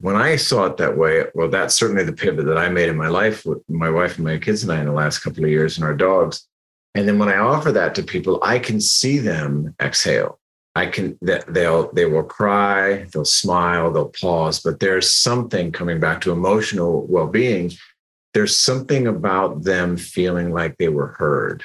When 0.00 0.14
I 0.14 0.36
saw 0.36 0.66
it 0.66 0.76
that 0.76 0.96
way, 0.96 1.24
well, 1.34 1.48
that's 1.48 1.74
certainly 1.74 2.04
the 2.04 2.12
pivot 2.12 2.46
that 2.46 2.56
I 2.56 2.68
made 2.68 2.88
in 2.88 2.96
my 2.96 3.08
life 3.08 3.44
with 3.44 3.58
my 3.68 3.90
wife 3.90 4.14
and 4.14 4.24
my 4.24 4.38
kids 4.38 4.62
and 4.62 4.70
I 4.70 4.78
in 4.78 4.86
the 4.86 4.92
last 4.92 5.18
couple 5.18 5.42
of 5.42 5.50
years 5.50 5.76
and 5.76 5.84
our 5.84 5.94
dogs. 5.94 6.46
And 6.94 7.08
then 7.08 7.18
when 7.18 7.28
I 7.28 7.38
offer 7.38 7.72
that 7.72 7.96
to 7.96 8.04
people, 8.04 8.38
I 8.40 8.60
can 8.60 8.80
see 8.80 9.18
them 9.18 9.74
exhale. 9.80 10.37
I 10.78 10.86
can 10.86 11.18
that 11.22 11.52
they'll 11.52 11.92
they 11.92 12.06
will 12.06 12.22
cry, 12.22 13.06
they'll 13.12 13.24
smile, 13.24 13.92
they'll 13.92 14.14
pause, 14.20 14.60
but 14.60 14.80
there's 14.80 15.10
something 15.10 15.72
coming 15.72 16.00
back 16.00 16.20
to 16.22 16.32
emotional 16.32 17.06
well-being 17.06 17.72
there's 18.34 18.56
something 18.56 19.06
about 19.06 19.64
them 19.64 19.96
feeling 19.96 20.52
like 20.52 20.76
they 20.76 20.88
were 20.88 21.16
heard 21.18 21.64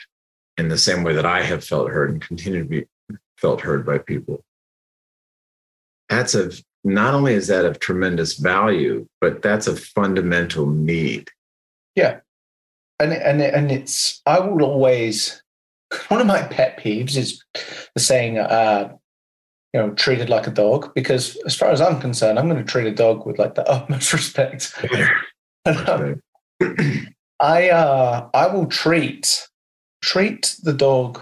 in 0.57 0.69
the 0.69 0.77
same 0.77 1.03
way 1.03 1.13
that 1.13 1.25
I 1.25 1.43
have 1.43 1.63
felt 1.63 1.89
heard 1.89 2.09
and 2.09 2.21
continue 2.21 2.63
to 2.63 2.67
be 2.67 2.85
felt 3.37 3.61
heard 3.61 3.85
by 3.85 3.97
people. 3.97 4.43
That's 6.09 6.35
a 6.35 6.51
not 6.83 7.13
only 7.13 7.33
is 7.33 7.47
that 7.47 7.65
of 7.65 7.79
tremendous 7.79 8.37
value, 8.37 9.07
but 9.21 9.41
that's 9.41 9.67
a 9.67 9.75
fundamental 9.75 10.67
need. 10.67 11.29
Yeah. 11.95 12.19
And 12.99 13.13
and 13.13 13.41
and 13.41 13.71
it's 13.71 14.21
I 14.25 14.39
will 14.39 14.63
always 14.63 15.41
one 16.07 16.21
of 16.21 16.27
my 16.27 16.43
pet 16.43 16.79
peeves 16.79 17.15
is 17.15 17.43
the 17.93 17.99
saying 17.99 18.37
uh 18.37 18.95
you 19.73 19.79
know 19.79 19.91
treated 19.91 20.29
like 20.29 20.47
a 20.47 20.51
dog 20.51 20.93
because 20.93 21.35
as 21.45 21.55
far 21.55 21.69
as 21.69 21.81
I'm 21.81 21.99
concerned 21.99 22.39
I'm 22.39 22.49
going 22.49 22.63
to 22.63 22.71
treat 22.71 22.87
a 22.87 22.91
dog 22.91 23.25
with 23.25 23.39
like 23.39 23.55
the 23.55 23.67
utmost 23.69 24.13
respect 24.19 24.73
And, 25.65 26.21
I 27.39 27.69
uh 27.69 28.29
I 28.33 28.47
will 28.47 28.67
treat 28.67 29.47
treat 30.01 30.55
the 30.63 30.73
dog 30.73 31.19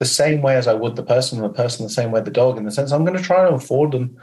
the 0.00 0.06
same 0.06 0.42
way 0.42 0.56
as 0.56 0.66
I 0.68 0.74
would 0.74 0.96
the 0.96 1.02
person 1.02 1.38
and 1.38 1.44
the 1.44 1.54
person 1.54 1.84
the 1.84 1.90
same 1.90 2.10
way 2.10 2.20
the 2.20 2.30
dog 2.30 2.56
in 2.56 2.64
the 2.64 2.70
sense 2.70 2.92
I'm 2.92 3.04
going 3.04 3.16
to 3.16 3.22
try 3.22 3.48
to 3.48 3.54
afford 3.54 3.92
them 3.92 4.16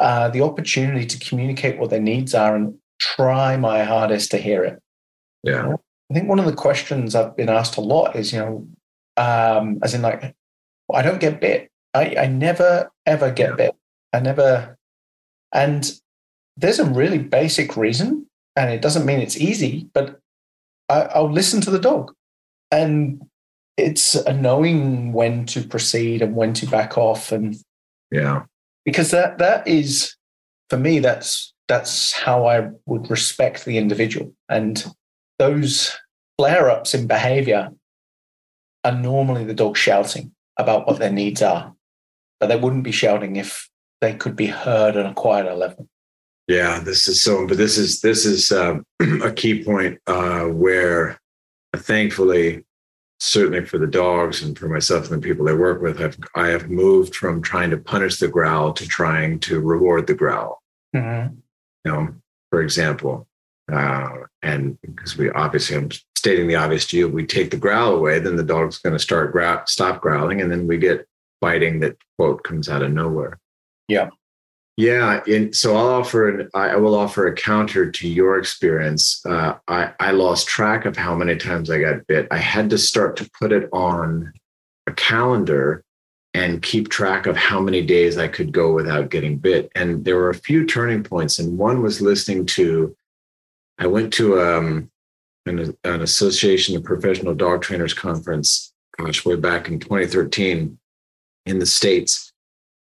uh, 0.00 0.28
the 0.28 0.40
opportunity 0.40 1.06
to 1.06 1.18
communicate 1.20 1.78
what 1.78 1.90
their 1.90 2.00
needs 2.00 2.34
are 2.34 2.56
and 2.56 2.74
try 2.98 3.56
my 3.56 3.84
hardest 3.84 4.32
to 4.32 4.38
hear 4.38 4.64
it 4.64 4.82
yeah. 5.44 5.76
I 6.10 6.14
think 6.14 6.28
one 6.28 6.38
of 6.38 6.46
the 6.46 6.54
questions 6.54 7.14
I've 7.14 7.36
been 7.36 7.48
asked 7.48 7.76
a 7.76 7.82
lot 7.82 8.16
is, 8.16 8.32
you 8.32 8.38
know, 8.38 8.68
um, 9.16 9.78
as 9.82 9.94
in 9.94 10.02
like, 10.02 10.34
I 10.92 11.02
don't 11.02 11.20
get 11.20 11.40
bit. 11.40 11.70
I, 11.94 12.16
I 12.18 12.26
never 12.26 12.90
ever 13.06 13.30
get 13.30 13.56
bit. 13.56 13.74
I 14.12 14.20
never, 14.20 14.76
and 15.52 15.90
there's 16.56 16.78
a 16.78 16.84
really 16.84 17.18
basic 17.18 17.76
reason 17.76 18.26
and 18.56 18.70
it 18.70 18.82
doesn't 18.82 19.06
mean 19.06 19.20
it's 19.20 19.36
easy, 19.36 19.88
but 19.92 20.20
I, 20.88 21.02
I'll 21.02 21.30
listen 21.30 21.60
to 21.62 21.70
the 21.70 21.78
dog. 21.78 22.12
And 22.70 23.22
it's 23.76 24.14
a 24.14 24.32
knowing 24.32 25.12
when 25.12 25.46
to 25.46 25.62
proceed 25.62 26.22
and 26.22 26.36
when 26.36 26.52
to 26.54 26.66
back 26.66 26.96
off. 26.96 27.32
And 27.32 27.56
Yeah. 28.10 28.44
because 28.84 29.10
that 29.10 29.38
that 29.38 29.66
is 29.66 30.16
for 30.70 30.78
me, 30.78 31.00
that's 31.00 31.52
that's 31.66 32.12
how 32.12 32.46
I 32.46 32.70
would 32.86 33.10
respect 33.10 33.64
the 33.64 33.78
individual. 33.78 34.32
And 34.48 34.84
those 35.38 35.96
flare-ups 36.38 36.94
in 36.94 37.06
behavior 37.06 37.70
are 38.84 38.92
normally 38.92 39.44
the 39.44 39.54
dog 39.54 39.76
shouting 39.76 40.32
about 40.58 40.86
what 40.86 40.98
their 40.98 41.12
needs 41.12 41.42
are. 41.42 41.73
But 42.40 42.48
they 42.48 42.56
wouldn't 42.56 42.84
be 42.84 42.92
shouting 42.92 43.36
if 43.36 43.68
they 44.00 44.14
could 44.14 44.36
be 44.36 44.46
heard 44.46 44.96
on 44.96 45.06
a 45.06 45.14
quieter 45.14 45.54
level. 45.54 45.88
Yeah, 46.46 46.78
this 46.80 47.08
is 47.08 47.22
so. 47.22 47.46
But 47.46 47.56
this 47.56 47.78
is 47.78 48.00
this 48.00 48.26
is 48.26 48.52
um, 48.52 48.84
a 49.22 49.32
key 49.32 49.64
point 49.64 49.98
uh, 50.06 50.44
where, 50.44 51.18
thankfully, 51.74 52.64
certainly 53.18 53.64
for 53.64 53.78
the 53.78 53.86
dogs 53.86 54.42
and 54.42 54.58
for 54.58 54.68
myself 54.68 55.10
and 55.10 55.22
the 55.22 55.26
people 55.26 55.48
I 55.48 55.54
work 55.54 55.80
with, 55.80 56.00
I've 56.00 56.18
I 56.34 56.48
have 56.48 56.68
moved 56.68 57.16
from 57.16 57.40
trying 57.40 57.70
to 57.70 57.78
punish 57.78 58.18
the 58.18 58.28
growl 58.28 58.72
to 58.74 58.86
trying 58.86 59.40
to 59.40 59.60
reward 59.60 60.06
the 60.06 60.14
growl. 60.14 60.62
Mm-hmm. 60.94 61.36
You 61.84 61.92
know, 61.92 62.14
for 62.50 62.60
example, 62.60 63.26
uh, 63.72 64.10
and 64.42 64.78
because 64.82 65.16
we 65.16 65.30
obviously 65.30 65.76
I'm 65.76 65.90
stating 66.16 66.46
the 66.46 66.56
obvious 66.56 66.86
to 66.88 66.98
you, 66.98 67.08
we 67.08 67.24
take 67.24 67.50
the 67.50 67.56
growl 67.56 67.94
away, 67.94 68.18
then 68.18 68.36
the 68.36 68.42
dog's 68.42 68.78
going 68.78 68.94
to 68.94 68.98
start 68.98 69.32
growl, 69.32 69.62
stop 69.66 70.02
growling, 70.02 70.42
and 70.42 70.50
then 70.50 70.66
we 70.66 70.76
get 70.76 71.06
biting 71.44 71.80
that 71.80 71.96
quote 72.16 72.42
comes 72.42 72.70
out 72.70 72.82
of 72.82 72.90
nowhere. 72.90 73.38
Yeah. 73.86 74.08
Yeah, 74.76 75.22
and 75.28 75.54
so 75.54 75.76
I'll 75.76 76.00
offer 76.00 76.28
an, 76.28 76.48
I 76.52 76.74
will 76.76 76.96
offer 76.96 77.28
a 77.28 77.34
counter 77.34 77.92
to 77.92 78.08
your 78.08 78.38
experience. 78.38 79.24
Uh, 79.24 79.54
I 79.68 79.92
I 80.00 80.10
lost 80.10 80.48
track 80.48 80.84
of 80.84 80.96
how 80.96 81.14
many 81.14 81.36
times 81.36 81.70
I 81.70 81.78
got 81.78 82.04
bit. 82.08 82.26
I 82.32 82.38
had 82.38 82.70
to 82.70 82.78
start 82.78 83.16
to 83.18 83.30
put 83.38 83.52
it 83.52 83.68
on 83.72 84.32
a 84.88 84.92
calendar 84.92 85.84
and 86.32 86.60
keep 86.60 86.88
track 86.88 87.26
of 87.26 87.36
how 87.36 87.60
many 87.60 87.82
days 87.82 88.18
I 88.18 88.26
could 88.26 88.50
go 88.50 88.72
without 88.72 89.10
getting 89.10 89.38
bit. 89.38 89.70
And 89.76 90.04
there 90.04 90.16
were 90.16 90.30
a 90.30 90.42
few 90.48 90.66
turning 90.66 91.04
points, 91.04 91.38
and 91.38 91.56
one 91.56 91.80
was 91.80 92.00
listening 92.00 92.44
to. 92.58 92.96
I 93.78 93.86
went 93.86 94.12
to 94.14 94.40
um, 94.40 94.90
an, 95.46 95.76
an 95.84 96.00
association 96.02 96.74
of 96.76 96.82
professional 96.82 97.34
dog 97.36 97.62
trainers 97.62 97.94
conference, 97.94 98.72
gosh, 98.98 99.24
way 99.24 99.36
back 99.36 99.68
in 99.68 99.78
2013 99.78 100.78
in 101.46 101.58
the 101.58 101.66
states, 101.66 102.32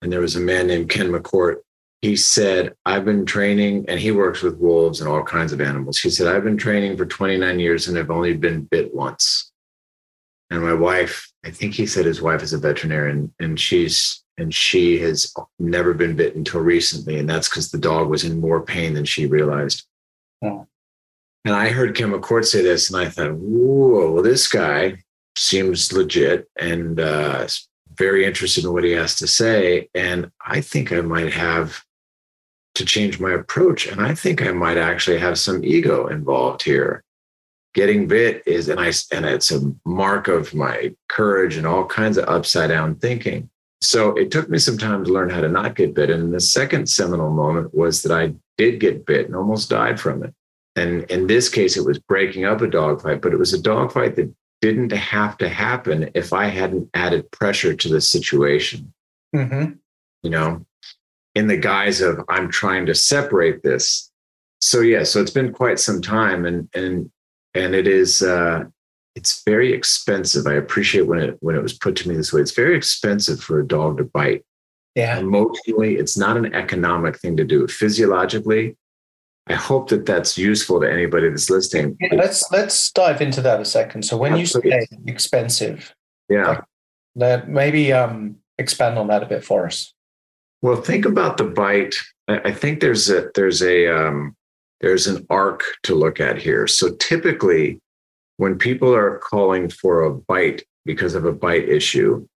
and 0.00 0.12
there 0.12 0.20
was 0.20 0.36
a 0.36 0.40
man 0.40 0.66
named 0.66 0.90
Ken 0.90 1.10
McCort 1.10 1.60
he 2.02 2.16
said, 2.16 2.74
I've 2.84 3.04
been 3.04 3.24
training, 3.24 3.84
and 3.86 3.98
he 3.98 4.10
works 4.10 4.42
with 4.42 4.58
wolves 4.58 5.00
and 5.00 5.08
all 5.08 5.22
kinds 5.22 5.52
of 5.52 5.60
animals. 5.60 5.98
He 5.98 6.10
said, 6.10 6.26
I've 6.26 6.42
been 6.42 6.58
training 6.58 6.96
for 6.96 7.06
29 7.06 7.60
years 7.60 7.86
and 7.86 7.96
I've 7.96 8.10
only 8.10 8.34
been 8.34 8.62
bit 8.64 8.92
once. 8.92 9.52
And 10.50 10.62
my 10.62 10.74
wife, 10.74 11.30
I 11.44 11.50
think 11.50 11.74
he 11.74 11.86
said 11.86 12.04
his 12.04 12.20
wife 12.20 12.42
is 12.42 12.52
a 12.52 12.58
veterinarian, 12.58 13.32
and 13.40 13.58
she's 13.58 14.18
and 14.38 14.52
she 14.52 14.98
has 14.98 15.32
never 15.58 15.94
been 15.94 16.16
bit 16.16 16.34
until 16.34 16.60
recently. 16.60 17.18
And 17.18 17.28
that's 17.28 17.48
because 17.48 17.70
the 17.70 17.78
dog 17.78 18.08
was 18.08 18.24
in 18.24 18.40
more 18.40 18.62
pain 18.62 18.94
than 18.94 19.04
she 19.04 19.26
realized. 19.26 19.86
Oh. 20.42 20.66
And 21.44 21.54
I 21.54 21.68
heard 21.68 21.94
Ken 21.94 22.10
McCort 22.10 22.46
say 22.46 22.62
this, 22.62 22.90
and 22.90 23.00
I 23.00 23.08
thought, 23.08 23.34
whoa, 23.34 24.10
well, 24.10 24.22
this 24.22 24.48
guy 24.48 25.02
seems 25.36 25.92
legit 25.92 26.48
and 26.58 26.98
uh, 26.98 27.46
very 27.96 28.24
interested 28.24 28.64
in 28.64 28.72
what 28.72 28.84
he 28.84 28.92
has 28.92 29.16
to 29.16 29.26
say. 29.26 29.88
And 29.94 30.30
I 30.44 30.60
think 30.60 30.92
I 30.92 31.00
might 31.00 31.32
have 31.32 31.84
to 32.74 32.84
change 32.84 33.20
my 33.20 33.32
approach. 33.32 33.86
And 33.86 34.00
I 34.00 34.14
think 34.14 34.42
I 34.42 34.52
might 34.52 34.78
actually 34.78 35.18
have 35.18 35.38
some 35.38 35.64
ego 35.64 36.06
involved 36.06 36.62
here. 36.62 37.04
Getting 37.74 38.06
bit 38.06 38.42
is, 38.46 38.68
and 38.68 38.78
I, 38.80 38.92
and 39.12 39.24
it's 39.24 39.50
a 39.50 39.60
mark 39.84 40.28
of 40.28 40.54
my 40.54 40.94
courage 41.08 41.56
and 41.56 41.66
all 41.66 41.86
kinds 41.86 42.18
of 42.18 42.28
upside 42.28 42.68
down 42.68 42.96
thinking. 42.96 43.48
So 43.80 44.14
it 44.14 44.30
took 44.30 44.48
me 44.48 44.58
some 44.58 44.78
time 44.78 45.04
to 45.04 45.12
learn 45.12 45.30
how 45.30 45.40
to 45.40 45.48
not 45.48 45.74
get 45.74 45.94
bit. 45.94 46.10
And 46.10 46.32
the 46.32 46.40
second 46.40 46.88
seminal 46.88 47.30
moment 47.30 47.74
was 47.74 48.02
that 48.02 48.12
I 48.12 48.34
did 48.58 48.78
get 48.78 49.06
bit 49.06 49.26
and 49.26 49.34
almost 49.34 49.70
died 49.70 49.98
from 49.98 50.22
it. 50.22 50.34
And 50.76 51.04
in 51.04 51.26
this 51.26 51.48
case, 51.48 51.76
it 51.76 51.84
was 51.84 51.98
breaking 51.98 52.44
up 52.44 52.60
a 52.60 52.66
dogfight, 52.66 53.20
but 53.20 53.32
it 53.32 53.38
was 53.38 53.52
a 53.52 53.60
dogfight 53.60 54.16
that 54.16 54.32
didn't 54.62 54.92
have 54.92 55.36
to 55.38 55.48
happen 55.48 56.08
if 56.14 56.32
I 56.32 56.46
hadn't 56.46 56.88
added 56.94 57.30
pressure 57.32 57.74
to 57.74 57.88
the 57.88 58.00
situation. 58.00 58.94
Mm-hmm. 59.34 59.72
You 60.22 60.30
know, 60.30 60.64
in 61.34 61.48
the 61.48 61.56
guise 61.56 62.00
of 62.00 62.20
I'm 62.28 62.50
trying 62.50 62.86
to 62.86 62.94
separate 62.94 63.62
this. 63.62 64.10
So 64.60 64.80
yeah, 64.80 65.02
so 65.02 65.20
it's 65.20 65.32
been 65.32 65.52
quite 65.52 65.80
some 65.80 66.00
time, 66.00 66.46
and 66.46 66.68
and 66.74 67.10
and 67.54 67.74
it 67.74 67.88
is 67.88 68.22
uh, 68.22 68.64
it's 69.16 69.42
very 69.44 69.72
expensive. 69.72 70.46
I 70.46 70.54
appreciate 70.54 71.08
when 71.08 71.18
it 71.18 71.36
when 71.40 71.56
it 71.56 71.62
was 71.62 71.76
put 71.76 71.96
to 71.96 72.08
me 72.08 72.16
this 72.16 72.32
way. 72.32 72.40
It's 72.40 72.54
very 72.54 72.76
expensive 72.76 73.40
for 73.40 73.58
a 73.58 73.66
dog 73.66 73.98
to 73.98 74.04
bite. 74.04 74.44
Yeah. 74.94 75.18
Emotionally, 75.18 75.96
it's 75.96 76.16
not 76.16 76.36
an 76.36 76.54
economic 76.54 77.18
thing 77.18 77.36
to 77.38 77.44
do. 77.44 77.66
Physiologically, 77.66 78.76
I 79.48 79.54
hope 79.54 79.88
that 79.90 80.06
that's 80.06 80.38
useful 80.38 80.80
to 80.80 80.90
anybody 80.90 81.28
that's 81.28 81.50
listening. 81.50 81.96
yeah 82.00 82.14
let's 82.14 82.50
let's 82.52 82.90
dive 82.92 83.20
into 83.20 83.40
that 83.42 83.60
a 83.60 83.64
second. 83.64 84.02
So 84.04 84.16
when 84.16 84.36
you 84.36 84.46
say 84.46 84.86
expensive, 85.06 85.94
Yeah. 86.28 86.60
let 87.16 87.48
maybe 87.48 87.92
um, 87.92 88.36
expand 88.58 88.98
on 88.98 89.08
that 89.08 89.22
a 89.22 89.26
bit 89.26 89.44
for 89.44 89.66
us. 89.66 89.92
Well, 90.62 90.76
think 90.76 91.04
about 91.04 91.36
the 91.38 91.44
bite. 91.44 91.96
I 92.28 92.38
I 92.50 92.52
think 92.52 92.80
there's 92.80 93.10
a 93.10 93.30
there's 93.34 93.62
a 93.62 93.88
um, 93.88 94.36
there's 94.80 95.06
an 95.08 95.26
arc 95.28 95.62
to 95.84 95.94
look 95.94 96.20
at 96.20 96.38
here. 96.38 96.66
So 96.68 96.94
typically, 96.96 97.80
when 98.36 98.58
people 98.58 98.94
are 98.94 99.18
calling 99.18 99.68
for 99.68 100.02
a 100.04 100.14
bite 100.14 100.62
because 100.84 101.14
of 101.14 101.24
a 101.24 101.32
bite 101.32 101.68
issue, 101.68 102.26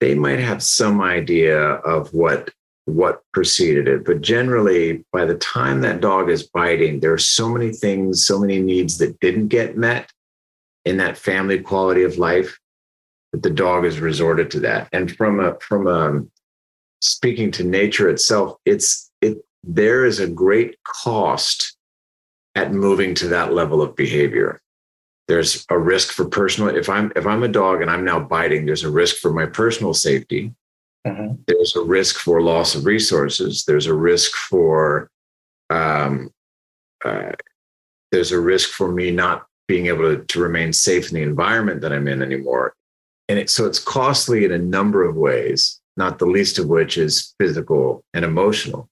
they 0.00 0.14
might 0.14 0.40
have 0.40 0.62
some 0.62 1.00
idea 1.00 1.58
of 1.94 2.12
what 2.12 2.50
what 2.86 3.22
preceded 3.32 3.88
it. 3.88 4.04
But 4.04 4.22
generally, 4.22 5.04
by 5.12 5.24
the 5.24 5.34
time 5.36 5.80
that 5.80 6.00
dog 6.00 6.30
is 6.30 6.44
biting, 6.44 7.00
there 7.00 7.12
are 7.12 7.18
so 7.18 7.48
many 7.48 7.72
things, 7.72 8.24
so 8.24 8.38
many 8.38 8.60
needs 8.60 8.98
that 8.98 9.20
didn't 9.20 9.48
get 9.48 9.76
met 9.76 10.10
in 10.84 10.96
that 10.98 11.18
family 11.18 11.58
quality 11.58 12.04
of 12.04 12.16
life 12.16 12.58
that 13.32 13.42
the 13.42 13.50
dog 13.50 13.84
has 13.84 14.00
resorted 14.00 14.50
to 14.52 14.60
that. 14.60 14.88
And 14.92 15.14
from 15.14 15.40
a 15.40 15.58
from 15.60 15.88
a 15.88 16.22
speaking 17.00 17.50
to 17.52 17.64
nature 17.64 18.08
itself, 18.08 18.56
it's 18.64 19.10
it 19.20 19.38
there 19.64 20.04
is 20.04 20.20
a 20.20 20.28
great 20.28 20.76
cost 20.84 21.76
at 22.54 22.72
moving 22.72 23.14
to 23.16 23.28
that 23.28 23.52
level 23.52 23.82
of 23.82 23.96
behavior. 23.96 24.60
There's 25.26 25.66
a 25.70 25.78
risk 25.78 26.12
for 26.12 26.24
personal 26.28 26.74
if 26.74 26.88
I'm 26.88 27.12
if 27.16 27.26
I'm 27.26 27.42
a 27.42 27.48
dog 27.48 27.82
and 27.82 27.90
I'm 27.90 28.04
now 28.04 28.20
biting, 28.20 28.64
there's 28.64 28.84
a 28.84 28.90
risk 28.90 29.16
for 29.16 29.32
my 29.32 29.46
personal 29.46 29.92
safety. 29.92 30.54
Mhm. 31.06 31.38
There's 31.46 31.76
a 31.76 31.82
risk 31.82 32.16
for 32.18 32.42
loss 32.42 32.74
of 32.74 32.84
resources. 32.84 33.64
There's 33.64 33.86
a 33.86 33.94
risk 33.94 34.32
for 34.32 35.08
um, 35.70 36.30
uh, 37.04 37.32
there's 38.10 38.32
a 38.32 38.40
risk 38.40 38.70
for 38.70 38.90
me 38.90 39.10
not 39.10 39.46
being 39.68 39.86
able 39.86 40.16
to, 40.16 40.24
to 40.24 40.40
remain 40.40 40.72
safe 40.72 41.08
in 41.08 41.14
the 41.14 41.22
environment 41.22 41.80
that 41.80 41.92
I'm 41.92 42.08
in 42.08 42.22
anymore. 42.22 42.74
And 43.28 43.38
it, 43.38 43.50
so 43.50 43.66
it's 43.66 43.80
costly 43.80 44.44
in 44.44 44.52
a 44.52 44.58
number 44.58 45.02
of 45.04 45.16
ways, 45.16 45.80
not 45.96 46.18
the 46.18 46.26
least 46.26 46.58
of 46.58 46.68
which 46.68 46.98
is 46.98 47.34
physical 47.40 48.04
and 48.14 48.24
emotional. 48.24 48.88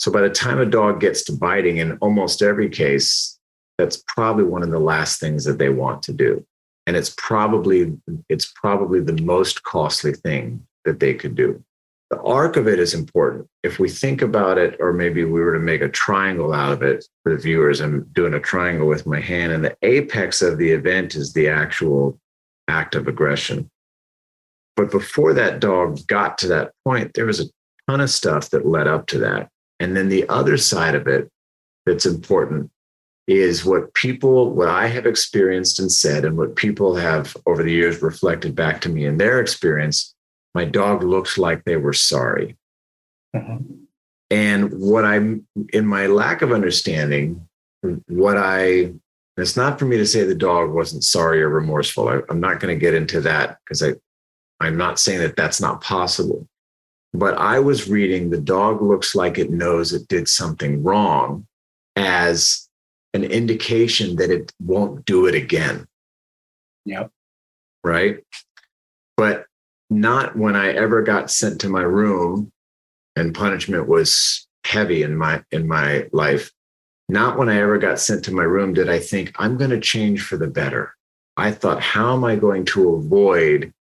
So 0.00 0.10
by 0.12 0.20
the 0.20 0.30
time 0.30 0.60
a 0.60 0.66
dog 0.66 1.00
gets 1.00 1.22
to 1.24 1.32
biting, 1.32 1.78
in 1.78 1.98
almost 1.98 2.42
every 2.42 2.68
case, 2.68 3.38
that's 3.78 4.02
probably 4.08 4.44
one 4.44 4.62
of 4.62 4.70
the 4.70 4.80
last 4.80 5.20
things 5.20 5.44
that 5.44 5.58
they 5.58 5.68
want 5.68 6.02
to 6.04 6.12
do. 6.12 6.44
And 6.86 6.96
it's 6.96 7.14
probably 7.16 7.96
it's 8.28 8.52
probably 8.54 9.00
the 9.00 9.20
most 9.22 9.62
costly 9.62 10.12
thing 10.12 10.66
that 10.88 11.00
they 11.00 11.14
could 11.14 11.34
do. 11.34 11.62
The 12.10 12.20
arc 12.22 12.56
of 12.56 12.66
it 12.66 12.78
is 12.78 12.94
important. 12.94 13.46
If 13.62 13.78
we 13.78 13.90
think 13.90 14.22
about 14.22 14.56
it, 14.56 14.76
or 14.80 14.94
maybe 14.94 15.24
we 15.24 15.40
were 15.40 15.52
to 15.52 15.58
make 15.58 15.82
a 15.82 15.90
triangle 15.90 16.54
out 16.54 16.72
of 16.72 16.82
it 16.82 17.06
for 17.22 17.32
the 17.34 17.40
viewers, 17.40 17.80
I'm 17.80 18.04
doing 18.12 18.32
a 18.32 18.40
triangle 18.40 18.88
with 18.88 19.06
my 19.06 19.20
hand, 19.20 19.52
and 19.52 19.62
the 19.62 19.76
apex 19.82 20.40
of 20.40 20.56
the 20.56 20.70
event 20.70 21.14
is 21.14 21.34
the 21.34 21.48
actual 21.48 22.18
act 22.66 22.94
of 22.94 23.08
aggression. 23.08 23.70
But 24.74 24.90
before 24.90 25.34
that 25.34 25.60
dog 25.60 26.06
got 26.06 26.38
to 26.38 26.48
that 26.48 26.72
point, 26.84 27.12
there 27.12 27.26
was 27.26 27.40
a 27.40 27.50
ton 27.88 28.00
of 28.00 28.10
stuff 28.10 28.50
that 28.50 28.66
led 28.66 28.86
up 28.86 29.06
to 29.08 29.18
that. 29.18 29.50
And 29.80 29.94
then 29.94 30.08
the 30.08 30.26
other 30.28 30.56
side 30.56 30.94
of 30.94 31.06
it 31.06 31.30
that's 31.84 32.06
important 32.06 32.70
is 33.26 33.64
what 33.64 33.92
people, 33.92 34.50
what 34.50 34.68
I 34.68 34.86
have 34.86 35.04
experienced 35.04 35.78
and 35.78 35.92
said, 35.92 36.24
and 36.24 36.38
what 36.38 36.56
people 36.56 36.96
have 36.96 37.36
over 37.44 37.62
the 37.62 37.72
years 37.72 38.00
reflected 38.00 38.54
back 38.54 38.80
to 38.82 38.88
me 38.88 39.04
in 39.04 39.18
their 39.18 39.40
experience. 39.40 40.14
My 40.58 40.64
dog 40.64 41.04
looks 41.04 41.38
like 41.38 41.62
they 41.62 41.76
were 41.76 41.92
sorry. 41.92 42.56
Mhm. 43.32 43.86
And 44.28 44.72
what 44.80 45.04
I'm 45.04 45.46
in 45.72 45.86
my 45.86 46.08
lack 46.08 46.42
of 46.42 46.50
understanding, 46.50 47.46
what 48.08 48.36
I 48.36 48.92
it's 49.36 49.56
not 49.56 49.78
for 49.78 49.84
me 49.84 49.98
to 49.98 50.04
say 50.04 50.24
the 50.24 50.34
dog 50.34 50.72
wasn't 50.72 51.04
sorry 51.04 51.40
or 51.44 51.48
remorseful. 51.48 52.08
I, 52.08 52.22
I'm 52.28 52.40
not 52.40 52.58
going 52.58 52.74
to 52.76 52.80
get 52.86 52.92
into 52.92 53.20
that 53.20 53.58
because 53.60 53.84
I 53.84 53.92
I'm 54.58 54.76
not 54.76 54.98
saying 54.98 55.20
that 55.20 55.36
that's 55.36 55.60
not 55.60 55.80
possible. 55.80 56.48
But 57.14 57.38
I 57.38 57.60
was 57.60 57.88
reading 57.88 58.30
the 58.30 58.40
dog 58.40 58.82
looks 58.82 59.14
like 59.14 59.38
it 59.38 59.52
knows 59.52 59.92
it 59.92 60.08
did 60.08 60.26
something 60.26 60.82
wrong 60.82 61.46
as 61.94 62.68
an 63.14 63.22
indication 63.22 64.16
that 64.16 64.32
it 64.32 64.52
won't 64.60 65.04
do 65.04 65.26
it 65.28 65.36
again. 65.36 65.86
Yep. 66.84 67.12
Right. 67.84 68.24
But 69.16 69.47
not 69.90 70.36
when 70.36 70.56
I 70.56 70.72
ever 70.72 71.02
got 71.02 71.30
sent 71.30 71.60
to 71.62 71.68
my 71.68 71.82
room 71.82 72.52
and 73.16 73.34
punishment 73.34 73.88
was 73.88 74.46
heavy 74.64 75.02
in 75.02 75.16
my 75.16 75.42
in 75.50 75.66
my 75.66 76.06
life. 76.12 76.52
Not 77.08 77.38
when 77.38 77.48
I 77.48 77.60
ever 77.60 77.78
got 77.78 77.98
sent 77.98 78.24
to 78.26 78.34
my 78.34 78.42
room 78.42 78.74
did 78.74 78.88
I 78.88 78.98
think 78.98 79.32
I'm 79.38 79.56
going 79.56 79.70
to 79.70 79.80
change 79.80 80.22
for 80.22 80.36
the 80.36 80.46
better. 80.46 80.94
I 81.36 81.52
thought, 81.52 81.80
how 81.80 82.14
am 82.14 82.24
I 82.24 82.36
going 82.36 82.64
to 82.66 82.94
avoid 82.94 83.72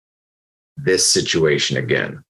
this 0.78 1.12
situation 1.12 1.76
again? 1.76 2.24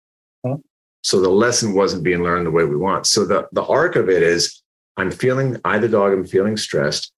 So 1.03 1.21
the 1.21 1.29
lesson 1.29 1.73
wasn't 1.73 2.03
being 2.03 2.23
learned 2.23 2.47
the 2.47 2.51
way 2.51 2.65
we 2.65 2.75
want. 2.75 3.05
So 3.05 3.25
the, 3.25 3.47
the 3.51 3.63
arc 3.63 3.95
of 3.95 4.09
it 4.09 4.23
is 4.23 4.61
I'm 4.97 5.11
feeling, 5.11 5.57
I, 5.63 5.77
the 5.79 5.87
dog, 5.87 6.11
I'm 6.11 6.25
feeling 6.25 6.57
stressed. 6.57 7.11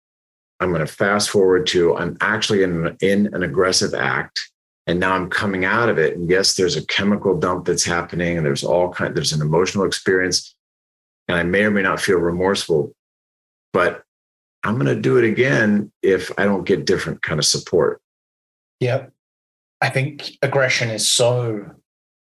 I'm 0.59 0.69
going 0.69 0.85
to 0.85 0.91
fast 0.91 1.29
forward 1.29 1.65
to 1.67 1.95
I'm 1.95 2.17
actually 2.19 2.63
in, 2.63 2.97
in 3.01 3.33
an 3.33 3.43
aggressive 3.43 3.93
act. 3.93 4.51
And 4.89 4.99
now 4.99 5.13
I'm 5.13 5.29
coming 5.29 5.65
out 5.65 5.87
of 5.87 5.99
it. 5.99 6.17
And 6.17 6.27
yes, 6.27 6.55
there's 6.55 6.75
a 6.75 6.83
chemical 6.87 7.37
dump 7.37 7.65
that's 7.65 7.85
happening 7.85 8.37
and 8.37 8.43
there's 8.45 8.63
all 8.63 8.91
kind, 8.91 9.15
there's 9.15 9.33
an 9.33 9.39
emotional 9.39 9.85
experience. 9.85 10.55
And 11.27 11.37
I 11.37 11.43
may 11.43 11.65
or 11.65 11.69
may 11.69 11.83
not 11.83 12.01
feel 12.01 12.17
remorseful, 12.17 12.91
but 13.71 14.01
I'm 14.63 14.79
going 14.79 14.87
to 14.87 14.99
do 14.99 15.17
it 15.17 15.25
again 15.25 15.91
if 16.01 16.31
I 16.39 16.45
don't 16.45 16.63
get 16.63 16.87
different 16.87 17.21
kind 17.21 17.37
of 17.39 17.45
support. 17.45 18.01
Yep. 18.79 19.13
I 19.79 19.91
think 19.91 20.31
aggression 20.41 20.89
is 20.89 21.07
so, 21.07 21.69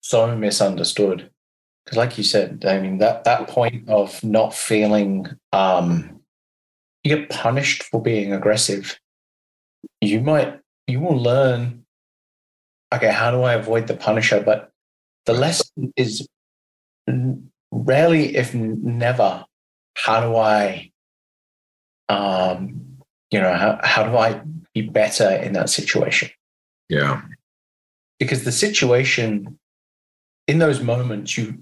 so 0.03 0.37
misunderstood 0.37 1.31
because 1.87 1.97
like 1.97 2.19
you 2.19 2.25
said 2.25 2.63
i 2.69 2.79
mean 2.79 2.99
that 2.99 3.25
that 3.25 3.49
point 3.49 3.89
of 3.89 4.23
not 4.23 4.55
feeling 4.55 5.27
um 5.53 6.21
you 7.03 7.17
get 7.17 7.31
punished 7.31 7.83
for 7.85 8.03
being 8.03 8.33
aggressive 8.33 8.99
you 10.01 10.21
might 10.21 10.61
you 10.87 11.01
will 11.01 11.17
learn 11.17 11.80
okay 12.93 13.11
how 13.13 13.31
do 13.31 13.43
i 13.43 13.55
avoid 13.55 13.87
the 13.87 13.95
punisher? 13.95 14.41
But 14.41 14.71
the 15.27 15.33
lesson 15.33 15.93
is 15.97 16.27
rarely 17.73 18.37
if 18.37 18.55
never 18.55 19.45
how 19.97 20.21
do 20.21 20.37
i 20.37 20.91
um 22.09 22.99
you 23.31 23.41
know 23.41 23.53
how, 23.53 23.79
how 23.83 24.05
do 24.05 24.17
i 24.17 24.41
be 24.75 24.83
better 24.83 25.31
in 25.31 25.53
that 25.55 25.71
situation? 25.71 26.31
Yeah. 26.89 27.23
Because 28.19 28.45
the 28.45 28.53
situation 28.53 29.59
in 30.47 30.59
those 30.59 30.81
moments 30.81 31.37
you 31.39 31.59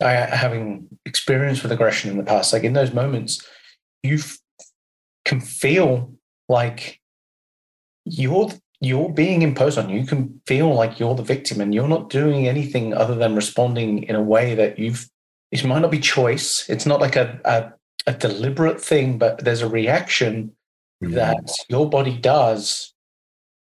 I, 0.00 0.12
having 0.12 0.86
experience 1.04 1.62
with 1.62 1.72
aggression 1.72 2.10
in 2.10 2.18
the 2.18 2.24
past, 2.24 2.52
like 2.52 2.62
in 2.62 2.72
those 2.72 2.92
moments, 2.92 3.44
you 4.02 4.20
can 5.24 5.40
feel 5.40 6.12
like 6.48 7.00
you're 8.04 8.50
you're 8.80 9.10
being 9.10 9.42
imposed 9.42 9.78
on 9.78 9.90
you. 9.90 10.06
Can 10.06 10.40
feel 10.46 10.72
like 10.72 11.00
you're 11.00 11.14
the 11.14 11.22
victim, 11.22 11.60
and 11.60 11.74
you're 11.74 11.88
not 11.88 12.10
doing 12.10 12.46
anything 12.46 12.94
other 12.94 13.14
than 13.14 13.34
responding 13.34 14.04
in 14.04 14.14
a 14.14 14.22
way 14.22 14.54
that 14.54 14.78
you've. 14.78 15.08
It 15.50 15.64
might 15.64 15.80
not 15.80 15.90
be 15.90 16.00
choice. 16.00 16.68
It's 16.68 16.86
not 16.86 17.00
like 17.00 17.16
a 17.16 17.40
a, 17.44 17.72
a 18.10 18.12
deliberate 18.14 18.80
thing, 18.80 19.18
but 19.18 19.44
there's 19.44 19.62
a 19.62 19.68
reaction 19.68 20.52
mm-hmm. 21.02 21.14
that 21.14 21.50
your 21.68 21.88
body 21.88 22.16
does 22.16 22.94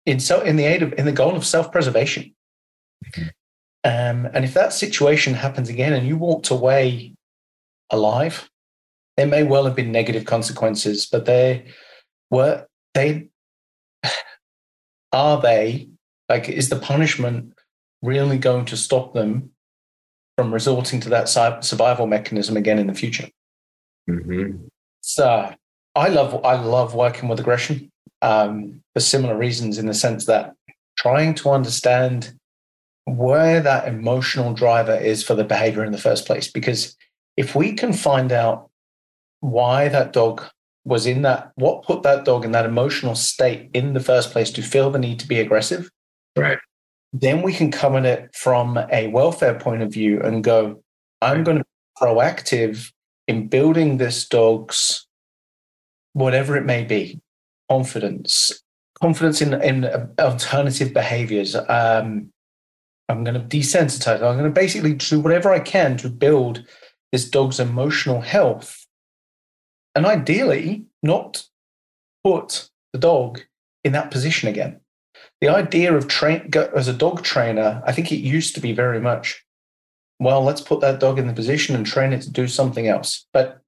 in 0.06 0.20
so 0.20 0.42
in 0.42 0.56
the 0.56 0.66
aid 0.66 0.84
of 0.84 0.94
in 0.94 1.06
the 1.06 1.12
goal 1.12 1.36
of 1.36 1.46
self 1.46 1.72
preservation. 1.72 2.34
Mm-hmm. 3.06 3.28
Um, 3.84 4.30
and 4.34 4.44
if 4.44 4.54
that 4.54 4.74
situation 4.74 5.34
happens 5.34 5.70
again 5.70 5.94
and 5.94 6.06
you 6.08 6.18
walked 6.18 6.50
away 6.50 7.14
alive, 7.90 8.50
there 9.16 9.28
may 9.28 9.44
well 9.44 9.66
have 9.66 9.76
been 9.76 9.92
negative 9.92 10.26
consequences, 10.26 11.06
but 11.06 11.26
they 11.26 11.66
were 12.30 12.66
they 12.94 13.30
are 15.12 15.42
they 15.42 15.90
like 16.30 16.50
is 16.50 16.70
the 16.70 16.76
punishment 16.76 17.54
really 18.02 18.38
going 18.38 18.66
to 18.66 18.78
stop 18.78 19.14
them 19.14 19.52
from 20.38 20.54
resorting 20.54 21.00
to 21.02 21.10
that 21.10 21.30
survival 21.30 22.06
mechanism 22.06 22.58
again 22.58 22.80
in 22.80 22.88
the 22.88 22.94
future? 22.94 23.30
Mm-hmm. 24.10 24.66
So 25.02 25.54
I 25.96 26.10
love 26.10 26.46
I 26.46 26.56
love 26.56 26.94
working 26.94 27.30
with 27.30 27.40
aggression 27.40 27.92
um, 28.22 28.82
for 28.94 29.00
similar 29.00 29.38
reasons 29.38 29.78
in 29.78 29.88
the 29.88 29.94
sense 29.94 30.26
that 30.26 30.54
trying 30.98 31.34
to 31.36 31.50
understand 31.50 32.34
where 33.06 33.62
that 33.62 33.88
emotional 33.88 34.54
driver 34.54 34.96
is 34.96 35.24
for 35.24 35.34
the 35.34 35.44
behavior 35.44 35.84
in 35.86 35.92
the 35.92 35.98
first 35.98 36.26
place. 36.26 36.52
Because 36.52 36.96
if 37.38 37.56
we 37.56 37.74
can 37.74 37.94
find 37.94 38.32
out 38.32 38.70
why 39.40 39.88
that 39.88 40.12
dog 40.12 40.44
was 40.88 41.06
in 41.06 41.22
that, 41.24 41.52
what 41.56 41.84
put 41.84 42.04
that 42.04 42.26
dog 42.26 42.46
in 42.46 42.52
that 42.54 42.66
emotional 42.66 43.16
state 43.16 43.70
in 43.74 43.94
the 43.94 44.00
first 44.00 44.32
place 44.32 44.52
to 44.52 44.62
feel 44.62 44.90
the 44.90 45.00
need 45.00 45.20
to 45.20 45.28
be 45.28 45.40
aggressive, 45.40 45.90
right? 46.36 46.58
Then 47.14 47.42
we 47.42 47.54
can 47.54 47.72
come 47.72 47.96
at 47.96 48.06
it 48.06 48.36
from 48.36 48.78
a 48.92 49.08
welfare 49.08 49.60
point 49.60 49.82
of 49.82 49.92
view 49.92 50.22
and 50.22 50.44
go, 50.44 50.84
I'm 51.22 51.44
going 51.44 51.58
to 51.58 51.64
be 51.64 52.06
proactive 52.06 52.92
in 53.28 53.48
building 53.48 53.98
this 53.98 54.28
dog's 54.28 55.08
whatever 56.14 56.56
it 56.58 56.66
may 56.66 56.84
be 56.84 57.20
confidence 57.70 58.64
confidence 59.00 59.42
in 59.42 59.54
in 59.62 59.86
alternative 60.18 60.94
behaviors 60.94 61.56
um, 61.56 62.32
I'm 63.10 63.24
going 63.24 63.36
to 63.36 63.58
desensitize. 63.58 64.16
I'm 64.16 64.38
going 64.38 64.44
to 64.44 64.50
basically 64.50 64.94
do 64.94 65.20
whatever 65.20 65.52
I 65.52 65.60
can 65.60 65.98
to 65.98 66.10
build 66.10 66.66
this 67.12 67.30
dog's 67.30 67.60
emotional 67.60 68.22
health. 68.22 68.86
And 69.98 70.06
ideally, 70.06 70.86
not 71.02 71.48
put 72.24 72.70
the 72.94 73.00
dog 73.00 73.42
in 73.84 73.94
that 73.94 74.12
position 74.12 74.48
again. 74.48 74.80
The 75.42 75.50
idea 75.50 75.92
of 75.92 76.08
train 76.08 76.52
as 76.76 76.88
a 76.88 76.94
dog 76.94 77.24
trainer, 77.24 77.82
I 77.84 77.94
think 77.94 78.12
it 78.12 78.18
used 78.18 78.54
to 78.54 78.62
be 78.62 78.74
very 78.74 79.00
much, 79.00 79.44
well, 80.20 80.44
let's 80.44 80.62
put 80.62 80.82
that 80.82 81.00
dog 81.00 81.18
in 81.18 81.26
the 81.26 81.34
position 81.34 81.76
and 81.76 81.84
train 81.84 82.14
it 82.14 82.22
to 82.22 82.30
do 82.30 82.48
something 82.48 82.88
else. 82.88 83.26
But 83.34 83.62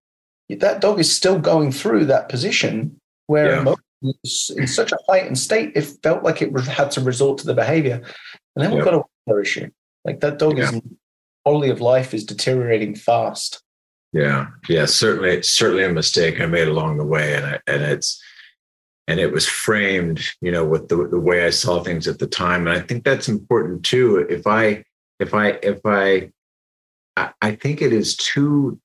that 0.52 0.82
dog 0.82 1.00
is 1.00 1.12
still 1.12 1.40
going 1.40 1.72
through 1.72 2.06
that 2.06 2.30
position 2.30 3.02
where 3.26 3.64
yeah. 3.64 3.74
in 4.56 4.68
such 4.68 4.92
a 4.92 5.00
heightened 5.08 5.40
state, 5.40 5.72
it 5.74 5.88
felt 6.04 6.24
like 6.24 6.44
it 6.44 6.56
had 6.60 6.92
to 6.92 7.02
resort 7.02 7.40
to 7.40 7.48
the 7.48 7.56
behavior. 7.56 8.04
And 8.56 8.64
then 8.64 8.72
we've 8.72 8.84
got 8.84 9.04
another 9.26 9.42
issue. 9.42 9.72
Like 10.06 10.20
that 10.20 10.38
dog 10.38 10.60
yeah. 10.60 10.76
is 10.76 10.82
quality 11.44 11.72
of 11.72 11.82
life 11.82 12.14
is 12.14 12.24
deteriorating 12.24 12.94
fast. 12.94 13.64
Yeah, 14.12 14.48
yeah, 14.68 14.86
certainly, 14.86 15.44
certainly 15.44 15.84
a 15.84 15.90
mistake 15.90 16.42
I 16.42 16.48
made 16.48 16.68
along 16.68 16.98
the 16.98 17.06
way, 17.06 17.36
and 17.36 17.46
I, 17.46 17.60
and 17.68 17.84
it's 17.84 18.22
and 19.08 19.20
it 19.20 19.32
was 19.32 19.48
framed, 19.48 20.22
you 20.42 20.52
know, 20.52 20.66
with 20.66 20.88
the 20.88 21.08
the 21.08 21.20
way 21.20 21.46
I 21.46 21.52
saw 21.52 21.84
things 21.84 22.08
at 22.08 22.20
the 22.20 22.28
time, 22.28 22.68
and 22.68 22.76
I 22.76 22.82
think 22.82 23.04
that's 23.04 23.28
important 23.28 23.84
too. 23.84 24.18
If 24.30 24.48
I 24.48 24.84
if 25.20 25.34
I 25.34 25.60
if 25.62 25.80
I 25.86 26.32
I, 27.42 27.56
think 27.56 27.82
it 27.82 27.94
is 27.94 28.16
too 28.16 28.80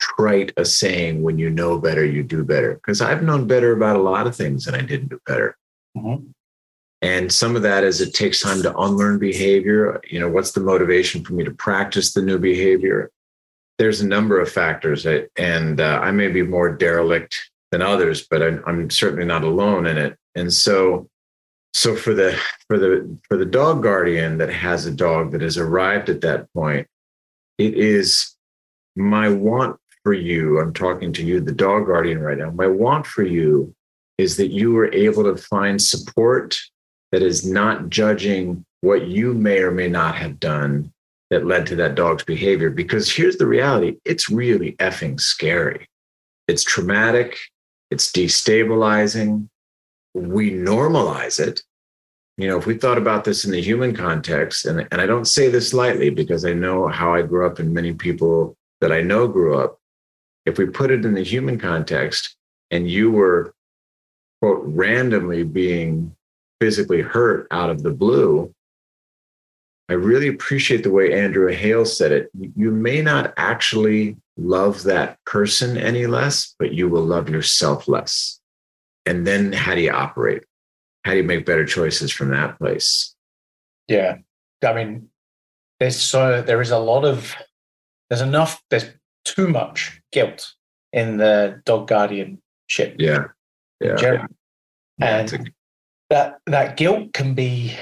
trite 0.00 0.52
a 0.56 0.64
saying 0.64 1.22
when 1.22 1.38
you 1.38 1.50
know 1.50 1.78
better, 1.78 2.04
you 2.04 2.22
do 2.22 2.44
better. 2.44 2.74
Because 2.74 3.00
I've 3.00 3.22
known 3.22 3.46
better 3.46 3.72
about 3.72 3.96
a 3.96 4.02
lot 4.02 4.26
of 4.26 4.36
things 4.36 4.66
and 4.66 4.76
I 4.76 4.80
didn't 4.80 5.08
do 5.08 5.20
better. 5.26 5.56
Mm-hmm. 5.96 6.26
And 7.02 7.32
some 7.32 7.56
of 7.56 7.62
that 7.62 7.82
is 7.82 8.00
it 8.00 8.14
takes 8.14 8.40
time 8.40 8.62
to 8.62 8.76
unlearn 8.76 9.18
behavior. 9.18 10.00
You 10.08 10.20
know, 10.20 10.28
what's 10.28 10.52
the 10.52 10.60
motivation 10.60 11.24
for 11.24 11.32
me 11.32 11.44
to 11.44 11.50
practice 11.50 12.12
the 12.12 12.22
new 12.22 12.38
behavior? 12.38 13.10
There's 13.80 14.02
a 14.02 14.06
number 14.06 14.38
of 14.38 14.52
factors, 14.52 15.06
and 15.06 15.80
uh, 15.80 16.00
I 16.02 16.10
may 16.10 16.28
be 16.28 16.42
more 16.42 16.70
derelict 16.70 17.34
than 17.70 17.80
others, 17.80 18.26
but 18.28 18.42
I'm, 18.42 18.62
I'm 18.66 18.90
certainly 18.90 19.24
not 19.24 19.42
alone 19.42 19.86
in 19.86 19.96
it. 19.96 20.18
And 20.34 20.52
so, 20.52 21.08
so 21.72 21.96
for 21.96 22.12
the 22.12 22.38
for 22.68 22.78
the 22.78 23.18
for 23.26 23.38
the 23.38 23.46
dog 23.46 23.82
guardian 23.82 24.36
that 24.36 24.52
has 24.52 24.84
a 24.84 24.90
dog 24.90 25.32
that 25.32 25.40
has 25.40 25.56
arrived 25.56 26.10
at 26.10 26.20
that 26.20 26.52
point, 26.52 26.86
it 27.56 27.72
is 27.72 28.36
my 28.96 29.30
want 29.30 29.78
for 30.02 30.12
you. 30.12 30.60
I'm 30.60 30.74
talking 30.74 31.10
to 31.14 31.24
you, 31.24 31.40
the 31.40 31.50
dog 31.52 31.86
guardian, 31.86 32.20
right 32.20 32.36
now. 32.36 32.50
My 32.50 32.66
want 32.66 33.06
for 33.06 33.22
you 33.22 33.74
is 34.18 34.36
that 34.36 34.48
you 34.48 34.72
were 34.72 34.92
able 34.92 35.24
to 35.24 35.40
find 35.40 35.80
support 35.80 36.60
that 37.12 37.22
is 37.22 37.50
not 37.50 37.88
judging 37.88 38.62
what 38.82 39.06
you 39.06 39.32
may 39.32 39.60
or 39.60 39.70
may 39.70 39.88
not 39.88 40.16
have 40.16 40.38
done 40.38 40.92
that 41.30 41.46
led 41.46 41.66
to 41.66 41.76
that 41.76 41.94
dog's 41.94 42.24
behavior. 42.24 42.70
Because 42.70 43.10
here's 43.10 43.36
the 43.36 43.46
reality 43.46 43.96
it's 44.04 44.28
really 44.28 44.72
effing 44.72 45.20
scary. 45.20 45.88
It's 46.48 46.64
traumatic, 46.64 47.38
it's 47.90 48.10
destabilizing. 48.10 49.48
We 50.14 50.50
normalize 50.50 51.38
it. 51.38 51.62
You 52.36 52.48
know, 52.48 52.58
if 52.58 52.66
we 52.66 52.76
thought 52.76 52.98
about 52.98 53.24
this 53.24 53.44
in 53.44 53.52
the 53.52 53.60
human 53.60 53.94
context, 53.94 54.66
and, 54.66 54.88
and 54.90 55.00
I 55.00 55.06
don't 55.06 55.26
say 55.26 55.48
this 55.48 55.74
lightly 55.74 56.10
because 56.10 56.44
I 56.44 56.52
know 56.52 56.88
how 56.88 57.14
I 57.14 57.22
grew 57.22 57.46
up 57.46 57.58
and 57.58 57.72
many 57.72 57.92
people 57.92 58.56
that 58.80 58.90
I 58.90 59.02
know 59.02 59.28
grew 59.28 59.58
up. 59.58 59.78
If 60.46 60.58
we 60.58 60.66
put 60.66 60.90
it 60.90 61.04
in 61.04 61.14
the 61.14 61.22
human 61.22 61.58
context 61.58 62.36
and 62.70 62.90
you 62.90 63.10
were, 63.10 63.54
quote, 64.40 64.62
randomly 64.64 65.42
being 65.42 66.16
physically 66.60 67.02
hurt 67.02 67.46
out 67.50 67.70
of 67.70 67.82
the 67.82 67.90
blue, 67.90 68.52
I 69.90 69.94
really 69.94 70.28
appreciate 70.28 70.84
the 70.84 70.90
way 70.92 71.12
Andrew 71.12 71.48
Hale 71.52 71.84
said 71.84 72.12
it. 72.12 72.30
You 72.56 72.70
may 72.70 73.02
not 73.02 73.34
actually 73.36 74.16
love 74.36 74.84
that 74.84 75.18
person 75.26 75.76
any 75.76 76.06
less, 76.06 76.54
but 76.58 76.72
you 76.72 76.88
will 76.88 77.02
love 77.02 77.28
yourself 77.28 77.88
less. 77.88 78.38
and 79.06 79.26
then 79.26 79.52
how 79.52 79.74
do 79.74 79.80
you 79.80 79.90
operate? 79.90 80.44
How 81.04 81.12
do 81.12 81.16
you 81.18 81.24
make 81.24 81.44
better 81.46 81.64
choices 81.66 82.12
from 82.12 82.30
that 82.30 82.58
place? 82.58 83.14
Yeah. 83.88 84.18
I 84.62 84.72
mean, 84.74 85.08
there's 85.80 85.96
so 86.00 86.42
there 86.42 86.60
is 86.60 86.70
a 86.70 86.78
lot 86.78 87.04
of 87.04 87.34
there's 88.08 88.20
enough, 88.20 88.62
there's 88.70 88.90
too 89.24 89.48
much 89.48 90.00
guilt 90.12 90.52
in 90.92 91.16
the 91.16 91.62
dog 91.64 91.88
guardianship. 91.88 92.96
Yeah. 92.98 93.28
Yeah. 93.80 93.96
yeah. 94.00 94.26
And 95.00 95.32
a- 95.32 95.44
that 96.10 96.38
that 96.46 96.76
guilt 96.76 97.12
can 97.14 97.34
be 97.34 97.74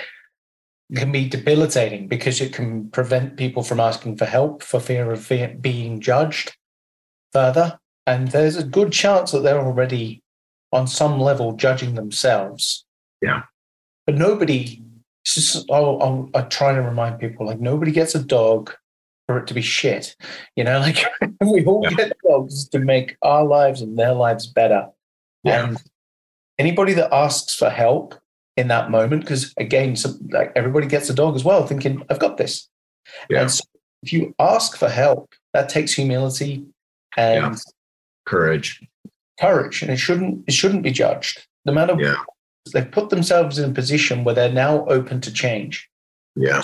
can 0.95 1.13
be 1.13 1.29
debilitating 1.29 2.09
because 2.09 2.41
it 2.41 2.53
can 2.53 2.89
prevent 2.91 3.37
people 3.37 3.63
from 3.63 3.79
asking 3.81 4.17
for 4.17 4.25
help 4.25 4.63
for 4.63 4.81
fear 4.81 5.11
of 5.13 5.29
being 5.61 6.01
judged 6.01 6.57
further. 7.33 7.79
And 8.07 8.29
there's 8.29 8.57
a 8.57 8.65
good 8.65 8.91
chance 8.93 9.33
that 9.33 9.41
they're 9.41 9.61
already 9.61 10.23
on 10.73 10.87
some 10.87 11.21
level 11.21 11.53
judging 11.53 11.95
themselves. 11.95 12.87
Yeah. 13.21 13.43
But 14.07 14.17
nobody, 14.17 14.83
just, 15.27 15.71
I'll, 15.71 16.03
I'll, 16.03 16.31
I 16.35 16.43
try 16.43 16.73
to 16.73 16.81
remind 16.81 17.19
people 17.19 17.45
like 17.47 17.61
nobody 17.61 17.93
gets 17.93 18.15
a 18.15 18.23
dog 18.23 18.73
for 19.27 19.39
it 19.39 19.47
to 19.49 19.55
be 19.55 19.61
shit. 19.61 20.17
You 20.57 20.65
know, 20.65 20.79
like 20.81 21.05
we 21.43 21.67
all 21.67 21.83
yeah. 21.83 21.91
get 21.91 22.17
dogs 22.27 22.67
to 22.71 22.79
make 22.79 23.17
our 23.21 23.45
lives 23.45 23.83
and 23.83 23.99
their 23.99 24.15
lives 24.15 24.47
better. 24.47 24.89
Yeah. 25.45 25.67
And 25.67 25.83
anybody 26.59 26.95
that 26.95 27.13
asks 27.13 27.55
for 27.55 27.69
help 27.69 28.15
in 28.59 28.67
that 28.67 28.91
moment 28.91 29.23
because 29.23 29.55
again 29.57 29.95
some, 29.95 30.19
like 30.33 30.51
everybody 30.57 30.85
gets 30.85 31.09
a 31.09 31.15
dog 31.15 31.37
as 31.37 31.45
well 31.45 31.65
thinking 31.65 32.03
i've 32.11 32.19
got 32.19 32.37
this 32.39 32.69
yeah. 33.31 33.43
and 33.43 33.51
so 33.53 33.65
if 34.03 34.13
you 34.13 34.35
ask 34.41 34.77
for 34.77 34.89
help 34.89 35.33
that 35.55 35.69
takes 35.69 35.93
humility 35.93 36.67
and 37.17 37.55
yeah. 37.55 37.57
courage 38.27 38.83
courage 39.41 39.81
and 39.81 39.93
it 39.93 39.97
shouldn't 39.97 40.43
it 40.49 40.53
shouldn't 40.53 40.83
be 40.83 40.91
judged 40.91 41.47
no 41.67 41.73
matter 41.73 41.95
yeah. 42.01 42.17
they've 42.73 42.91
put 42.91 43.11
themselves 43.11 43.61
in 43.61 43.71
a 43.71 43.73
position 43.73 44.25
where 44.25 44.35
they're 44.35 44.53
now 44.53 44.85
open 44.87 45.21
to 45.21 45.33
change 45.33 45.89
yeah 46.35 46.63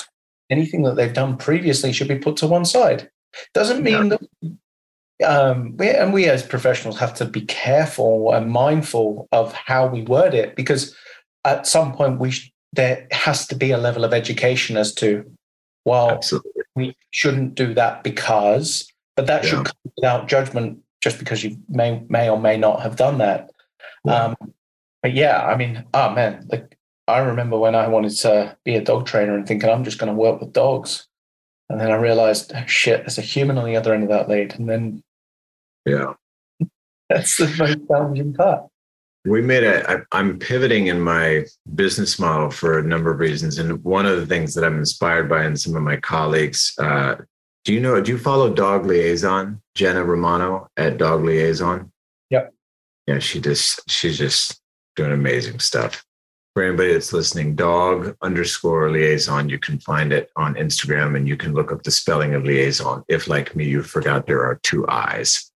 anything 0.50 0.82
that 0.82 0.96
they've 0.96 1.14
done 1.14 1.36
previously 1.36 1.92
should 1.92 2.08
be 2.08 2.18
put 2.18 2.36
to 2.36 2.48
one 2.48 2.64
side 2.64 3.08
doesn't 3.54 3.84
mean 3.84 4.10
yeah. 4.10 4.16
that 4.16 4.58
um, 5.24 5.76
we, 5.76 5.90
and 5.90 6.12
we 6.12 6.26
as 6.26 6.42
professionals 6.42 6.98
have 6.98 7.14
to 7.14 7.24
be 7.24 7.42
careful 7.42 8.32
and 8.32 8.50
mindful 8.50 9.28
of 9.30 9.52
how 9.52 9.86
we 9.86 10.02
word 10.02 10.34
it 10.34 10.56
because 10.56 10.96
at 11.44 11.66
some 11.66 11.92
point 11.92 12.18
we 12.18 12.30
sh- 12.30 12.52
there 12.72 13.06
has 13.12 13.46
to 13.46 13.54
be 13.54 13.70
a 13.70 13.78
level 13.78 14.04
of 14.04 14.12
education 14.12 14.76
as 14.76 14.92
to 14.94 15.24
well 15.84 16.10
Absolutely. 16.10 16.62
we 16.74 16.96
shouldn't 17.10 17.54
do 17.54 17.74
that 17.74 18.02
because 18.02 18.90
but 19.16 19.26
that 19.26 19.44
yeah. 19.44 19.50
should 19.50 19.64
come 19.64 19.92
without 19.96 20.28
judgment 20.28 20.78
just 21.02 21.18
because 21.18 21.44
you 21.44 21.56
may 21.68 22.02
may 22.08 22.28
or 22.28 22.38
may 22.38 22.56
not 22.56 22.82
have 22.82 22.96
done 22.96 23.18
that 23.18 23.50
yeah. 24.04 24.24
um, 24.24 24.36
but 25.02 25.12
yeah 25.12 25.44
i 25.44 25.56
mean 25.56 25.84
oh 25.94 26.10
man 26.10 26.46
like 26.50 26.76
i 27.06 27.18
remember 27.18 27.58
when 27.58 27.74
i 27.74 27.86
wanted 27.86 28.10
to 28.10 28.56
be 28.64 28.74
a 28.74 28.84
dog 28.84 29.06
trainer 29.06 29.34
and 29.34 29.46
thinking 29.46 29.68
i'm 29.68 29.84
just 29.84 29.98
going 29.98 30.10
to 30.10 30.18
work 30.18 30.40
with 30.40 30.52
dogs 30.52 31.06
and 31.68 31.80
then 31.80 31.90
i 31.90 31.96
realized 31.96 32.52
oh, 32.54 32.64
shit 32.66 33.00
there's 33.00 33.18
a 33.18 33.22
human 33.22 33.58
on 33.58 33.66
the 33.66 33.76
other 33.76 33.94
end 33.94 34.02
of 34.02 34.08
that 34.08 34.28
lead 34.28 34.54
and 34.58 34.68
then 34.68 35.02
yeah 35.86 36.14
that's 37.08 37.36
the 37.36 37.46
most 37.58 37.78
challenging 37.88 38.32
part 38.32 38.64
we 39.24 39.40
made 39.40 39.64
a 39.64 39.90
I, 39.90 39.96
i'm 40.12 40.38
pivoting 40.38 40.88
in 40.88 41.00
my 41.00 41.44
business 41.74 42.18
model 42.18 42.50
for 42.50 42.78
a 42.78 42.82
number 42.82 43.10
of 43.10 43.18
reasons. 43.18 43.58
And 43.58 43.82
one 43.82 44.06
of 44.06 44.18
the 44.18 44.26
things 44.26 44.54
that 44.54 44.64
i'm 44.64 44.78
inspired 44.78 45.28
by 45.28 45.44
and 45.44 45.58
some 45.58 45.76
of 45.76 45.82
my 45.82 45.96
colleagues 45.96 46.74
uh, 46.78 47.16
do 47.64 47.72
you 47.72 47.80
know 47.80 48.00
do 48.00 48.12
you 48.12 48.18
follow 48.18 48.52
dog 48.52 48.86
liaison 48.86 49.60
jenna 49.74 50.04
romano 50.04 50.68
at 50.76 50.98
dog 50.98 51.24
liaison? 51.24 51.90
Yep. 52.30 52.52
Yeah 53.06 53.18
she 53.18 53.40
just 53.40 53.88
she's 53.90 54.18
just 54.18 54.60
doing 54.96 55.12
amazing 55.12 55.58
stuff. 55.58 56.04
For 56.54 56.62
anybody 56.62 56.92
that's 56.92 57.12
listening 57.12 57.56
dog 57.56 58.16
underscore 58.22 58.90
liaison 58.90 59.48
you 59.48 59.58
can 59.58 59.80
find 59.80 60.12
it 60.12 60.30
on 60.36 60.54
instagram 60.54 61.16
and 61.16 61.26
you 61.26 61.36
can 61.36 61.52
look 61.52 61.72
up 61.72 61.82
the 61.82 61.90
spelling 61.90 62.34
of 62.34 62.44
liaison. 62.44 63.02
If 63.08 63.26
like 63.26 63.56
me 63.56 63.64
you 63.64 63.82
forgot 63.82 64.26
there 64.26 64.44
are 64.44 64.60
two 64.62 64.86
eyes 64.88 65.50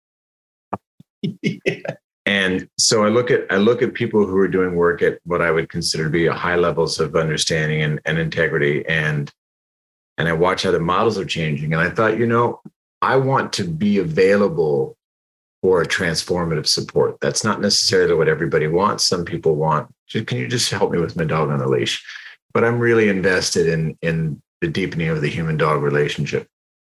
yeah. 1.43 1.81
And 2.29 2.69
so 2.77 3.05
I 3.05 3.09
look 3.09 3.31
at 3.31 3.47
I 3.51 3.57
look 3.57 3.81
at 3.81 3.95
people 3.95 4.27
who 4.27 4.37
are 4.37 4.49
doing 4.49 4.75
work 4.75 5.01
at 5.01 5.19
what 5.25 5.41
I 5.41 5.51
would 5.51 5.71
consider 5.71 6.05
to 6.05 6.11
be 6.11 6.27
high 6.27 6.57
levels 6.57 7.01
of 7.01 7.17
understanding 7.17 7.81
and, 7.81 8.01
and 8.05 8.19
integrity 8.19 8.85
and 8.87 9.33
and 10.19 10.29
I 10.29 10.35
watch 10.35 10.65
how 10.65 10.73
the 10.73 10.79
models 10.79 11.17
are 11.17 11.25
changing. 11.25 11.73
And 11.73 11.81
I 11.81 11.89
thought, 11.89 12.19
you 12.19 12.27
know, 12.27 12.61
I 13.01 13.17
want 13.17 13.55
to 13.55 13.65
be 13.65 13.97
available 13.97 14.99
for 15.63 15.81
a 15.81 15.87
transformative 15.87 16.67
support. 16.67 17.17
That's 17.23 17.45
not 17.45 17.63
necessarily 17.63 18.15
what 18.15 18.29
everybody 18.29 18.67
wants. 18.67 19.07
Some 19.07 19.25
people 19.25 19.55
want, 19.55 19.89
can 20.13 20.37
you 20.37 20.49
just 20.49 20.71
help 20.71 20.91
me 20.91 20.99
with 21.01 21.17
my 21.17 21.25
dog 21.25 21.49
on 21.49 21.63
a 21.63 21.67
leash? 21.67 22.05
But 22.53 22.63
I'm 22.63 22.79
really 22.79 23.09
invested 23.09 23.69
in 23.69 23.97
in 24.03 24.43
the 24.61 24.69
deepening 24.69 25.09
of 25.09 25.23
the 25.23 25.31
human 25.31 25.57
dog 25.57 25.81
relationship 25.81 26.47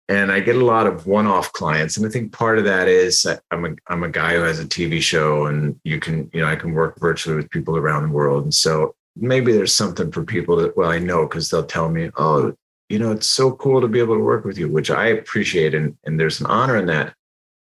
and 0.08 0.30
I 0.30 0.40
get 0.40 0.56
a 0.56 0.64
lot 0.64 0.86
of 0.86 1.06
one-off 1.06 1.52
clients, 1.52 1.96
and 1.96 2.06
I 2.06 2.08
think 2.08 2.32
part 2.32 2.58
of 2.58 2.64
that 2.64 2.88
is 2.88 3.26
I'm 3.50 3.64
a 3.64 3.70
I'm 3.88 4.04
a 4.04 4.08
guy 4.08 4.34
who 4.34 4.42
has 4.42 4.60
a 4.60 4.64
TV 4.64 5.00
show, 5.00 5.46
and 5.46 5.78
you 5.84 5.98
can 5.98 6.30
you 6.32 6.40
know 6.40 6.46
I 6.46 6.56
can 6.56 6.74
work 6.74 6.98
virtually 7.00 7.36
with 7.36 7.50
people 7.50 7.76
around 7.76 8.04
the 8.04 8.14
world, 8.14 8.44
and 8.44 8.54
so 8.54 8.94
maybe 9.16 9.52
there's 9.52 9.74
something 9.74 10.12
for 10.12 10.22
people 10.22 10.56
that 10.56 10.76
well 10.76 10.90
I 10.90 10.98
know 10.98 11.26
because 11.26 11.50
they'll 11.50 11.64
tell 11.64 11.88
me 11.88 12.10
oh 12.18 12.54
you 12.90 12.98
know 12.98 13.12
it's 13.12 13.26
so 13.26 13.52
cool 13.52 13.80
to 13.80 13.88
be 13.88 13.98
able 13.98 14.14
to 14.14 14.22
work 14.22 14.44
with 14.44 14.58
you, 14.58 14.68
which 14.68 14.90
I 14.90 15.08
appreciate, 15.08 15.74
and 15.74 15.96
and 16.04 16.20
there's 16.20 16.40
an 16.40 16.46
honor 16.46 16.76
in 16.76 16.86
that, 16.86 17.14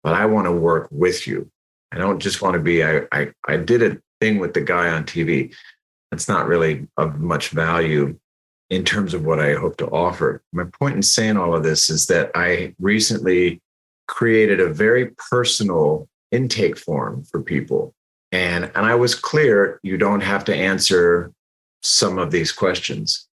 but 0.04 0.14
I 0.14 0.26
want 0.26 0.46
to 0.48 0.52
work 0.52 0.90
with 0.92 1.28
you. 1.28 1.50
I 1.94 1.98
don't 1.98 2.20
just 2.20 2.42
want 2.42 2.56
to 2.56 2.60
be 2.60 2.84
I 2.84 3.04
I 3.12 3.32
I 3.48 3.58
did 3.58 3.84
a 3.84 3.98
thing 4.20 4.40
with 4.40 4.54
the 4.54 4.62
guy 4.62 4.90
on 4.90 5.06
TV. 5.06 5.56
That's 6.12 6.28
not 6.28 6.48
really 6.48 6.88
of 6.98 7.20
much 7.20 7.50
value 7.50 8.20
in 8.70 8.84
terms 8.84 9.14
of 9.14 9.26
what 9.26 9.40
I 9.40 9.54
hope 9.54 9.78
to 9.78 9.88
offer. 9.88 10.44
My 10.52 10.66
point 10.66 10.96
in 10.96 11.02
saying 11.02 11.38
all 11.38 11.56
of 11.56 11.64
this 11.64 11.90
is 11.90 12.08
that 12.08 12.32
I 12.36 12.76
recently 12.80 13.62
created 14.08 14.60
a 14.60 14.74
very 14.74 15.12
personal 15.30 16.08
intake 16.32 16.78
form 16.78 17.24
for 17.24 17.42
people. 17.42 17.94
And, 18.32 18.66
and 18.76 18.86
I 18.86 18.96
was 18.96 19.16
clear 19.16 19.80
you 19.84 19.98
don't 19.98 20.22
have 20.22 20.44
to 20.46 20.56
answer 20.56 21.32
some 21.82 22.18
of 22.18 22.32
these 22.32 22.52
questions, 22.52 23.28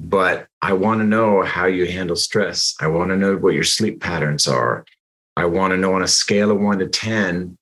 but 0.00 0.48
I 0.60 0.72
want 0.72 1.00
to 1.00 1.06
know 1.06 1.42
how 1.42 1.66
you 1.66 1.86
handle 1.86 2.16
stress. 2.16 2.74
I 2.80 2.88
want 2.88 3.10
to 3.10 3.16
know 3.16 3.36
what 3.36 3.54
your 3.54 3.64
sleep 3.64 4.00
patterns 4.00 4.48
are. 4.48 4.84
I 5.36 5.44
want 5.44 5.72
to 5.72 5.76
know 5.76 5.94
on 5.94 6.02
a 6.02 6.08
scale 6.08 6.50
of 6.50 6.60
one 6.60 6.80
to 6.80 6.88
10, 6.88 7.56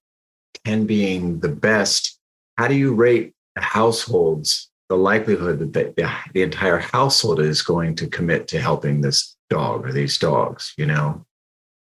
10 0.65 0.87
being 0.87 1.41
the 1.41 1.49
best, 1.49 2.19
how 2.57 2.69
do 2.69 2.75
you 2.75 2.95
rate 2.95 3.35
households 3.57 4.70
the 4.91 4.97
likelihood 4.97 5.73
that 5.73 5.95
the, 5.95 6.13
the 6.35 6.43
entire 6.43 6.79
household 6.79 7.41
is 7.41 7.63
going 7.63 7.95
to 7.95 8.09
commit 8.09 8.49
to 8.49 8.61
helping 8.61 9.01
this 9.01 9.37
dog 9.49 9.87
or 9.87 9.93
these 9.93 10.19
dogs, 10.19 10.75
you 10.77 10.85
know, 10.85 11.25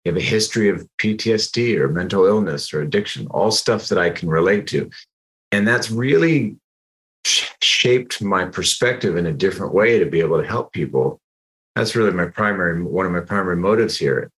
you 0.04 0.12
have 0.12 0.22
a 0.22 0.26
history 0.26 0.68
of 0.68 0.86
PTSD 1.02 1.78
or 1.78 1.88
mental 1.88 2.26
illness 2.26 2.74
or 2.74 2.82
addiction, 2.82 3.26
all 3.28 3.50
stuff 3.50 3.88
that 3.88 3.98
I 3.98 4.10
can 4.10 4.28
relate 4.28 4.68
to. 4.68 4.90
And 5.54 5.66
that's 5.66 5.90
really 5.90 6.58
shaped 7.24 8.22
my 8.22 8.44
perspective 8.44 9.16
in 9.16 9.26
a 9.26 9.34
different 9.34 9.74
way 9.74 10.00
to 10.00 10.06
be 10.06 10.20
able 10.20 10.42
to 10.42 10.48
help 10.48 10.74
people. 10.74 11.22
That's 11.78 11.96
really 11.96 12.12
my 12.12 12.26
primary, 12.26 12.84
one 12.84 13.06
of 13.06 13.14
my 13.14 13.22
primary 13.22 13.56
motives 13.56 13.98
here. 13.98 14.30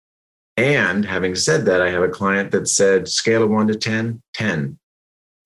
And 0.59 1.07
having 1.07 1.35
said 1.35 1.65
that, 1.67 1.81
I 1.81 1.91
have 1.91 2.03
a 2.03 2.09
client 2.09 2.51
that 2.51 2.69
said 2.69 3.09
scale 3.09 3.45
of 3.45 3.51
one 3.51 3.69
to 3.69 3.77
10, 3.77 4.21
10 4.35 4.79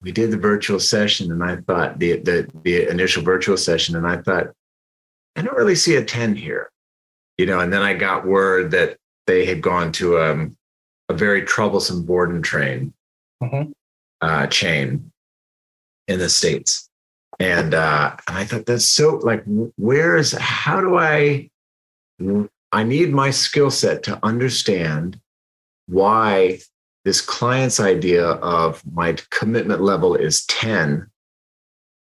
we 0.02 0.10
did 0.10 0.30
the 0.30 0.36
virtual 0.36 0.80
session 0.80 1.30
and 1.30 1.42
I 1.42 1.56
thought 1.56 1.98
the, 1.98 2.18
the, 2.18 2.50
the 2.64 2.88
initial 2.88 3.22
virtual 3.22 3.56
session, 3.56 3.96
and 3.96 4.06
I 4.06 4.16
thought, 4.18 4.48
I 5.36 5.42
don't 5.42 5.56
really 5.56 5.76
see 5.76 5.96
a 5.96 6.04
10 6.04 6.34
here. 6.34 6.70
You 7.38 7.46
know, 7.46 7.60
and 7.60 7.72
then 7.72 7.82
I 7.82 7.94
got 7.94 8.26
word 8.26 8.72
that 8.72 8.98
they 9.26 9.46
had 9.46 9.62
gone 9.62 9.92
to 9.92 10.20
um, 10.20 10.56
a 11.08 11.14
very 11.14 11.42
troublesome 11.42 12.04
board 12.04 12.30
and 12.30 12.44
train 12.44 12.92
mm-hmm. 13.42 13.70
uh, 14.20 14.46
chain 14.48 15.10
in 16.08 16.18
the 16.18 16.28
States. 16.28 16.88
And, 17.38 17.74
uh, 17.74 18.16
and 18.28 18.36
I 18.36 18.44
thought 18.44 18.66
that's 18.66 18.84
so 18.84 19.16
like, 19.16 19.42
where 19.76 20.16
is, 20.16 20.32
how 20.32 20.80
do 20.80 20.98
I, 20.98 21.48
I 22.72 22.84
need 22.84 23.12
my 23.12 23.30
skill 23.30 23.70
set 23.70 24.02
to 24.04 24.18
understand 24.22 25.18
why 25.86 26.60
this 27.04 27.20
client's 27.20 27.80
idea 27.80 28.26
of 28.26 28.82
my 28.92 29.16
commitment 29.30 29.82
level 29.82 30.14
is 30.14 30.46
10 30.46 31.08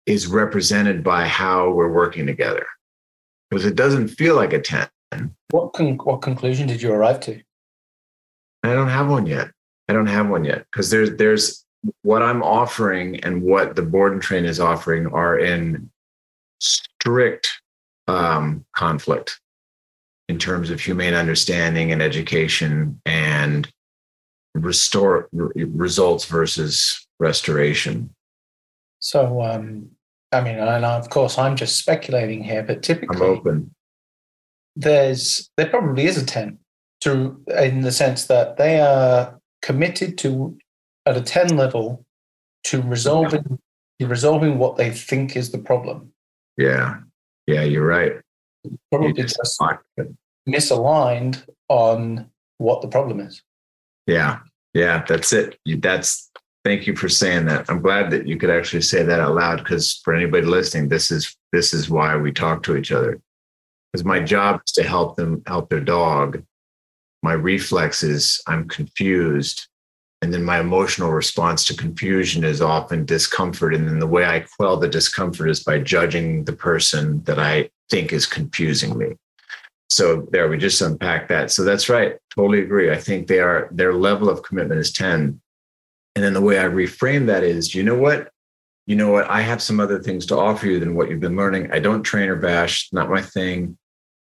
is 0.06 0.28
represented 0.28 1.04
by 1.04 1.28
how 1.28 1.72
we're 1.72 1.91
working 1.91 2.26
together. 2.26 2.66
Because 3.49 3.66
it 3.66 3.76
doesn't 3.76 4.10
feel 4.10 4.36
like 4.36 4.54
a 4.54 4.62
10 4.62 4.88
what 5.49 5.74
con- 5.74 5.97
what 5.97 6.22
conclusion 6.22 6.68
did 6.68 6.82
you 6.82 6.91
arrive 6.91 7.20
to? 7.22 7.41
I 8.64 8.74
don't 8.74 8.89
have 8.89 9.10
one 9.10 9.26
yet. 9.26 9.52
I 9.88 9.93
don't 9.93 10.08
have 10.08 10.30
one 10.30 10.45
yet. 10.45 10.66
Because 10.72 10.89
there's 10.89 11.16
there's 11.18 11.66
what 12.04 12.22
i'm 12.22 12.43
offering 12.43 13.20
and 13.22 13.41
what 13.41 13.76
the 13.76 13.82
board 13.82 14.14
and 14.14 14.22
train 14.22 14.45
is 14.45 14.60
offering 14.60 15.08
are 15.08 15.39
in 15.39 15.89
strict 16.60 17.49
um, 18.08 18.64
conflict 18.76 19.39
in 20.30 20.38
terms 20.38 20.70
of 20.70 20.80
humane 20.80 21.16
understanding 21.16 21.91
and 21.91 21.99
education 21.99 23.02
and 23.04 23.68
restore 24.54 25.30
results 25.32 26.26
versus 26.26 27.08
restoration. 27.20 28.14
So, 28.99 29.41
um, 29.41 29.89
I 30.32 30.41
mean, 30.41 30.58
and 30.58 30.86
of 30.86 31.10
course, 31.10 31.38
I'm 31.38 31.56
just 31.56 31.78
speculating 31.78 32.43
here, 32.43 32.64
but 32.64 32.78
I'm 32.78 32.82
typically 32.82 33.22
open. 33.22 33.74
there's 34.76 35.49
there 35.58 35.68
probably 35.68 36.06
is 36.06 36.18
a 36.18 36.26
ten 36.26 36.58
to 37.02 37.41
in 37.58 37.82
the 37.82 37.91
sense 37.91 38.26
that 38.28 38.58
they 38.58 38.80
are 38.80 39.39
committed 39.62 40.18
to 40.20 40.58
at 41.06 41.18
a 41.18 41.22
ten 41.22 41.58
level 41.58 42.06
to 42.66 42.82
resolving 42.82 43.60
resolving 44.02 44.58
what 44.58 44.78
they 44.78 44.91
think 44.91 45.36
is 45.36 45.52
the 45.52 45.58
problem. 45.60 46.12
Yeah. 46.58 46.97
Yeah, 47.47 47.64
you're 47.64 47.86
right. 47.86 48.14
Probably 48.91 49.10
You 49.10 49.14
just 49.14 49.38
just 49.38 49.62
misaligned 50.47 51.43
on 51.70 52.30
what 52.58 52.82
the 52.82 52.88
problem 52.88 53.20
is. 53.20 53.41
Yeah. 54.12 54.39
Yeah, 54.74 55.03
that's 55.07 55.32
it. 55.32 55.57
That's 55.66 56.30
thank 56.66 56.86
you 56.86 56.95
for 56.95 57.07
saying 57.07 57.45
that. 57.45 57.70
I'm 57.70 57.82
glad 57.82 58.12
that 58.12 58.28
you 58.28 58.38
could 58.38 58.49
actually 58.49 58.82
say 58.82 59.03
that 59.03 59.20
out 59.20 59.36
loud 59.36 59.59
because 59.59 60.01
for 60.03 60.14
anybody 60.14 60.45
listening, 60.45 60.89
this 60.89 61.12
is 61.12 61.36
this 61.53 61.74
is 61.74 61.89
why 61.89 62.18
we 62.18 62.32
talk 62.32 62.64
to 62.64 62.76
each 62.76 62.91
other. 62.91 63.22
Because 63.91 64.05
my 64.05 64.20
job 64.20 64.62
is 64.66 64.72
to 64.74 64.84
help 64.84 65.16
them 65.16 65.43
help 65.47 65.70
their 65.70 65.82
dog. 65.82 66.43
My 67.24 67.34
reflex 67.34 68.03
is 68.03 68.41
I'm 68.47 68.68
confused. 68.68 69.68
And 70.22 70.34
then 70.34 70.43
my 70.43 70.59
emotional 70.59 71.12
response 71.12 71.66
to 71.66 71.74
confusion 71.76 72.43
is 72.43 72.62
often 72.62 73.05
discomfort. 73.05 73.74
And 73.74 73.88
then 73.88 73.99
the 73.99 74.07
way 74.07 74.26
I 74.26 74.45
quell 74.57 74.78
the 74.78 74.88
discomfort 74.88 75.49
is 75.49 75.64
by 75.64 75.80
judging 75.80 76.43
the 76.43 76.53
person 76.53 77.24
that 77.24 77.39
I 77.39 77.70
think 77.89 78.14
is 78.14 78.28
confusing 78.28 78.97
me. 78.97 79.16
So 79.91 80.25
there, 80.31 80.47
we 80.47 80.57
just 80.57 80.79
unpack 80.79 81.27
that. 81.27 81.51
So 81.51 81.65
that's 81.65 81.89
right. 81.89 82.15
Totally 82.33 82.61
agree. 82.61 82.91
I 82.91 82.97
think 82.97 83.27
they 83.27 83.39
are 83.39 83.67
their 83.73 83.93
level 83.93 84.29
of 84.29 84.41
commitment 84.41 84.79
is 84.79 84.93
10. 84.93 85.41
And 86.15 86.23
then 86.23 86.31
the 86.33 86.39
way 86.39 86.59
I 86.59 86.63
reframe 86.63 87.25
that 87.25 87.43
is, 87.43 87.75
you 87.75 87.83
know 87.83 87.97
what? 87.97 88.31
You 88.87 88.95
know 88.95 89.11
what? 89.11 89.29
I 89.29 89.41
have 89.41 89.61
some 89.61 89.81
other 89.81 90.01
things 90.01 90.25
to 90.27 90.37
offer 90.37 90.65
you 90.65 90.79
than 90.79 90.95
what 90.95 91.09
you've 91.09 91.19
been 91.19 91.35
learning. 91.35 91.73
I 91.73 91.79
don't 91.79 92.03
train 92.03 92.29
or 92.29 92.37
bash, 92.37 92.87
not 92.93 93.09
my 93.09 93.21
thing. 93.21 93.77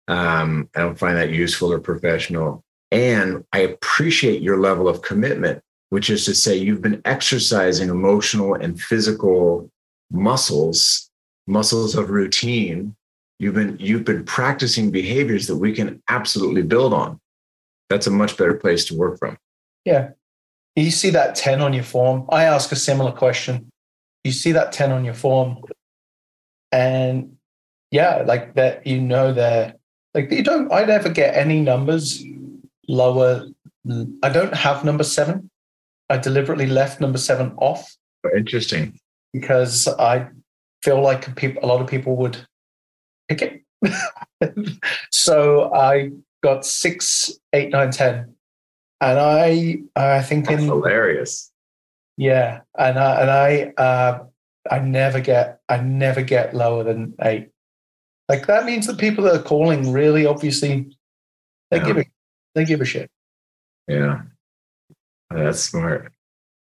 Um, 0.06 0.68
I 0.76 0.80
don't 0.80 0.98
find 0.98 1.16
that 1.16 1.30
useful 1.30 1.72
or 1.72 1.80
professional. 1.80 2.62
And 2.92 3.44
I 3.52 3.58
appreciate 3.58 4.40
your 4.40 4.58
level 4.58 4.86
of 4.86 5.02
commitment, 5.02 5.60
which 5.88 6.08
is 6.08 6.24
to 6.26 6.36
say 6.36 6.56
you've 6.56 6.82
been 6.82 7.02
exercising 7.04 7.88
emotional 7.88 8.54
and 8.54 8.80
physical 8.80 9.68
muscles, 10.12 11.10
muscles 11.48 11.96
of 11.96 12.10
routine. 12.10 12.94
You've 13.38 13.54
been 13.54 13.76
you've 13.78 14.04
been 14.04 14.24
practicing 14.24 14.90
behaviors 14.90 15.46
that 15.46 15.56
we 15.56 15.72
can 15.72 16.02
absolutely 16.08 16.62
build 16.62 16.92
on. 16.92 17.20
That's 17.88 18.06
a 18.06 18.10
much 18.10 18.36
better 18.36 18.54
place 18.54 18.84
to 18.86 18.96
work 18.96 19.18
from. 19.18 19.38
Yeah. 19.84 20.10
You 20.76 20.90
see 20.90 21.10
that 21.10 21.34
10 21.34 21.60
on 21.60 21.72
your 21.72 21.84
form. 21.84 22.26
I 22.28 22.44
ask 22.44 22.70
a 22.70 22.76
similar 22.76 23.12
question. 23.12 23.70
You 24.24 24.32
see 24.32 24.52
that 24.52 24.72
10 24.72 24.92
on 24.92 25.04
your 25.04 25.14
form. 25.14 25.58
And 26.70 27.36
yeah, 27.90 28.22
like 28.26 28.54
that, 28.54 28.86
you 28.86 29.00
know, 29.00 29.32
they're 29.32 29.74
like, 30.14 30.30
you 30.30 30.42
don't, 30.42 30.72
I 30.72 30.84
never 30.84 31.08
get 31.08 31.34
any 31.34 31.60
numbers 31.60 32.22
lower. 32.86 33.46
I 34.22 34.28
don't 34.28 34.54
have 34.54 34.84
number 34.84 35.04
seven. 35.04 35.50
I 36.10 36.18
deliberately 36.18 36.66
left 36.66 37.00
number 37.00 37.18
seven 37.18 37.52
off 37.58 37.96
oh, 38.24 38.30
Interesting. 38.36 38.98
because 39.32 39.88
I 39.88 40.28
feel 40.82 41.00
like 41.00 41.34
people, 41.36 41.64
a 41.64 41.66
lot 41.66 41.80
of 41.80 41.86
people 41.86 42.16
would 42.16 42.46
it. 43.28 43.62
so 45.10 45.72
I 45.74 46.10
got 46.42 46.64
six, 46.64 47.32
eight, 47.52 47.70
nine, 47.70 47.90
ten, 47.90 48.34
and 49.00 49.18
I, 49.18 49.78
I 49.96 50.22
think 50.22 50.46
That's 50.48 50.60
in 50.62 50.66
hilarious. 50.68 51.52
yeah, 52.16 52.60
and 52.78 52.98
I, 52.98 53.20
and 53.20 53.30
I, 53.30 53.82
uh, 53.82 54.24
I 54.70 54.78
never 54.80 55.20
get, 55.20 55.60
I 55.68 55.78
never 55.80 56.22
get 56.22 56.54
lower 56.54 56.84
than 56.84 57.14
eight. 57.22 57.50
Like 58.28 58.46
that 58.46 58.64
means 58.66 58.86
that 58.86 58.98
people 58.98 59.24
that 59.24 59.34
are 59.36 59.42
calling 59.42 59.92
really, 59.92 60.26
obviously, 60.26 60.94
they 61.70 61.78
Yeah. 61.78 61.86
give 61.86 61.96
a, 61.98 62.04
they 62.54 62.64
give 62.64 62.80
a 62.80 62.84
shit. 62.84 63.10
Yeah. 63.86 64.22
That's 65.30 65.60
smart. 65.60 66.12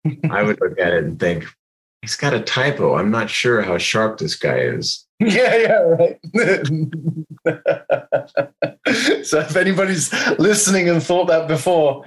I 0.31 0.43
would 0.43 0.61
look 0.61 0.79
at 0.79 0.93
it 0.93 1.05
and 1.05 1.19
think, 1.19 1.45
he's 2.03 2.17
got 2.17 2.35
a 2.35 2.41
typo. 2.41 2.97
I'm 2.97 3.11
not 3.11 3.31
sure 3.31 3.63
how 3.63 3.79
sharp 3.79 4.19
this 4.19 4.35
guy 4.37 4.59
is. 4.59 5.07
Yeah, 5.21 5.57
yeah, 5.57 5.83
right. 5.83 6.19
so 9.25 9.41
if 9.41 9.57
anybody's 9.57 10.13
listening 10.39 10.89
and 10.89 11.03
thought 11.03 11.27
that 11.27 11.49
before, 11.49 12.05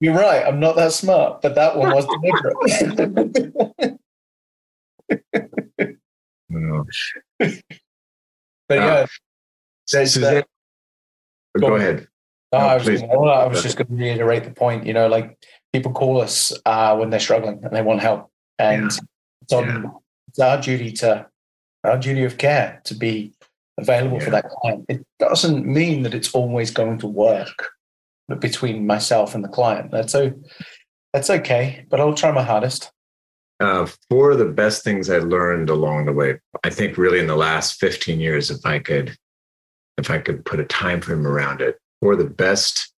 you're 0.00 0.14
right. 0.14 0.42
I'm 0.46 0.58
not 0.60 0.76
that 0.76 0.92
smart, 0.92 1.42
but 1.42 1.54
that 1.56 1.76
one 1.76 1.94
was 1.94 2.06
deliberate. 2.06 3.98
No. 6.48 6.84
but 7.38 7.54
yeah, 8.70 9.06
Suzanne, 9.86 10.22
that- 10.34 10.46
go, 11.58 11.68
Go 11.68 11.76
ahead. 11.76 12.06
No, 12.52 12.58
No, 12.58 12.66
I 12.66 12.74
was, 12.76 12.86
gonna- 12.88 13.12
I 13.12 13.46
was 13.46 13.62
just 13.62 13.76
going 13.76 13.86
to 13.88 13.94
reiterate 13.94 14.44
the 14.44 14.50
point. 14.50 14.86
You 14.86 14.92
know, 14.92 15.06
like 15.06 15.38
people 15.72 15.92
call 15.92 16.20
us 16.20 16.52
uh, 16.66 16.96
when 16.96 17.10
they're 17.10 17.20
struggling 17.20 17.60
and 17.62 17.72
they 17.74 17.82
want 17.82 18.00
help, 18.00 18.30
and 18.58 18.90
it's 19.42 19.52
on 19.52 19.64
Yeah. 19.66 19.82
it's 20.28 20.38
our 20.40 20.60
duty 20.60 20.90
to 20.92 21.26
our 21.84 21.98
duty 21.98 22.24
of 22.24 22.38
care 22.38 22.80
to 22.84 22.94
be 22.94 23.32
available 23.78 24.20
for 24.20 24.30
that 24.30 24.48
client. 24.48 24.84
It 24.88 25.06
doesn't 25.18 25.66
mean 25.66 26.02
that 26.02 26.14
it's 26.14 26.34
always 26.34 26.70
going 26.70 26.98
to 26.98 27.06
work 27.06 27.70
between 28.38 28.86
myself 28.86 29.34
and 29.34 29.42
the 29.42 29.48
client. 29.48 29.90
That's 29.90 30.12
so 30.12 30.32
that's 31.12 31.30
okay, 31.30 31.86
but 31.90 32.00
I'll 32.00 32.14
try 32.14 32.30
my 32.30 32.42
hardest. 32.42 32.92
Uh, 33.58 33.86
four 34.08 34.30
of 34.30 34.38
the 34.38 34.46
best 34.46 34.84
things 34.84 35.10
I 35.10 35.18
learned 35.18 35.68
along 35.68 36.06
the 36.06 36.12
way, 36.12 36.38
I 36.64 36.70
think 36.70 36.96
really 36.96 37.18
in 37.18 37.26
the 37.26 37.36
last 37.36 37.78
15 37.78 38.18
years, 38.18 38.50
if 38.50 38.64
I 38.64 38.78
could, 38.78 39.16
if 39.98 40.10
I 40.10 40.18
could 40.18 40.44
put 40.46 40.60
a 40.60 40.64
time 40.64 41.00
frame 41.02 41.26
around 41.26 41.60
it, 41.60 41.78
four 42.00 42.12
of 42.12 42.18
the 42.18 42.24
best 42.24 42.94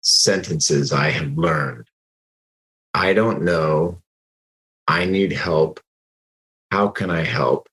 sentences 0.00 0.92
I 0.92 1.10
have 1.10 1.38
learned. 1.38 1.86
I 2.94 3.12
don't 3.12 3.42
know. 3.42 4.00
I 4.88 5.04
need 5.04 5.32
help. 5.32 5.80
How 6.72 6.88
can 6.88 7.10
I 7.10 7.22
help? 7.22 7.65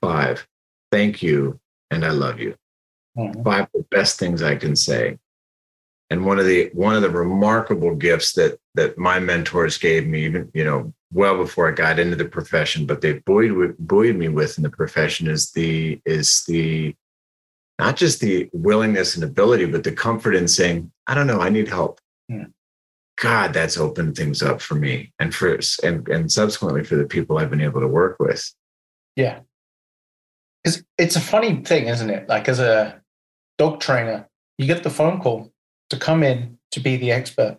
Five, 0.00 0.46
thank 0.90 1.22
you. 1.22 1.60
And 1.90 2.04
I 2.04 2.10
love 2.10 2.40
you. 2.40 2.56
Mhm. 3.16 3.44
five 3.44 3.62
of 3.62 3.70
the 3.74 3.86
best 3.90 4.18
things 4.18 4.42
I 4.42 4.56
can 4.56 4.74
say. 4.74 5.18
And 6.10 6.26
one 6.26 6.38
of 6.38 6.46
the 6.46 6.70
one 6.74 6.96
of 6.96 7.02
the 7.02 7.10
remarkable 7.10 7.94
gifts 7.94 8.32
that 8.32 8.58
that 8.74 8.98
my 8.98 9.20
mentors 9.20 9.78
gave 9.78 10.06
me, 10.06 10.24
even 10.24 10.50
you 10.52 10.64
know, 10.64 10.92
well 11.12 11.36
before 11.36 11.68
I 11.68 11.72
got 11.72 11.98
into 11.98 12.16
the 12.16 12.24
profession, 12.24 12.86
but 12.86 13.00
they 13.00 13.14
buoyed 13.20 13.76
buoyed 13.78 14.16
me 14.16 14.28
with 14.28 14.58
in 14.58 14.62
the 14.64 14.70
profession 14.70 15.28
is 15.28 15.52
the 15.52 16.00
is 16.04 16.44
the 16.46 16.94
not 17.78 17.96
just 17.96 18.20
the 18.20 18.48
willingness 18.52 19.14
and 19.14 19.24
ability, 19.24 19.66
but 19.66 19.82
the 19.82 19.92
comfort 19.92 20.34
in 20.34 20.46
saying, 20.46 20.92
I 21.06 21.14
don't 21.14 21.26
know, 21.26 21.40
I 21.40 21.48
need 21.48 21.68
help. 21.68 22.00
Yeah. 22.28 22.46
God, 23.16 23.52
that's 23.52 23.76
opened 23.76 24.16
things 24.16 24.42
up 24.42 24.60
for 24.60 24.74
me 24.74 25.12
and 25.20 25.34
for 25.34 25.58
and 25.82 26.08
and 26.08 26.30
subsequently 26.30 26.84
for 26.84 26.96
the 26.96 27.06
people 27.06 27.38
I've 27.38 27.50
been 27.50 27.60
able 27.60 27.80
to 27.80 27.88
work 27.88 28.18
with. 28.18 28.52
Yeah. 29.16 29.40
Because 30.64 30.82
it's 30.98 31.16
a 31.16 31.20
funny 31.20 31.56
thing, 31.56 31.88
isn't 31.88 32.10
it? 32.10 32.28
Like 32.28 32.48
as 32.48 32.58
a 32.58 33.00
dog 33.58 33.80
trainer, 33.80 34.28
you 34.58 34.66
get 34.66 34.82
the 34.82 34.90
phone 34.90 35.20
call 35.20 35.52
to 35.90 35.98
come 35.98 36.22
in 36.22 36.58
to 36.72 36.80
be 36.80 36.96
the 36.96 37.12
expert. 37.12 37.58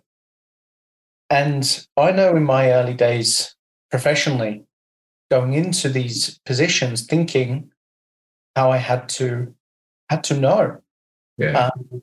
And 1.30 1.88
I 1.98 2.12
know 2.12 2.36
in 2.36 2.44
my 2.44 2.72
early 2.72 2.94
days 2.94 3.56
professionally, 3.92 4.64
going 5.32 5.54
into 5.54 5.90
these 5.90 6.40
positions, 6.46 7.06
thinking 7.06 7.72
how 8.56 8.72
I 8.72 8.78
had 8.78 9.10
to 9.10 9.54
had 10.10 10.24
to 10.26 10.40
know. 10.40 10.82
Yeah. 11.38 11.70
Um, 11.70 12.02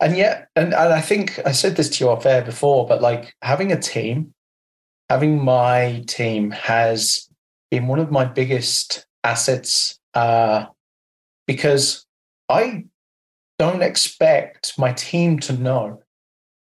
and 0.00 0.16
yet, 0.16 0.48
and, 0.56 0.72
and 0.72 0.92
I 0.92 1.00
think 1.00 1.38
I 1.44 1.52
said 1.52 1.76
this 1.76 1.90
to 1.90 2.04
you 2.04 2.10
off 2.10 2.24
air 2.24 2.42
before, 2.42 2.86
but 2.86 3.02
like 3.02 3.34
having 3.42 3.70
a 3.70 3.80
team, 3.80 4.32
having 5.08 5.44
my 5.44 6.04
team 6.06 6.52
has 6.52 7.28
been 7.70 7.86
one 7.86 7.98
of 7.98 8.10
my 8.10 8.24
biggest 8.24 9.06
assets 9.24 9.99
uh, 10.14 10.66
because 11.46 12.06
I 12.48 12.84
don't 13.58 13.82
expect 13.82 14.78
my 14.78 14.92
team 14.92 15.38
to 15.40 15.52
know, 15.52 16.02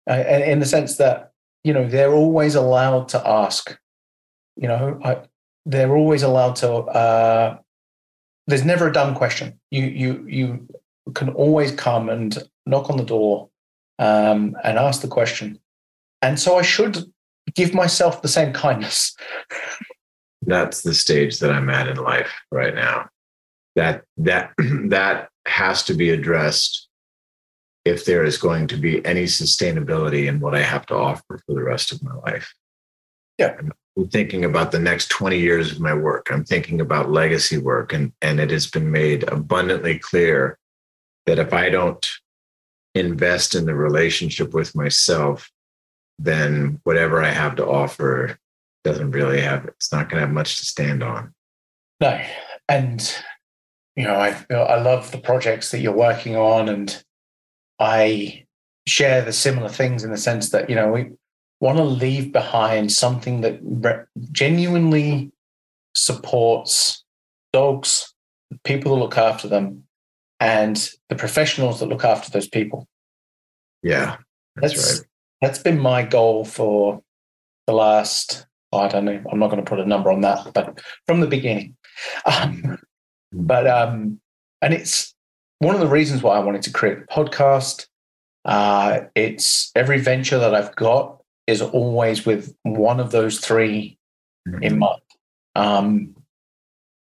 uh, 0.10 0.14
in 0.14 0.60
the 0.60 0.66
sense 0.66 0.98
that 0.98 1.32
you 1.64 1.74
know 1.74 1.88
they're 1.88 2.14
always 2.14 2.56
allowed 2.56 3.10
to 3.10 3.28
ask. 3.28 3.78
You 4.56 4.68
know, 4.68 5.00
I, 5.04 5.22
they're 5.66 5.96
always 5.96 6.24
allowed 6.24 6.56
to. 6.58 6.72
Uh, 6.74 7.58
there's 8.48 8.66
never 8.66 8.88
a 8.88 8.94
dumb 8.94 9.16
question. 9.16 9.60
You 9.70 9.84
you 9.86 10.26
you 10.28 10.68
can 11.14 11.30
always 11.30 11.72
come 11.72 12.10
and 12.10 12.38
knock 12.66 12.90
on 12.90 12.98
the 12.98 13.04
door 13.04 13.50
um, 14.00 14.56
and 14.64 14.78
ask 14.78 15.02
the 15.02 15.08
question, 15.08 15.60
and 16.22 16.40
so 16.40 16.58
I 16.58 16.64
should 16.64 17.12
give 17.54 17.74
myself 17.74 18.22
the 18.22 18.28
same 18.28 18.54
kindness. 18.54 19.16
that's 20.42 20.82
the 20.82 20.94
stage 20.94 21.40
that 21.40 21.52
I'm 21.52 21.70
at 21.70 21.88
in 21.88 21.98
life 21.98 22.32
right 22.52 22.74
now. 22.74 23.10
That 23.76 24.04
that 24.18 24.54
that 24.90 25.30
has 25.48 25.84
to 25.84 25.94
be 25.94 26.10
addressed 26.10 26.88
if 27.84 28.06
there 28.06 28.24
is 28.24 28.38
going 28.38 28.68
to 28.68 28.78
be 28.78 29.04
any 29.06 29.24
sustainability 29.24 30.28
in 30.28 30.40
what 30.40 30.56
I 30.56 30.62
have 30.62 30.86
to 30.88 30.96
offer 30.96 31.42
for 31.46 31.56
the 31.56 31.64
rest 31.64 31.92
of 31.92 32.04
my 32.04 32.14
life. 32.14 32.54
Yeah. 33.38 33.58
I'm 33.98 34.08
thinking 34.08 34.46
about 34.46 34.72
the 34.72 34.80
next 34.80 35.10
20 35.10 35.38
years 35.40 35.72
of 35.72 35.80
my 35.80 35.94
work. 35.94 36.28
I'm 36.32 36.46
thinking 36.46 36.80
about 36.80 37.12
legacy 37.12 37.58
work. 37.58 37.92
And, 37.92 38.14
and 38.22 38.40
it 38.40 38.52
has 38.52 38.68
been 38.68 38.92
made 38.92 39.24
abundantly 39.30 39.98
clear 39.98 40.58
that 41.26 41.40
if 41.40 41.54
I 41.54 41.70
don't 41.70 42.06
invest 42.94 43.56
in 43.56 43.66
the 43.66 43.76
relationship 43.76 44.54
with 44.54 44.76
myself, 44.76 45.50
then 46.20 46.80
whatever 46.84 47.22
I 47.22 47.30
have 47.30 47.56
to 47.56 47.68
offer 47.68 48.38
doesn't 48.84 49.12
really 49.12 49.42
have, 49.42 49.66
it's 49.66 49.92
not 49.92 50.08
going 50.08 50.22
to 50.22 50.28
have 50.28 50.34
much 50.34 50.60
to 50.60 50.66
stand 50.66 51.04
on. 51.04 51.34
No. 52.00 52.22
And, 52.70 53.16
you 53.96 54.04
know, 54.04 54.16
I, 54.16 54.46
I 54.54 54.82
love 54.82 55.12
the 55.12 55.18
projects 55.18 55.72
that 55.72 55.80
you're 55.80 55.92
working 55.92 56.36
on 56.36 56.70
and 56.70 57.04
I 57.80 58.46
share 58.88 59.22
the 59.22 59.34
similar 59.34 59.70
things 59.70 60.04
in 60.04 60.12
the 60.12 60.18
sense 60.18 60.50
that, 60.50 60.70
you 60.70 60.76
know, 60.76 60.92
we, 60.92 61.12
want 61.62 61.78
to 61.78 61.84
leave 61.84 62.34
behind 62.34 62.92
something 62.92 63.42
that 63.42 63.60
re- 63.62 64.04
genuinely 64.32 65.32
supports 65.96 67.06
dogs, 67.54 68.14
people 68.64 68.94
who 68.94 69.00
look 69.00 69.18
after 69.18 69.48
them, 69.48 69.84
and 70.40 70.90
the 71.08 71.16
professionals 71.16 71.80
that 71.80 71.86
look 71.86 72.04
after 72.04 72.32
those 72.32 72.48
people. 72.48 72.88
Yeah, 73.84 74.18
that's, 74.56 74.74
that's 74.74 75.00
right. 75.00 75.08
That's 75.42 75.60
been 75.60 75.80
my 75.80 76.04
goal 76.04 76.46
for 76.46 77.02
the 77.68 77.74
last, 77.74 78.48
I 78.74 78.88
don't 78.88 79.06
know, 79.06 79.24
I'm 79.32 79.40
not 79.40 79.52
going 79.52 79.64
to 79.64 79.70
put 79.70 79.80
a 79.80 79.86
number 79.86 80.12
on 80.12 80.22
that, 80.22 80.54
but 80.54 80.82
from 81.08 81.22
the 81.22 81.28
beginning. 81.28 81.78
Um, 82.26 82.80
but, 83.32 83.68
um, 83.68 84.20
and 84.62 84.74
it's 84.74 85.14
one 85.60 85.76
of 85.76 85.82
the 85.82 85.88
reasons 85.88 86.24
why 86.24 86.36
I 86.36 86.40
wanted 86.40 86.64
to 86.64 86.72
create 86.72 86.98
a 86.98 87.14
podcast. 87.14 87.88
Uh, 88.46 89.02
it's 89.16 89.72
every 89.76 90.00
venture 90.00 90.40
that 90.40 90.56
I've 90.56 90.76
got 90.76 91.22
is 91.48 91.62
always 91.62 92.26
with 92.26 92.56
one 92.64 93.00
of 93.00 93.12
those 93.12 93.40
3 93.40 93.98
mm-hmm. 94.48 94.64
in 94.64 94.80
mind. 94.80 95.02
Um, 95.56 96.16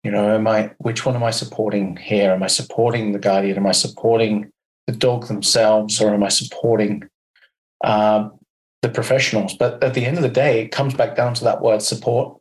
you 0.03 0.11
know, 0.11 0.35
am 0.35 0.47
I 0.47 0.71
which 0.79 1.05
one 1.05 1.15
am 1.15 1.23
I 1.23 1.31
supporting 1.31 1.95
here? 1.95 2.31
Am 2.31 2.43
I 2.43 2.47
supporting 2.47 3.11
the 3.11 3.19
guardian? 3.19 3.57
Am 3.57 3.67
I 3.67 3.71
supporting 3.71 4.51
the 4.87 4.93
dog 4.93 5.27
themselves, 5.27 6.01
or 6.01 6.13
am 6.13 6.23
I 6.23 6.29
supporting 6.29 7.07
uh, 7.83 8.29
the 8.81 8.89
professionals? 8.89 9.55
But 9.55 9.83
at 9.83 9.93
the 9.93 10.05
end 10.05 10.17
of 10.17 10.23
the 10.23 10.29
day, 10.29 10.61
it 10.61 10.71
comes 10.71 10.95
back 10.95 11.15
down 11.15 11.35
to 11.35 11.43
that 11.43 11.61
word 11.61 11.81
support. 11.83 12.40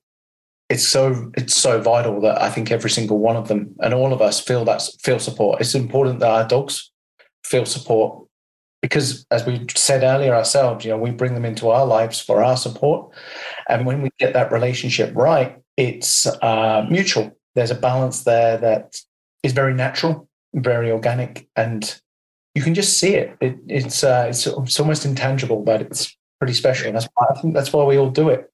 It's 0.71 0.87
so 0.87 1.33
it's 1.37 1.57
so 1.57 1.81
vital 1.81 2.21
that 2.21 2.41
I 2.41 2.49
think 2.49 2.71
every 2.71 2.91
single 2.91 3.19
one 3.19 3.37
of 3.37 3.49
them 3.49 3.75
and 3.81 3.93
all 3.93 4.13
of 4.13 4.23
us 4.23 4.39
feel 4.41 4.65
that 4.67 4.81
feel 5.03 5.19
support. 5.19 5.61
It's 5.61 5.75
important 5.75 6.21
that 6.21 6.31
our 6.31 6.47
dogs 6.47 6.93
feel 7.45 7.67
support 7.67 8.25
because 8.81 9.27
as 9.33 9.45
we 9.45 9.67
said 9.75 10.05
earlier 10.05 10.33
ourselves 10.33 10.85
you 10.85 10.91
know 10.91 10.97
we 10.97 11.11
bring 11.11 11.35
them 11.35 11.45
into 11.45 11.69
our 11.71 11.85
lives 11.85 12.21
for 12.21 12.45
our 12.45 12.57
support. 12.57 13.13
And 13.69 13.85
when 13.85 14.01
we 14.01 14.11
get 14.21 14.33
that 14.35 14.53
relationship 14.53 15.13
right 15.17 15.59
it's 15.77 16.27
uh, 16.27 16.87
mutual. 16.89 17.37
There's 17.57 17.73
a 17.73 17.75
balance 17.75 18.23
there 18.23 18.57
that 18.59 18.97
is 19.43 19.53
very 19.53 19.75
natural 19.75 20.29
very 20.55 20.93
organic 20.93 21.49
and 21.57 22.01
you 22.55 22.63
can 22.63 22.75
just 22.75 22.99
see 22.99 23.15
it, 23.15 23.37
it 23.41 23.57
it's, 23.69 24.03
uh, 24.03 24.27
it's 24.29 24.47
it's 24.47 24.81
almost 24.81 25.05
intangible 25.05 25.63
but 25.63 25.83
it's 25.83 26.17
pretty 26.39 26.55
special. 26.55 26.93
That's 26.93 27.09
why, 27.15 27.27
i 27.29 27.41
think 27.41 27.55
that's 27.55 27.73
why 27.73 27.83
we 27.83 27.99
all 27.99 28.11
do 28.11 28.29
it. 28.29 28.53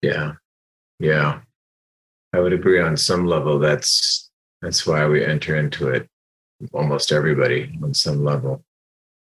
Yeah 0.00 0.34
yeah 1.00 1.40
i 2.32 2.38
would 2.38 2.52
agree 2.52 2.80
on 2.80 2.96
some 2.96 3.26
level 3.26 3.58
that's 3.58 4.30
that's 4.62 4.86
why 4.86 5.06
we 5.06 5.24
enter 5.24 5.56
into 5.56 5.88
it 5.88 6.08
almost 6.72 7.10
everybody 7.10 7.76
on 7.82 7.92
some 7.92 8.22
level 8.22 8.62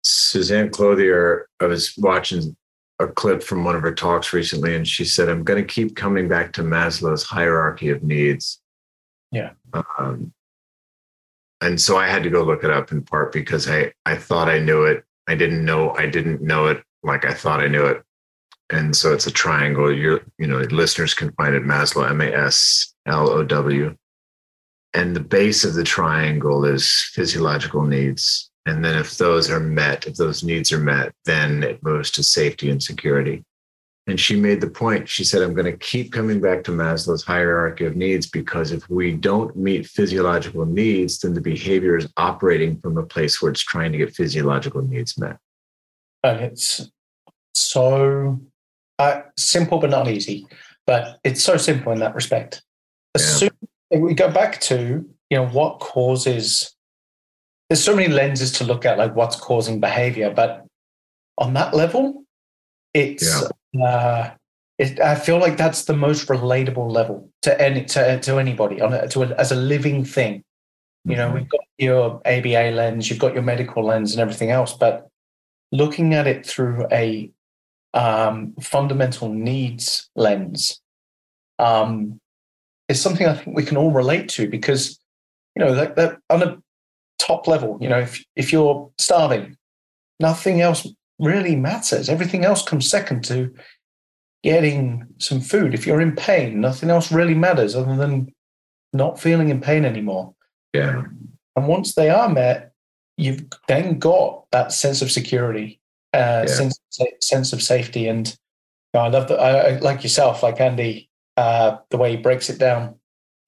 Suzanne 0.06 0.70
Clothier, 0.70 1.48
I 1.60 1.66
was 1.66 1.96
watching 1.98 2.56
a 3.00 3.08
clip 3.08 3.42
from 3.42 3.64
one 3.64 3.76
of 3.76 3.82
her 3.82 3.94
talks 3.94 4.34
recently, 4.34 4.76
and 4.76 4.88
she 4.88 5.04
said, 5.04 5.28
I'm 5.28 5.44
going 5.44 5.62
to 5.62 5.68
keep 5.68 5.96
coming 5.96 6.30
back 6.30 6.54
to 6.54 6.62
Maslow's 6.62 7.24
hierarchy 7.24 7.90
of 7.90 8.04
needs. 8.04 8.62
Yeah. 9.32 9.52
Um, 9.74 10.32
and 11.60 11.82
so 11.82 11.98
I 11.98 12.08
had 12.08 12.22
to 12.24 12.30
go 12.30 12.44
look 12.44 12.64
it 12.64 12.70
up 12.70 12.92
in 12.92 13.02
part 13.02 13.34
because 13.34 13.68
I, 13.68 13.92
I 14.06 14.16
thought 14.16 14.48
I 14.48 14.60
knew 14.60 14.84
it. 14.84 15.04
I 15.28 15.34
didn't 15.34 15.66
know 15.66 15.96
I 15.96 16.06
didn't 16.06 16.42
know 16.42 16.68
it 16.68 16.84
like 17.02 17.26
I 17.26 17.34
thought 17.34 17.60
I 17.60 17.68
knew 17.68 17.86
it. 17.86 18.04
And 18.72 18.96
so 18.96 19.14
it's 19.14 19.28
a 19.28 19.32
triangle. 19.32 19.94
Your 19.94 20.22
you 20.38 20.48
know, 20.48 20.58
listeners 20.58 21.14
can 21.14 21.32
find 21.34 21.56
it 21.56 21.64
Maslow, 21.64 22.10
M-A-S-L-O-W. 22.10 23.96
And 24.94 25.16
the 25.16 25.20
base 25.20 25.64
of 25.64 25.74
the 25.74 25.84
triangle 25.84 26.66
is 26.66 27.10
physiological 27.14 27.84
needs. 27.84 28.50
And 28.66 28.84
then 28.84 28.98
if 28.98 29.18
those 29.18 29.50
are 29.52 29.60
met, 29.60 30.08
if 30.08 30.16
those 30.16 30.44
needs 30.44 30.72
are 30.72 30.80
met, 30.80 31.14
then 31.26 31.64
it 31.64 31.84
moves 31.84 32.10
to 32.12 32.24
safety 32.24 32.70
and 32.70 32.82
security. 32.82 33.44
And 34.08 34.20
she 34.20 34.40
made 34.40 34.62
the 34.62 34.70
point, 34.70 35.10
she 35.10 35.24
said, 35.24 35.42
I'm 35.42 35.56
going 35.56 35.72
to 35.72 35.78
keep 35.78 36.12
coming 36.12 36.40
back 36.40 36.64
to 36.66 36.72
Maslow's 36.72 37.24
hierarchy 37.24 37.86
of 37.86 37.96
needs 37.96 38.28
because 38.28 38.72
if 38.72 38.88
we 38.88 39.12
don't 39.12 39.56
meet 39.56 39.88
physiological 39.88 40.66
needs, 40.66 41.20
then 41.20 41.34
the 41.34 41.42
behavior 41.42 41.98
is 41.98 42.08
operating 42.16 42.80
from 42.80 42.98
a 42.98 43.06
place 43.06 43.42
where 43.42 43.52
it's 43.52 43.62
trying 43.62 43.92
to 43.92 43.98
get 43.98 44.16
physiological 44.16 44.84
needs 44.84 45.18
met. 45.18 45.38
And 46.24 46.40
it's 46.40 46.90
so 47.54 48.40
uh, 49.00 49.22
simple, 49.38 49.80
but 49.80 49.90
not 49.90 50.08
easy. 50.08 50.48
But 50.86 51.20
it's 51.24 51.44
so 51.44 51.58
simple 51.58 51.92
in 51.92 52.00
that 52.00 52.16
respect. 52.16 52.62
As 53.16 53.42
yeah. 53.42 53.50
we 53.98 54.14
go 54.14 54.32
back 54.32 54.62
to, 54.62 55.06
you 55.30 55.38
know, 55.38 55.48
what 55.48 55.80
causes 55.80 56.76
there's 57.70 57.84
so 57.84 57.96
many 57.96 58.10
lenses 58.14 58.52
to 58.54 58.64
look 58.64 58.86
at, 58.86 58.98
like 58.98 59.16
what's 59.16 59.36
causing 59.36 59.80
behavior. 59.80 60.32
But 60.32 60.66
on 61.38 61.54
that 61.54 61.74
level, 61.74 62.24
it's 62.94 63.44
yeah. 63.74 63.86
uh, 63.86 64.32
it, 64.78 65.00
I 65.00 65.16
feel 65.16 65.40
like 65.40 65.58
that's 65.58 65.86
the 65.86 65.96
most 65.96 66.28
relatable 66.28 66.92
level 66.92 67.30
to 67.42 67.60
any 67.60 67.86
to, 67.86 68.20
to 68.20 68.38
anybody 68.38 68.82
on 68.82 68.94
a, 68.94 69.08
to 69.10 69.24
a, 69.24 69.28
as 69.36 69.52
a 69.52 69.56
living 69.56 70.06
thing. 70.06 70.44
You 71.08 71.16
know, 71.16 71.28
mm-hmm. 71.28 71.36
we've 71.36 71.50
got 71.50 71.62
your 71.78 72.22
ABA 72.26 72.72
lens, 72.72 73.10
you've 73.10 73.20
got 73.20 73.36
your 73.36 73.44
medical 73.44 73.86
lens, 73.86 74.12
and 74.14 74.22
everything 74.22 74.50
else, 74.50 74.74
but 74.74 75.08
looking 75.72 76.16
at 76.16 76.26
it 76.26 76.46
through 76.46 76.88
a 76.92 77.30
um, 77.96 78.54
fundamental 78.62 79.34
needs 79.34 80.10
lens 80.16 80.82
um, 81.58 82.20
is 82.88 83.02
something 83.02 83.26
I 83.26 83.34
think 83.34 83.56
we 83.56 83.64
can 83.64 83.78
all 83.78 83.92
relate 83.92 84.30
to 84.30 84.48
because 84.48 85.00
you 85.56 85.66
know 85.66 85.74
that, 85.74 85.96
that 85.96 86.18
on 86.30 86.44
a 86.44 86.58
top 87.18 87.48
level. 87.48 87.78
You 87.82 87.90
know, 87.90 88.00
if 88.00 88.24
if 88.36 88.52
you're 88.52 88.92
starving, 88.98 89.58
nothing 90.20 90.62
else 90.62 90.88
really 91.18 91.56
matters. 91.56 92.10
Everything 92.10 92.46
else 92.46 92.62
comes 92.62 92.90
second 92.90 93.24
to 93.26 93.54
getting 94.44 95.08
some 95.18 95.42
food. 95.42 95.74
If 95.74 95.88
you're 95.88 96.02
in 96.02 96.16
pain, 96.16 96.60
nothing 96.60 96.90
else 96.90 97.12
really 97.12 97.34
matters 97.34 97.76
other 97.76 97.96
than 97.96 98.32
not 98.94 99.20
feeling 99.20 99.50
in 99.50 99.62
pain 99.62 99.86
anymore. 99.86 100.36
Yeah. 100.74 101.04
And 101.56 101.68
once 101.68 101.96
they 101.96 102.10
are 102.10 102.30
met, 102.30 102.74
you've 103.18 103.46
then 103.68 103.98
got 103.98 104.46
that 104.52 104.74
sense 104.74 105.02
of 105.02 105.12
security, 105.12 105.80
uh, 106.16 106.46
yeah. 106.46 106.46
sense 106.46 106.80
sense 107.22 107.54
of 107.54 107.62
safety, 107.62 108.08
and 108.08 108.28
you 108.28 109.00
know, 109.00 109.02
I 109.02 109.10
love 109.10 109.28
that. 109.28 109.40
I, 109.40 109.80
like 109.80 110.04
yourself, 110.04 110.44
like 110.44 110.60
Andy, 110.60 111.10
uh, 111.38 111.78
the 111.90 111.98
way 111.98 112.12
he 112.12 112.18
breaks 112.18 112.50
it 112.50 112.60
down 112.60 112.96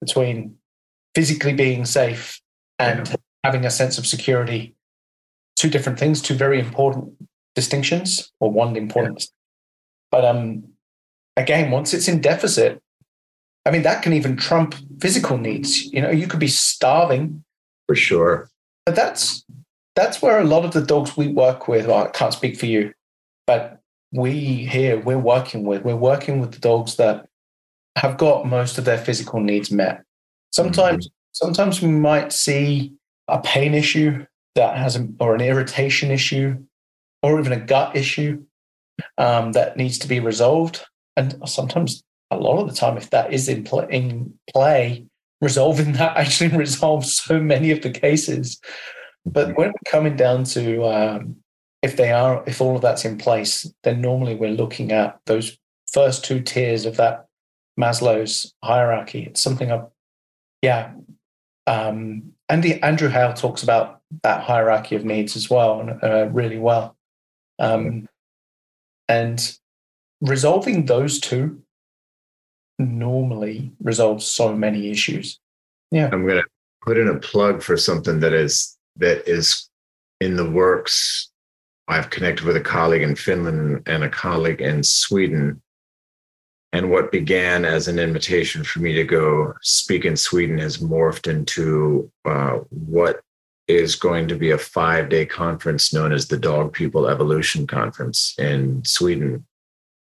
between 0.00 0.56
physically 1.14 1.52
being 1.52 1.84
safe 1.84 2.40
and 2.78 3.08
yeah 3.08 3.14
having 3.44 3.64
a 3.64 3.70
sense 3.70 3.98
of 3.98 4.06
security, 4.06 4.74
two 5.56 5.70
different 5.70 5.98
things, 5.98 6.20
two 6.20 6.34
very 6.34 6.58
important 6.58 7.12
distinctions, 7.54 8.32
or 8.40 8.50
one 8.50 8.76
important. 8.76 9.22
Yeah. 9.22 9.26
But 10.10 10.24
um, 10.24 10.64
again, 11.36 11.70
once 11.70 11.94
it's 11.94 12.08
in 12.08 12.20
deficit, 12.20 12.82
I 13.64 13.70
mean, 13.70 13.82
that 13.82 14.02
can 14.02 14.12
even 14.12 14.36
trump 14.36 14.74
physical 15.00 15.38
needs. 15.38 15.84
You 15.86 16.02
know, 16.02 16.10
you 16.10 16.26
could 16.26 16.40
be 16.40 16.48
starving. 16.48 17.44
For 17.86 17.94
sure. 17.94 18.50
But 18.86 18.96
that's 18.96 19.44
that's 19.98 20.22
where 20.22 20.38
a 20.38 20.44
lot 20.44 20.64
of 20.64 20.70
the 20.72 20.80
dogs 20.80 21.16
we 21.16 21.26
work 21.26 21.66
with, 21.66 21.86
well, 21.86 22.04
I 22.04 22.10
can't 22.10 22.32
speak 22.32 22.56
for 22.56 22.66
you, 22.66 22.92
but 23.48 23.80
we 24.12 24.32
here 24.64 25.00
we're 25.00 25.18
working 25.18 25.64
with, 25.64 25.82
we're 25.82 25.96
working 25.96 26.40
with 26.40 26.52
the 26.52 26.60
dogs 26.60 26.96
that 26.96 27.26
have 27.96 28.16
got 28.16 28.46
most 28.46 28.78
of 28.78 28.84
their 28.84 28.96
physical 28.96 29.40
needs 29.40 29.72
met. 29.72 30.04
Sometimes, 30.52 31.08
mm-hmm. 31.08 31.32
sometimes 31.32 31.82
we 31.82 31.88
might 31.88 32.32
see 32.32 32.94
a 33.26 33.40
pain 33.40 33.74
issue 33.74 34.24
that 34.54 34.76
has, 34.76 34.94
a, 34.94 35.08
or 35.18 35.34
an 35.34 35.40
irritation 35.40 36.12
issue, 36.12 36.56
or 37.24 37.40
even 37.40 37.52
a 37.52 37.60
gut 37.60 37.96
issue 37.96 38.44
um, 39.18 39.50
that 39.52 39.76
needs 39.76 39.98
to 39.98 40.06
be 40.06 40.20
resolved. 40.20 40.84
And 41.16 41.36
sometimes, 41.44 42.04
a 42.30 42.36
lot 42.36 42.60
of 42.60 42.68
the 42.68 42.74
time, 42.74 42.96
if 42.96 43.10
that 43.10 43.32
is 43.32 43.48
in, 43.48 43.64
pl- 43.64 43.80
in 43.80 44.32
play, 44.52 45.06
resolving 45.40 45.92
that 45.94 46.16
actually 46.16 46.56
resolves 46.56 47.16
so 47.16 47.40
many 47.40 47.72
of 47.72 47.82
the 47.82 47.90
cases. 47.90 48.60
But 49.26 49.56
when 49.56 49.68
we're 49.68 49.90
coming 49.90 50.16
down 50.16 50.44
to 50.44 50.84
um, 50.84 51.36
if 51.82 51.96
they 51.96 52.12
are, 52.12 52.42
if 52.46 52.60
all 52.60 52.76
of 52.76 52.82
that's 52.82 53.04
in 53.04 53.18
place, 53.18 53.70
then 53.84 54.00
normally 54.00 54.34
we're 54.34 54.50
looking 54.50 54.92
at 54.92 55.20
those 55.26 55.58
first 55.92 56.24
two 56.24 56.40
tiers 56.40 56.86
of 56.86 56.96
that 56.96 57.26
Maslow's 57.78 58.54
hierarchy. 58.64 59.24
It's 59.24 59.40
something 59.40 59.70
I, 59.70 59.82
yeah, 60.62 60.92
um, 61.66 62.32
Andy, 62.48 62.82
Andrew 62.82 63.08
Hale 63.08 63.32
talks 63.32 63.62
about 63.62 64.00
that 64.22 64.42
hierarchy 64.42 64.96
of 64.96 65.04
needs 65.04 65.36
as 65.36 65.48
well, 65.50 65.98
uh, 66.02 66.26
really 66.26 66.58
well. 66.58 66.96
Um, 67.58 68.08
and 69.08 69.58
resolving 70.20 70.86
those 70.86 71.20
two 71.20 71.62
normally 72.78 73.72
resolves 73.82 74.24
so 74.24 74.54
many 74.54 74.90
issues. 74.90 75.38
Yeah. 75.90 76.08
I'm 76.12 76.26
going 76.26 76.42
to 76.42 76.48
put 76.82 76.98
in 76.98 77.08
a 77.08 77.18
plug 77.18 77.62
for 77.62 77.76
something 77.76 78.20
that 78.20 78.32
is 78.32 78.77
that 78.98 79.28
is 79.28 79.68
in 80.20 80.36
the 80.36 80.48
works. 80.48 81.30
I've 81.86 82.10
connected 82.10 82.44
with 82.44 82.56
a 82.56 82.60
colleague 82.60 83.02
in 83.02 83.16
Finland 83.16 83.82
and 83.86 84.04
a 84.04 84.08
colleague 84.08 84.60
in 84.60 84.82
Sweden. 84.82 85.62
And 86.72 86.90
what 86.90 87.10
began 87.10 87.64
as 87.64 87.88
an 87.88 87.98
invitation 87.98 88.62
for 88.62 88.80
me 88.80 88.92
to 88.92 89.04
go 89.04 89.54
speak 89.62 90.04
in 90.04 90.16
Sweden 90.16 90.58
has 90.58 90.78
morphed 90.78 91.26
into 91.30 92.10
uh, 92.26 92.58
what 92.68 93.22
is 93.68 93.96
going 93.96 94.28
to 94.28 94.34
be 94.34 94.50
a 94.50 94.58
five 94.58 95.08
day 95.08 95.24
conference 95.24 95.92
known 95.92 96.12
as 96.12 96.28
the 96.28 96.38
Dog 96.38 96.72
People 96.72 97.08
Evolution 97.08 97.66
Conference 97.66 98.34
in 98.38 98.84
Sweden 98.84 99.46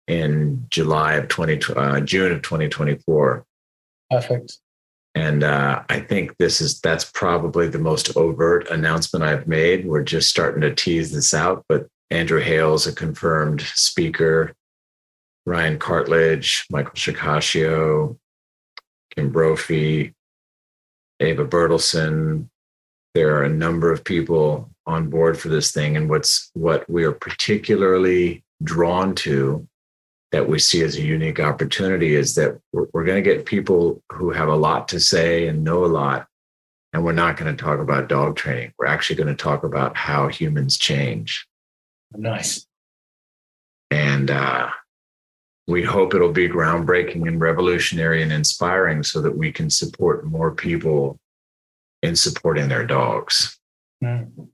in 0.08 0.66
July 0.70 1.14
of 1.14 1.28
20, 1.28 1.74
uh, 1.74 2.00
June 2.00 2.32
of 2.32 2.42
2024. 2.42 3.44
Perfect. 4.10 4.58
And 5.14 5.42
uh, 5.42 5.82
I 5.88 6.00
think 6.00 6.36
this 6.38 6.60
is 6.60 6.80
that's 6.80 7.04
probably 7.04 7.68
the 7.68 7.78
most 7.78 8.16
overt 8.16 8.70
announcement 8.70 9.24
I've 9.24 9.48
made. 9.48 9.86
We're 9.86 10.02
just 10.02 10.30
starting 10.30 10.60
to 10.62 10.74
tease 10.74 11.12
this 11.12 11.34
out, 11.34 11.64
but 11.68 11.88
Andrew 12.10 12.40
Hale's 12.40 12.86
a 12.86 12.94
confirmed 12.94 13.62
speaker. 13.62 14.54
Ryan 15.46 15.78
Cartlidge, 15.78 16.64
Michael 16.70 16.92
Shikashio, 16.92 18.18
Kim 19.14 19.30
Brophy, 19.30 20.14
Eva 21.18 21.44
Bertilsson. 21.44 22.48
There 23.14 23.36
are 23.36 23.44
a 23.44 23.48
number 23.48 23.92
of 23.92 24.04
people 24.04 24.70
on 24.86 25.10
board 25.10 25.38
for 25.38 25.48
this 25.48 25.72
thing. 25.72 25.96
And 25.96 26.08
what's 26.08 26.50
what 26.54 26.88
we 26.88 27.04
are 27.04 27.12
particularly 27.12 28.44
drawn 28.62 29.14
to 29.16 29.66
that 30.32 30.48
we 30.48 30.58
see 30.58 30.82
as 30.82 30.96
a 30.96 31.02
unique 31.02 31.40
opportunity 31.40 32.14
is 32.14 32.34
that 32.36 32.58
we're, 32.72 32.86
we're 32.92 33.04
going 33.04 33.22
to 33.22 33.28
get 33.28 33.46
people 33.46 34.02
who 34.12 34.30
have 34.30 34.48
a 34.48 34.56
lot 34.56 34.88
to 34.88 35.00
say 35.00 35.48
and 35.48 35.64
know 35.64 35.84
a 35.84 35.86
lot. 35.86 36.26
And 36.92 37.04
we're 37.04 37.12
not 37.12 37.36
going 37.36 37.54
to 37.54 37.62
talk 37.62 37.80
about 37.80 38.08
dog 38.08 38.36
training. 38.36 38.72
We're 38.78 38.86
actually 38.86 39.16
going 39.16 39.34
to 39.34 39.42
talk 39.42 39.64
about 39.64 39.96
how 39.96 40.28
humans 40.28 40.76
change. 40.76 41.46
Nice. 42.16 42.66
And 43.90 44.30
uh, 44.30 44.70
we 45.68 45.82
hope 45.82 46.14
it'll 46.14 46.32
be 46.32 46.48
groundbreaking 46.48 47.26
and 47.28 47.40
revolutionary 47.40 48.22
and 48.22 48.32
inspiring 48.32 49.02
so 49.02 49.20
that 49.22 49.36
we 49.36 49.52
can 49.52 49.70
support 49.70 50.26
more 50.26 50.52
people 50.52 51.18
in 52.02 52.16
supporting 52.16 52.68
their 52.68 52.86
dogs. 52.86 53.58
Mm. 54.02 54.48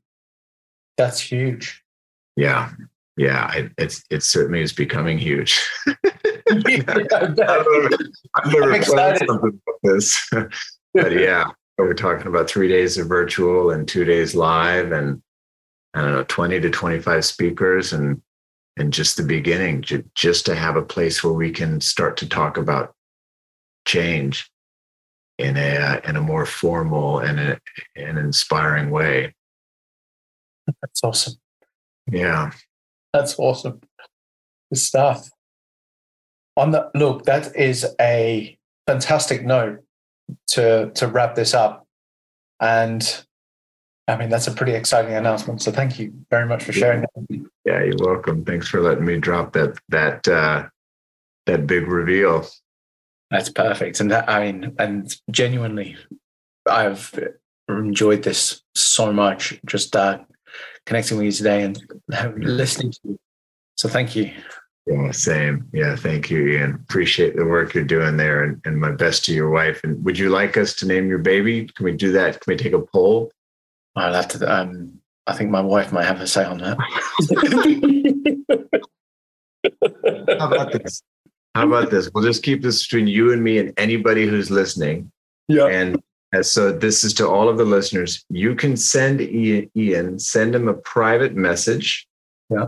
That's 0.97 1.21
huge. 1.21 1.83
Yeah 2.37 2.71
yeah, 3.17 3.53
it, 3.55 3.73
it's 3.79 4.05
it 4.11 4.23
certainly 4.23 4.61
is 4.61 4.73
becoming 4.73 5.19
huge. 5.19 5.61
yeah, 5.87 6.83
I've 7.15 7.37
never, 7.37 7.89
I've 8.35 8.53
never 8.53 8.83
planned 8.83 9.19
something 9.19 9.61
like 9.67 9.77
this, 9.83 10.29
but 10.95 11.13
yeah, 11.13 11.47
we're 11.79 11.95
talking 11.95 12.27
about 12.27 12.49
three 12.49 12.69
days 12.69 12.99
of 12.99 13.09
virtual 13.09 13.71
and 13.71 13.89
two 13.89 14.05
days 14.05 14.35
live, 14.35 14.93
and 14.93 15.23
I 15.95 16.03
don't 16.03 16.13
know, 16.13 16.25
twenty 16.25 16.61
to 16.61 16.71
twenty-five 16.71 17.25
speakers, 17.25 17.93
and 17.93 18.21
and 18.77 18.93
just 18.93 19.17
the 19.17 19.23
beginning, 19.23 19.85
just 20.15 20.45
to 20.47 20.55
have 20.55 20.77
a 20.77 20.83
place 20.83 21.25
where 21.25 21.33
we 21.33 21.51
can 21.51 21.81
start 21.81 22.19
to 22.19 22.29
talk 22.29 22.59
about 22.59 22.95
change 23.87 24.51
in 25.39 25.57
a 25.57 25.77
uh, 25.77 26.01
in 26.05 26.17
a 26.17 26.21
more 26.21 26.45
formal 26.45 27.21
and 27.21 27.41
uh, 27.41 27.57
a, 27.97 28.03
an 28.05 28.19
inspiring 28.19 28.91
way. 28.91 29.35
That's 30.83 31.03
awesome. 31.03 31.35
Yeah. 32.11 32.51
That's 33.17 33.39
awesome. 33.39 33.81
Good 34.71 34.79
stuff. 34.79 35.31
On 36.59 36.71
the 36.71 36.91
look, 36.95 37.25
that 37.25 37.57
is 37.57 37.87
a 37.99 38.59
fantastic 38.87 39.43
note 39.43 39.83
to 40.49 40.91
to 40.95 41.07
wrap 41.07 41.35
this 41.35 41.55
up. 41.55 41.87
And 42.61 43.03
I 44.07 44.17
mean, 44.17 44.29
that's 44.29 44.47
a 44.47 44.53
pretty 44.53 44.73
exciting 44.73 45.15
announcement. 45.15 45.63
So 45.63 45.73
thank 45.73 45.99
you 45.99 46.13
very 46.31 46.47
much 46.47 46.63
for 46.63 46.73
sharing 46.73 47.01
that. 47.01 47.49
Yeah, 47.65 47.83
you're 47.85 47.97
welcome. 47.99 48.45
Thanks 48.45 48.69
for 48.69 48.83
letting 48.83 49.07
me 49.07 49.17
drop 49.19 49.55
that 49.55 49.79
that 49.89 50.29
uh, 50.29 50.69
that 51.47 51.67
big 51.67 51.89
reveal. 51.89 52.47
That's 53.31 53.49
perfect. 53.49 54.01
And 54.01 54.11
that, 54.11 54.29
I 54.29 54.53
mean, 54.53 54.75
and 54.79 55.13
genuinely, 55.31 55.97
I've 56.69 57.19
enjoyed 57.69 58.23
this 58.25 58.63
so 58.75 59.11
much. 59.11 59.59
Just 59.65 59.97
uh, 59.97 60.19
connecting 60.87 61.19
with 61.19 61.27
you 61.27 61.33
today 61.33 61.63
and 61.65 61.79
listening 62.39 62.93
to 62.93 63.01
you. 63.05 63.19
So 63.77 63.89
thank 63.89 64.17
you. 64.17 64.33
Yeah, 64.87 65.11
same. 65.11 65.69
Yeah, 65.73 65.97
thank 65.97 66.31
you, 66.31 66.47
Ian. 66.47 66.75
Appreciate 66.75 67.37
the 67.37 67.45
work 67.45 67.75
you're 67.75 67.85
doing 67.85 68.17
there 68.17 68.45
and, 68.45 68.63
and 68.65 68.81
my 68.81 68.93
best 68.93 69.25
to 69.25 69.35
your 69.35 69.51
wife. 69.51 69.81
And 69.83 70.03
would 70.05 70.17
you 70.17 70.31
like 70.31 70.57
us 70.57 70.75
to 70.77 70.87
name 70.87 71.09
your 71.09 71.19
baby? 71.19 71.67
Can 71.67 71.85
we 71.85 71.93
do 71.93 72.13
that? 72.13 72.41
Can 72.41 72.53
we 72.53 72.57
take 72.57 72.73
a 72.73 72.81
poll? 72.81 73.33
I'll 73.97 74.15
have 74.15 74.29
to 74.29 74.53
um 74.53 75.01
I 75.27 75.37
think 75.37 75.51
my 75.51 75.61
wife 75.61 75.93
might 75.93 76.05
have 76.05 76.21
a 76.21 76.27
say 76.27 76.45
on 76.45 76.59
that. 76.59 76.79
How 80.39 80.53
about 80.53 80.73
this? 80.73 81.03
How 81.57 81.67
about 81.67 81.91
this? 81.91 82.09
We'll 82.15 82.23
just 82.23 82.45
keep 82.45 82.63
this 82.63 82.87
between 82.87 83.09
you 83.09 83.33
and 83.33 83.43
me 83.43 83.59
and 83.59 83.73
anybody 83.77 84.27
who's 84.27 84.51
listening. 84.51 85.11
Yeah. 85.49 85.67
And 85.67 86.01
so 86.43 86.73
this 86.73 87.05
is 87.05 87.15
to 87.15 87.29
all 87.29 87.49
of 87.49 87.57
the 87.57 87.65
listeners. 87.65 88.25
You 88.29 88.55
can 88.55 88.77
send 88.77 89.21
Ian, 89.21 90.19
send 90.19 90.55
him 90.55 90.69
a 90.69 90.75
private 90.75 91.35
message 91.35 92.07
yeah. 92.51 92.67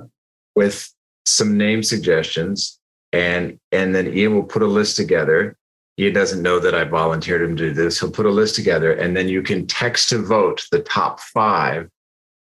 with 0.55 0.93
some 1.27 1.57
name 1.57 1.83
suggestions, 1.83 2.79
and 3.13 3.59
and 3.73 3.95
then 3.95 4.15
Ian 4.15 4.35
will 4.35 4.45
put 4.45 4.63
a 4.63 4.67
list 4.67 4.97
together. 4.97 5.57
Ian 5.99 6.15
doesn't 6.15 6.43
know 6.43 6.61
that 6.61 6.75
I 6.75 6.85
volunteered 6.85 7.43
him 7.43 7.57
to 7.57 7.69
do 7.69 7.75
this. 7.75 7.99
He'll 7.99 8.11
put 8.11 8.27
a 8.27 8.31
list 8.31 8.55
together, 8.55 8.93
and 8.93 9.17
then 9.17 9.29
you 9.29 9.43
can 9.43 9.67
text 9.67 10.09
to 10.11 10.19
vote 10.19 10.67
the 10.71 10.81
top 10.81 11.21
five, 11.21 11.89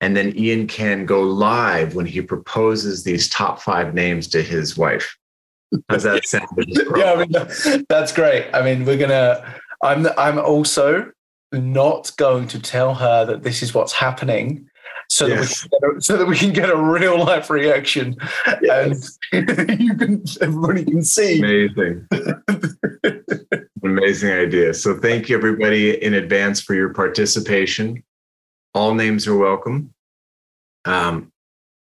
and 0.00 0.16
then 0.16 0.36
Ian 0.36 0.66
can 0.66 1.05
go 1.05 1.22
live 1.22 1.94
when 1.94 2.07
he 2.07 2.22
proposes 2.22 3.03
these 3.03 3.28
top 3.28 3.61
five 3.61 3.94
names 3.94 4.28
to 4.28 4.42
his 4.42 4.76
wife. 4.76 5.16
How's 5.88 6.05
that 6.05 6.24
sound? 6.26 6.46
yeah, 6.96 7.12
I 7.12 7.26
mean, 7.26 7.84
that's 7.88 8.12
great. 8.12 8.48
I 8.55 8.62
mean, 8.62 8.84
we're 8.84 8.98
gonna 8.98 9.61
I'm 9.82 10.06
I'm 10.16 10.38
also 10.38 11.10
not 11.52 12.12
going 12.16 12.48
to 12.48 12.60
tell 12.60 12.94
her 12.94 13.24
that 13.26 13.42
this 13.42 13.62
is 13.62 13.74
what's 13.74 13.92
happening 13.92 14.68
so 15.08 15.26
yes. 15.26 15.60
that 15.60 15.68
we 15.70 15.88
can 15.88 15.96
a, 15.96 16.00
so 16.00 16.16
that 16.16 16.26
we 16.26 16.36
can 16.36 16.52
get 16.52 16.70
a 16.70 16.76
real 16.76 17.18
life 17.18 17.50
reaction. 17.50 18.16
Yes. 18.62 19.18
and 19.32 19.48
you 19.80 19.94
can 19.94 20.24
everybody 20.40 20.84
can 20.84 21.02
see. 21.02 21.38
Amazing. 21.38 22.08
Amazing 23.84 24.30
idea. 24.32 24.72
So 24.72 24.98
thank 24.98 25.28
you 25.28 25.36
everybody 25.36 26.02
in 26.02 26.14
advance 26.14 26.62
for 26.62 26.74
your 26.74 26.94
participation. 26.94 28.02
All 28.74 28.94
names 28.94 29.26
are 29.26 29.36
welcome. 29.36 29.92
Um, 30.84 31.30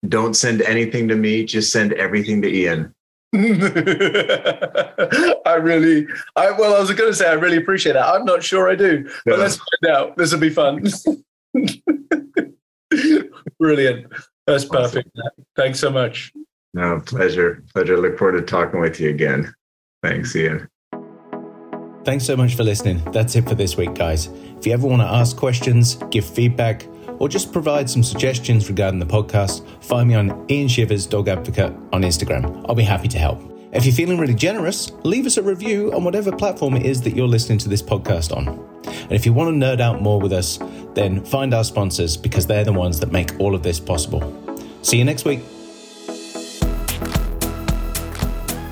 don't 0.08 0.34
send 0.34 0.62
anything 0.62 1.10
to 1.10 1.16
me 1.16 1.44
just 1.44 1.72
send 1.72 1.94
everything 1.94 2.42
to 2.42 2.48
ian 2.48 2.96
I 3.34 3.38
really, 5.62 6.08
I 6.36 6.52
well, 6.52 6.76
I 6.76 6.80
was 6.80 6.92
going 6.92 7.12
to 7.12 7.16
say 7.16 7.30
I 7.30 7.34
really 7.34 7.58
appreciate 7.58 7.94
that. 7.94 8.08
I'm 8.08 8.26
not 8.26 8.44
sure 8.44 8.70
I 8.70 8.76
do, 8.76 9.08
but 9.26 9.38
let's 9.38 9.58
find 9.58 9.96
out. 9.96 10.18
This 10.18 10.32
will 10.32 10.40
be 10.40 10.50
fun. 10.50 10.84
Brilliant. 13.60 14.12
That's 14.48 14.66
perfect. 14.66 15.10
Awesome. 15.16 15.46
Thanks 15.56 15.80
so 15.80 15.92
much. 15.92 16.32
No, 16.74 17.02
pleasure. 17.06 17.64
Pleasure. 17.74 18.00
Look 18.00 18.18
forward 18.18 18.40
to 18.40 18.42
talking 18.42 18.80
with 18.80 19.00
you 19.00 19.10
again. 19.10 19.54
Thanks, 20.02 20.36
Ian. 20.36 20.68
Thanks 22.06 22.26
so 22.26 22.36
much 22.36 22.56
for 22.56 22.64
listening. 22.64 23.04
That's 23.12 23.36
it 23.36 23.48
for 23.48 23.56
this 23.56 23.78
week, 23.78 23.94
guys. 23.94 24.28
If 24.58 24.66
you 24.66 24.74
ever 24.74 24.88
want 24.88 25.02
to 25.02 25.08
ask 25.08 25.38
questions, 25.38 25.96
give 26.10 26.26
feedback, 26.26 26.88
or 27.20 27.30
just 27.30 27.54
provide 27.54 27.90
some 27.90 28.04
suggestions 28.04 28.68
regarding 28.68 29.00
the 29.00 29.06
podcast, 29.06 29.66
find 29.84 30.10
me 30.10 30.16
on 30.16 30.46
Ian 30.50 30.68
Shivers 30.68 31.06
Dog 31.06 31.28
Advocate 31.28 31.74
on 31.94 32.02
Instagram. 32.02 32.66
I'll 32.68 32.76
be 32.76 32.84
happy 32.84 33.08
to 33.10 33.20
help. 33.20 33.42
If 33.72 33.86
you're 33.86 33.94
feeling 33.94 34.18
really 34.18 34.34
generous, 34.34 34.92
leave 35.04 35.28
us 35.28 35.38
a 35.38 35.44
review 35.44 35.94
on 35.94 36.04
whatever 36.04 36.32
platform 36.36 36.76
it 36.76 36.86
is 36.86 37.04
that 37.04 37.16
you're 37.16 37.28
listening 37.28 37.60
to 37.60 37.70
this 37.70 37.84
podcast 37.84 38.36
on. 38.36 38.48
And 38.88 39.12
if 39.12 39.26
you 39.28 39.34
want 39.34 39.50
to 39.50 39.66
nerd 39.66 39.80
out 39.80 40.02
more 40.02 40.20
with 40.20 40.34
us, 40.34 40.58
then 40.96 41.24
find 41.24 41.54
our 41.54 41.64
sponsors 41.64 42.18
because 42.18 42.48
they're 42.48 42.64
the 42.64 42.74
ones 42.74 43.00
that 43.00 43.12
make 43.12 43.40
all 43.40 43.54
of 43.54 43.62
this 43.62 43.80
possible. 43.80 44.22
See 44.82 44.98
you 44.98 45.04
next 45.04 45.26
week. 45.26 45.42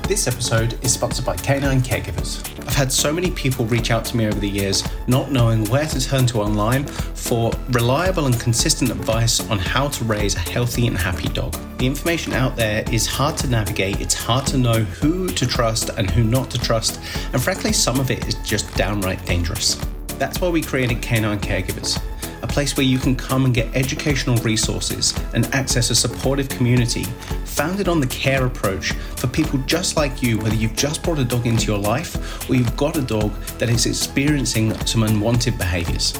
This 0.08 0.26
episode 0.26 0.82
is 0.82 0.94
sponsored 0.94 1.26
by 1.26 1.36
Canine 1.36 1.82
Caregivers. 1.82 2.40
I've 2.66 2.74
had 2.74 2.90
so 2.90 3.12
many 3.12 3.30
people 3.30 3.66
reach 3.66 3.90
out 3.90 4.06
to 4.06 4.16
me 4.16 4.26
over 4.26 4.40
the 4.40 4.48
years, 4.48 4.82
not 5.06 5.30
knowing 5.30 5.66
where 5.66 5.84
to 5.84 6.00
turn 6.00 6.24
to 6.28 6.40
online 6.40 6.86
for 6.86 7.52
reliable 7.72 8.24
and 8.24 8.40
consistent 8.40 8.90
advice 8.90 9.46
on 9.50 9.58
how 9.58 9.88
to 9.88 10.04
raise 10.04 10.34
a 10.34 10.38
healthy 10.38 10.86
and 10.86 10.96
happy 10.96 11.28
dog. 11.28 11.54
The 11.76 11.86
information 11.86 12.32
out 12.32 12.56
there 12.56 12.84
is 12.90 13.06
hard 13.06 13.36
to 13.36 13.48
navigate, 13.48 14.00
it's 14.00 14.14
hard 14.14 14.46
to 14.46 14.56
know 14.56 14.78
who 14.82 15.28
to 15.28 15.46
trust 15.46 15.90
and 15.90 16.10
who 16.10 16.24
not 16.24 16.50
to 16.52 16.58
trust, 16.58 17.02
and 17.34 17.42
frankly, 17.42 17.74
some 17.74 18.00
of 18.00 18.10
it 18.10 18.26
is 18.26 18.36
just 18.36 18.74
downright 18.76 19.22
dangerous. 19.26 19.74
That's 20.16 20.40
why 20.40 20.48
we 20.48 20.62
created 20.62 21.02
Canine 21.02 21.38
Caregivers 21.38 22.00
a 22.42 22.46
place 22.46 22.76
where 22.76 22.86
you 22.86 22.98
can 22.98 23.16
come 23.16 23.44
and 23.44 23.54
get 23.54 23.74
educational 23.74 24.36
resources 24.38 25.14
and 25.34 25.46
access 25.54 25.90
a 25.90 25.94
supportive 25.94 26.48
community 26.48 27.04
founded 27.44 27.88
on 27.88 28.00
the 28.00 28.06
care 28.06 28.46
approach 28.46 28.92
for 28.92 29.26
people 29.26 29.58
just 29.66 29.96
like 29.96 30.22
you, 30.22 30.38
whether 30.38 30.54
you've 30.54 30.76
just 30.76 31.02
brought 31.02 31.18
a 31.18 31.24
dog 31.24 31.46
into 31.46 31.66
your 31.66 31.78
life 31.78 32.48
or 32.48 32.54
you've 32.54 32.76
got 32.76 32.96
a 32.96 33.02
dog 33.02 33.32
that 33.58 33.68
is 33.68 33.86
experiencing 33.86 34.72
some 34.86 35.02
unwanted 35.02 35.58
behaviors. 35.58 36.12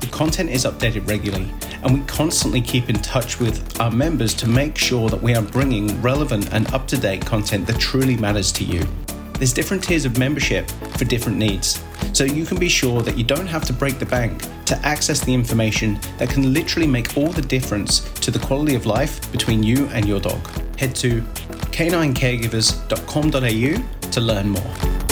The 0.00 0.08
content 0.08 0.50
is 0.50 0.64
updated 0.64 1.08
regularly, 1.08 1.50
and 1.82 1.94
we 1.94 2.04
constantly 2.06 2.60
keep 2.60 2.88
in 2.90 2.96
touch 2.96 3.40
with 3.40 3.80
our 3.80 3.90
members 3.90 4.34
to 4.34 4.48
make 4.48 4.76
sure 4.76 5.08
that 5.08 5.22
we 5.22 5.34
are 5.34 5.42
bringing 5.42 6.00
relevant 6.02 6.52
and 6.52 6.72
up 6.74 6.86
to 6.88 6.98
date 6.98 7.24
content 7.24 7.66
that 7.66 7.78
truly 7.78 8.16
matters 8.16 8.52
to 8.52 8.64
you. 8.64 8.86
There's 9.42 9.52
different 9.52 9.82
tiers 9.82 10.04
of 10.04 10.18
membership 10.18 10.70
for 10.96 11.04
different 11.04 11.36
needs, 11.36 11.82
so 12.12 12.22
you 12.22 12.46
can 12.46 12.60
be 12.60 12.68
sure 12.68 13.02
that 13.02 13.18
you 13.18 13.24
don't 13.24 13.48
have 13.48 13.64
to 13.64 13.72
break 13.72 13.98
the 13.98 14.06
bank 14.06 14.40
to 14.66 14.78
access 14.86 15.18
the 15.18 15.34
information 15.34 15.98
that 16.18 16.28
can 16.28 16.54
literally 16.54 16.86
make 16.86 17.16
all 17.16 17.26
the 17.26 17.42
difference 17.42 18.08
to 18.20 18.30
the 18.30 18.38
quality 18.38 18.76
of 18.76 18.86
life 18.86 19.32
between 19.32 19.64
you 19.64 19.86
and 19.86 20.06
your 20.06 20.20
dog. 20.20 20.46
Head 20.78 20.94
to 20.94 21.22
caninecaregivers.com.au 21.72 24.10
to 24.12 24.20
learn 24.20 24.48
more. 24.48 25.11